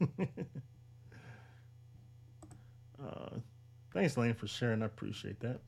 uh, 3.02 3.36
thanks, 3.92 4.16
Lane, 4.16 4.34
for 4.34 4.46
sharing. 4.46 4.82
I 4.82 4.86
appreciate 4.86 5.40
that. 5.40 5.60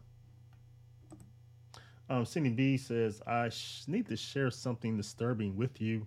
Um, 2.11 2.25
Cindy 2.25 2.51
B 2.51 2.77
says, 2.77 3.23
I 3.27 3.49
sh- 3.49 3.85
need 3.87 4.07
to 4.09 4.17
share 4.17 4.51
something 4.51 4.97
disturbing 4.97 5.57
with 5.57 5.81
you. 5.81 6.07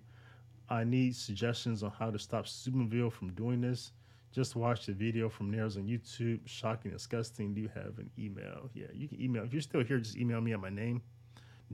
I 0.70 0.84
need 0.84 1.16
suggestions 1.16 1.82
on 1.82 1.90
how 1.90 2.10
to 2.10 2.18
stop 2.18 2.46
Steubenville 2.46 3.10
from 3.10 3.32
doing 3.32 3.60
this. 3.60 3.92
Just 4.32 4.54
watch 4.54 4.86
the 4.86 4.92
video 4.92 5.28
from 5.28 5.50
Nails 5.50 5.76
on 5.76 5.84
YouTube. 5.84 6.40
Shocking, 6.44 6.90
disgusting. 6.90 7.54
Do 7.54 7.62
you 7.62 7.70
have 7.74 7.98
an 7.98 8.10
email? 8.18 8.70
Yeah, 8.74 8.86
you 8.92 9.08
can 9.08 9.20
email. 9.20 9.42
If 9.44 9.52
you're 9.52 9.62
still 9.62 9.82
here, 9.82 9.98
just 9.98 10.16
email 10.16 10.40
me 10.40 10.52
at 10.52 10.60
my 10.60 10.68
name, 10.68 11.02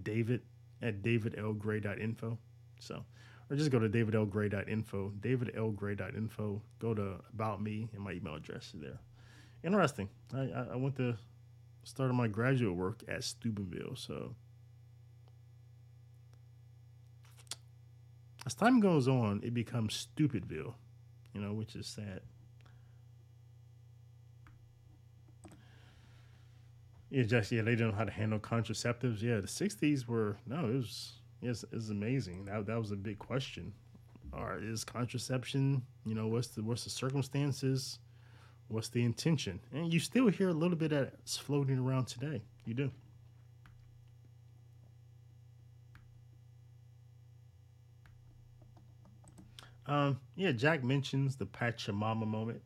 David 0.03 0.43
at 0.81 1.03
davidlgray.info. 1.03 2.39
So, 2.79 3.05
or 3.51 3.57
just 3.57 3.71
go 3.71 3.79
to 3.79 3.89
davidlgray.info, 3.89 5.13
davidlgray.info. 5.21 6.63
Go 6.79 6.95
to 6.95 7.17
About 7.33 7.61
Me, 7.61 7.89
and 7.93 8.03
my 8.03 8.13
email 8.13 8.37
address 8.37 8.73
is 8.75 8.81
there. 8.81 8.99
Interesting. 9.65 10.09
I, 10.33 10.43
I, 10.43 10.67
I 10.73 10.77
went 10.77 10.97
to 10.97 11.17
started 11.85 12.15
my 12.15 12.29
graduate 12.29 12.75
work 12.75 13.03
at 13.09 13.25
Steubenville. 13.25 13.97
So, 13.97 14.35
as 18.47 18.55
time 18.55 18.81
goes 18.81 19.09
on, 19.09 19.41
it 19.43 19.55
becomes 19.55 20.09
Stupidville, 20.17 20.75
you 21.33 21.41
know, 21.41 21.53
which 21.53 21.77
is 21.77 21.87
sad. 21.87 22.21
Yeah, 27.11 27.23
just 27.23 27.53
yeah, 27.53 27.63
they 27.63 27.73
didn't 27.73 27.91
know 27.91 27.97
how 27.97 28.05
to 28.05 28.11
handle 28.11 28.41
contraceptives. 28.41 29.23
Yeah, 29.23 29.37
the 29.37 29.47
'60s 29.47 30.07
were 30.09 30.37
no, 30.47 30.67
it 30.67 30.75
was 30.75 31.13
yes, 31.41 31.63
it 31.63 31.73
was 31.73 31.91
amazing. 31.91 32.47
That 32.47 32.67
that 32.67 32.79
was 32.79 32.91
a 32.91 32.97
big 32.97 33.19
question. 33.21 33.73
Or 34.33 34.59
is 34.61 34.83
contraception? 34.83 35.83
You 36.05 36.17
know, 36.17 36.27
what's 36.27 36.49
the 36.49 36.63
what's 36.65 36.83
the 36.83 36.91
circumstances? 36.91 38.01
What's 38.69 38.89
the 38.89 39.05
intention? 39.05 39.61
And 39.73 39.93
you 39.93 40.01
still 40.01 40.29
hear 40.29 40.49
a 40.49 40.55
little 40.55 40.77
bit 40.77 40.93
of 40.93 41.11
that's 41.11 41.37
floating 41.37 41.79
around 41.79 42.07
today. 42.07 42.43
You 42.65 42.75
do. 42.75 42.91
Um, 49.87 50.19
yeah, 50.35 50.53
Jack 50.53 50.83
mentions 50.83 51.37
the 51.37 51.47
Pachamama 51.47 52.27
moment. 52.27 52.63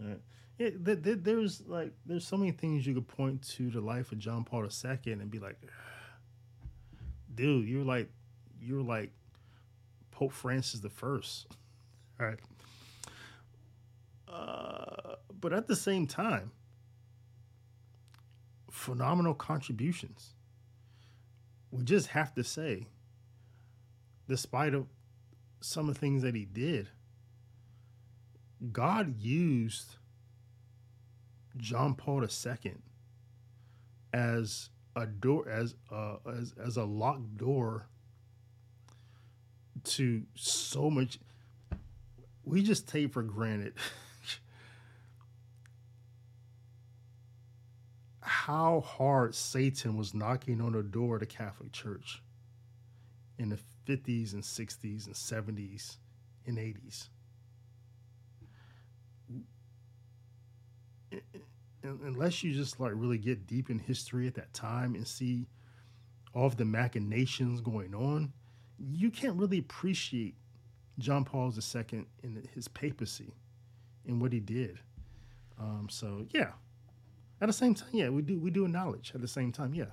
Uh, 0.00 0.16
yeah, 0.58 0.70
th- 0.84 1.02
th- 1.02 1.18
there's 1.22 1.62
like 1.66 1.92
there's 2.04 2.26
so 2.26 2.36
many 2.36 2.52
things 2.52 2.86
you 2.86 2.94
could 2.94 3.08
point 3.08 3.42
to 3.56 3.70
the 3.70 3.80
life 3.80 4.12
of 4.12 4.18
John 4.18 4.44
Paul 4.44 4.64
II 4.64 5.12
and 5.12 5.30
be 5.30 5.38
like, 5.38 5.56
dude, 7.34 7.66
you're 7.68 7.84
like 7.84 8.10
you're 8.60 8.82
like 8.82 9.10
Pope 10.10 10.32
Francis 10.32 10.80
the 10.80 10.90
First, 10.90 11.46
right? 12.18 12.38
Uh, 14.28 14.85
but 15.40 15.52
at 15.52 15.66
the 15.66 15.76
same 15.76 16.06
time, 16.06 16.52
phenomenal 18.70 19.34
contributions. 19.34 20.34
We 21.70 21.84
just 21.84 22.08
have 22.08 22.34
to 22.34 22.44
say, 22.44 22.86
despite 24.28 24.74
of 24.74 24.86
some 25.60 25.88
of 25.88 25.94
the 25.94 26.00
things 26.00 26.22
that 26.22 26.34
he 26.34 26.44
did, 26.44 26.88
God 28.72 29.20
used 29.20 29.96
John 31.56 31.94
Paul 31.94 32.22
II 32.22 32.74
as 34.12 34.70
a 34.94 35.06
door 35.06 35.48
as 35.48 35.74
uh, 35.90 36.16
as 36.26 36.54
as 36.62 36.76
a 36.76 36.84
locked 36.84 37.36
door 37.36 37.88
to 39.84 40.22
so 40.34 40.90
much 40.90 41.18
we 42.44 42.62
just 42.62 42.88
take 42.88 43.12
for 43.12 43.22
granted 43.22 43.74
how 48.46 48.80
hard 48.82 49.34
Satan 49.34 49.96
was 49.96 50.14
knocking 50.14 50.60
on 50.60 50.70
the 50.70 50.80
door 50.80 51.14
of 51.16 51.20
the 51.20 51.26
Catholic 51.26 51.72
Church 51.72 52.22
in 53.40 53.48
the 53.48 53.58
50s 53.88 54.34
and 54.34 54.42
60s 54.44 55.06
and 55.06 55.14
70s 55.16 55.96
and 56.46 56.56
80s. 56.56 57.08
Unless 61.82 62.44
you 62.44 62.52
just 62.52 62.78
like 62.78 62.92
really 62.94 63.18
get 63.18 63.48
deep 63.48 63.68
in 63.68 63.80
history 63.80 64.28
at 64.28 64.36
that 64.36 64.54
time 64.54 64.94
and 64.94 65.04
see 65.04 65.48
all 66.32 66.46
of 66.46 66.56
the 66.56 66.64
machinations 66.64 67.60
going 67.60 67.96
on, 67.96 68.32
you 68.78 69.10
can't 69.10 69.34
really 69.34 69.58
appreciate 69.58 70.36
John 71.00 71.24
Paul 71.24 71.52
II 71.52 72.04
and 72.22 72.48
his 72.54 72.68
papacy 72.68 73.34
and 74.06 74.22
what 74.22 74.32
he 74.32 74.38
did. 74.38 74.78
Um, 75.58 75.88
so 75.90 76.26
yeah, 76.30 76.52
at 77.40 77.46
the 77.46 77.52
same 77.52 77.74
time, 77.74 77.88
yeah, 77.92 78.08
we 78.08 78.22
do 78.22 78.38
we 78.38 78.50
do 78.50 78.64
acknowledge 78.64 79.12
at 79.14 79.20
the 79.20 79.28
same 79.28 79.52
time, 79.52 79.74
yeah, 79.74 79.92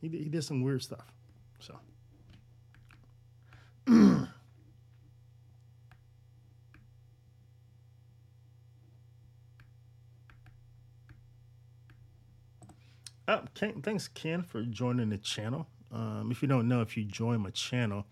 he 0.00 0.08
did, 0.08 0.20
he 0.20 0.28
did 0.28 0.44
some 0.44 0.62
weird 0.62 0.82
stuff. 0.82 1.12
So. 1.58 1.78
Ken, 13.54 13.80
thanks, 13.82 14.08
Ken, 14.08 14.42
for 14.42 14.62
joining 14.62 15.10
the 15.10 15.18
channel. 15.18 15.68
Um, 15.92 16.28
if 16.30 16.42
you 16.42 16.48
don't 16.48 16.68
know, 16.68 16.80
if 16.80 16.96
you 16.96 17.04
join 17.04 17.40
my 17.40 17.50
channel, 17.50 18.04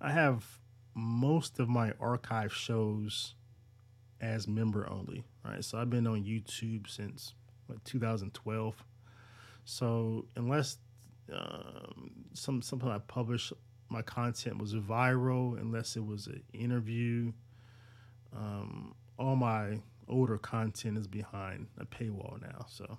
I 0.00 0.12
have 0.12 0.58
most 0.94 1.58
of 1.58 1.68
my 1.68 1.92
archive 1.98 2.52
shows 2.52 3.34
as 4.20 4.46
member 4.46 4.88
only, 4.88 5.24
right? 5.44 5.64
So 5.64 5.78
I've 5.78 5.90
been 5.90 6.06
on 6.06 6.24
YouTube 6.24 6.88
since 6.88 7.34
what, 7.66 7.84
2012. 7.84 8.74
So 9.64 10.26
unless 10.36 10.78
um, 11.32 12.10
some 12.34 12.62
something 12.62 12.88
I 12.88 12.98
published, 12.98 13.52
my 13.88 14.02
content 14.02 14.58
was 14.58 14.74
viral, 14.74 15.60
unless 15.60 15.96
it 15.96 16.04
was 16.04 16.26
an 16.26 16.42
interview, 16.52 17.32
um, 18.36 18.94
all 19.18 19.36
my 19.36 19.80
older 20.08 20.38
content 20.38 20.98
is 20.98 21.06
behind 21.06 21.68
a 21.78 21.84
paywall 21.84 22.40
now. 22.40 22.66
So. 22.68 22.98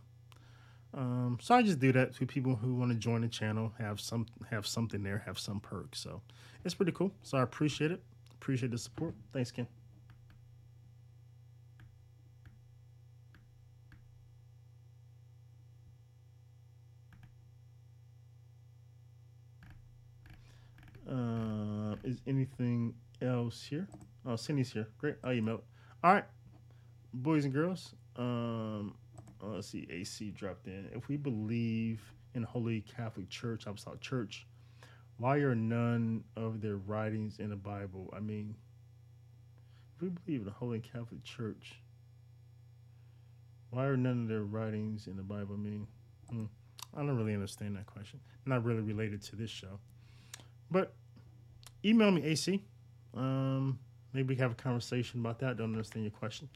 Um, 0.95 1.39
so 1.41 1.55
I 1.55 1.63
just 1.63 1.79
do 1.79 1.91
that 1.93 2.13
to 2.17 2.25
people 2.27 2.55
who 2.55 2.75
want 2.75 2.91
to 2.91 2.97
join 2.97 3.21
the 3.21 3.27
channel, 3.27 3.73
have 3.79 3.99
some 3.99 4.27
have 4.51 4.67
something 4.67 5.01
there, 5.01 5.23
have 5.25 5.39
some 5.39 5.59
perks. 5.59 5.99
So 5.99 6.21
it's 6.63 6.75
pretty 6.75 6.91
cool. 6.91 7.11
So 7.23 7.39
I 7.39 7.41
appreciate 7.41 7.91
it. 7.91 8.03
Appreciate 8.33 8.71
the 8.71 8.77
support. 8.77 9.15
Thanks, 9.31 9.51
Ken. 9.51 9.67
Is 22.13 22.21
anything 22.27 22.93
else 23.21 23.63
here? 23.63 23.87
Oh, 24.25 24.35
Cindy's 24.35 24.71
here. 24.71 24.87
Great. 24.97 25.15
I'll 25.23 25.33
email 25.33 25.55
it. 25.55 25.63
All 26.03 26.13
right, 26.13 26.25
boys 27.13 27.45
and 27.45 27.53
girls. 27.53 27.95
Um, 28.15 28.95
uh, 29.41 29.47
let's 29.47 29.67
see, 29.67 29.87
AC 29.89 30.31
dropped 30.31 30.67
in. 30.67 30.89
If 30.93 31.07
we 31.07 31.17
believe 31.17 32.01
in 32.35 32.43
Holy 32.43 32.81
Catholic 32.81 33.29
Church, 33.29 33.65
Apostolic 33.65 34.01
Church, 34.01 34.45
why 35.17 35.37
are 35.37 35.55
none 35.55 36.23
of 36.35 36.61
their 36.61 36.75
writings 36.75 37.39
in 37.39 37.49
the 37.49 37.55
Bible? 37.55 38.13
I 38.15 38.19
mean, 38.19 38.55
if 39.95 40.01
we 40.01 40.09
believe 40.09 40.41
in 40.41 40.45
the 40.45 40.51
Holy 40.51 40.79
Catholic 40.79 41.23
Church, 41.23 41.81
why 43.71 43.85
are 43.85 43.97
none 43.97 44.23
of 44.23 44.27
their 44.27 44.43
writings 44.43 45.07
in 45.07 45.17
the 45.17 45.23
Bible? 45.23 45.55
I 45.55 45.57
mean, 45.57 45.87
hmm, 46.29 46.45
I 46.95 46.99
don't 46.99 47.17
really 47.17 47.33
understand 47.33 47.75
that 47.77 47.87
question. 47.87 48.19
Not 48.45 48.63
really 48.63 48.81
related 48.81 49.21
to 49.23 49.35
this 49.35 49.49
show. 49.49 49.79
But 50.69 50.93
email 51.85 52.11
me, 52.11 52.23
AC. 52.23 52.63
Um, 53.15 53.79
maybe 54.13 54.29
we 54.29 54.35
can 54.35 54.43
have 54.43 54.51
a 54.51 54.55
conversation 54.55 55.19
about 55.19 55.39
that. 55.39 55.57
Don't 55.57 55.71
understand 55.71 56.05
your 56.05 56.11
question. 56.11 56.49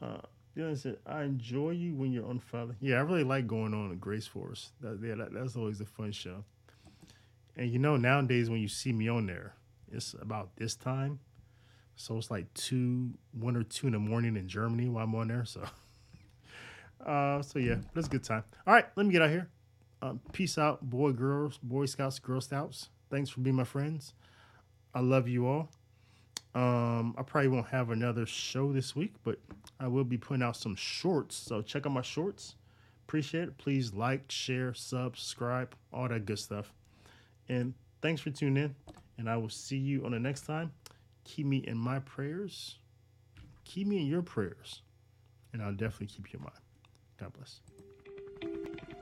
Uh, 0.00 0.18
Dylan 0.56 0.78
said, 0.78 0.98
I 1.06 1.24
enjoy 1.24 1.70
you 1.70 1.94
when 1.94 2.12
you're 2.12 2.26
on 2.26 2.38
Father. 2.38 2.76
Yeah, 2.80 2.96
I 2.96 3.00
really 3.00 3.24
like 3.24 3.46
going 3.46 3.74
on 3.74 3.90
a 3.90 3.96
Grace 3.96 4.26
Force. 4.26 4.70
That, 4.80 5.00
yeah, 5.02 5.16
that, 5.16 5.32
that's 5.32 5.56
always 5.56 5.80
a 5.80 5.84
fun 5.84 6.12
show. 6.12 6.44
And 7.56 7.70
you 7.70 7.78
know, 7.78 7.96
nowadays 7.96 8.50
when 8.50 8.60
you 8.60 8.68
see 8.68 8.92
me 8.92 9.08
on 9.08 9.26
there, 9.26 9.54
it's 9.90 10.14
about 10.20 10.56
this 10.56 10.74
time. 10.74 11.20
So 11.96 12.16
it's 12.16 12.30
like 12.30 12.52
two, 12.54 13.10
one 13.32 13.56
or 13.56 13.62
two 13.62 13.86
in 13.86 13.92
the 13.92 13.98
morning 13.98 14.36
in 14.36 14.48
Germany 14.48 14.88
while 14.88 15.04
I'm 15.04 15.14
on 15.14 15.28
there. 15.28 15.44
So, 15.44 15.62
uh, 17.06 17.42
so 17.42 17.58
yeah, 17.58 17.76
that's 17.94 18.06
a 18.06 18.10
good 18.10 18.24
time. 18.24 18.44
All 18.66 18.74
right, 18.74 18.86
let 18.96 19.06
me 19.06 19.12
get 19.12 19.22
out 19.22 19.30
here. 19.30 19.48
Um, 20.02 20.20
peace 20.32 20.58
out, 20.58 20.82
boy, 20.88 21.12
girls, 21.12 21.58
Boy 21.62 21.86
Scouts, 21.86 22.18
Girl 22.18 22.40
Scouts. 22.40 22.90
Thanks 23.10 23.30
for 23.30 23.40
being 23.40 23.56
my 23.56 23.64
friends. 23.64 24.14
I 24.94 25.00
love 25.00 25.28
you 25.28 25.46
all. 25.46 25.68
Um, 26.54 27.14
I 27.18 27.22
probably 27.22 27.48
won't 27.48 27.66
have 27.66 27.90
another 27.90 28.26
show 28.26 28.72
this 28.72 28.94
week, 28.94 29.14
but 29.24 29.38
I 29.80 29.88
will 29.88 30.04
be 30.04 30.16
putting 30.16 30.42
out 30.42 30.56
some 30.56 30.76
shorts. 30.76 31.34
So 31.34 31.62
check 31.62 31.84
out 31.84 31.92
my 31.92 32.02
shorts. 32.02 32.54
Appreciate 33.06 33.48
it. 33.48 33.58
Please 33.58 33.92
like, 33.92 34.30
share, 34.30 34.72
subscribe, 34.72 35.74
all 35.92 36.08
that 36.08 36.26
good 36.26 36.38
stuff. 36.38 36.72
And 37.48 37.74
thanks 38.00 38.20
for 38.20 38.30
tuning 38.30 38.64
in. 38.64 38.74
And 39.18 39.28
I 39.28 39.36
will 39.36 39.48
see 39.48 39.76
you 39.76 40.04
on 40.04 40.12
the 40.12 40.20
next 40.20 40.46
time. 40.46 40.72
Keep 41.24 41.46
me 41.46 41.58
in 41.58 41.76
my 41.76 41.98
prayers. 42.00 42.78
Keep 43.64 43.88
me 43.88 43.98
in 43.98 44.06
your 44.06 44.22
prayers. 44.22 44.82
And 45.52 45.62
I'll 45.62 45.72
definitely 45.72 46.06
keep 46.08 46.32
you 46.32 46.38
in 46.38 46.44
mind. 46.44 46.58
God 47.18 47.32
bless. 47.32 48.93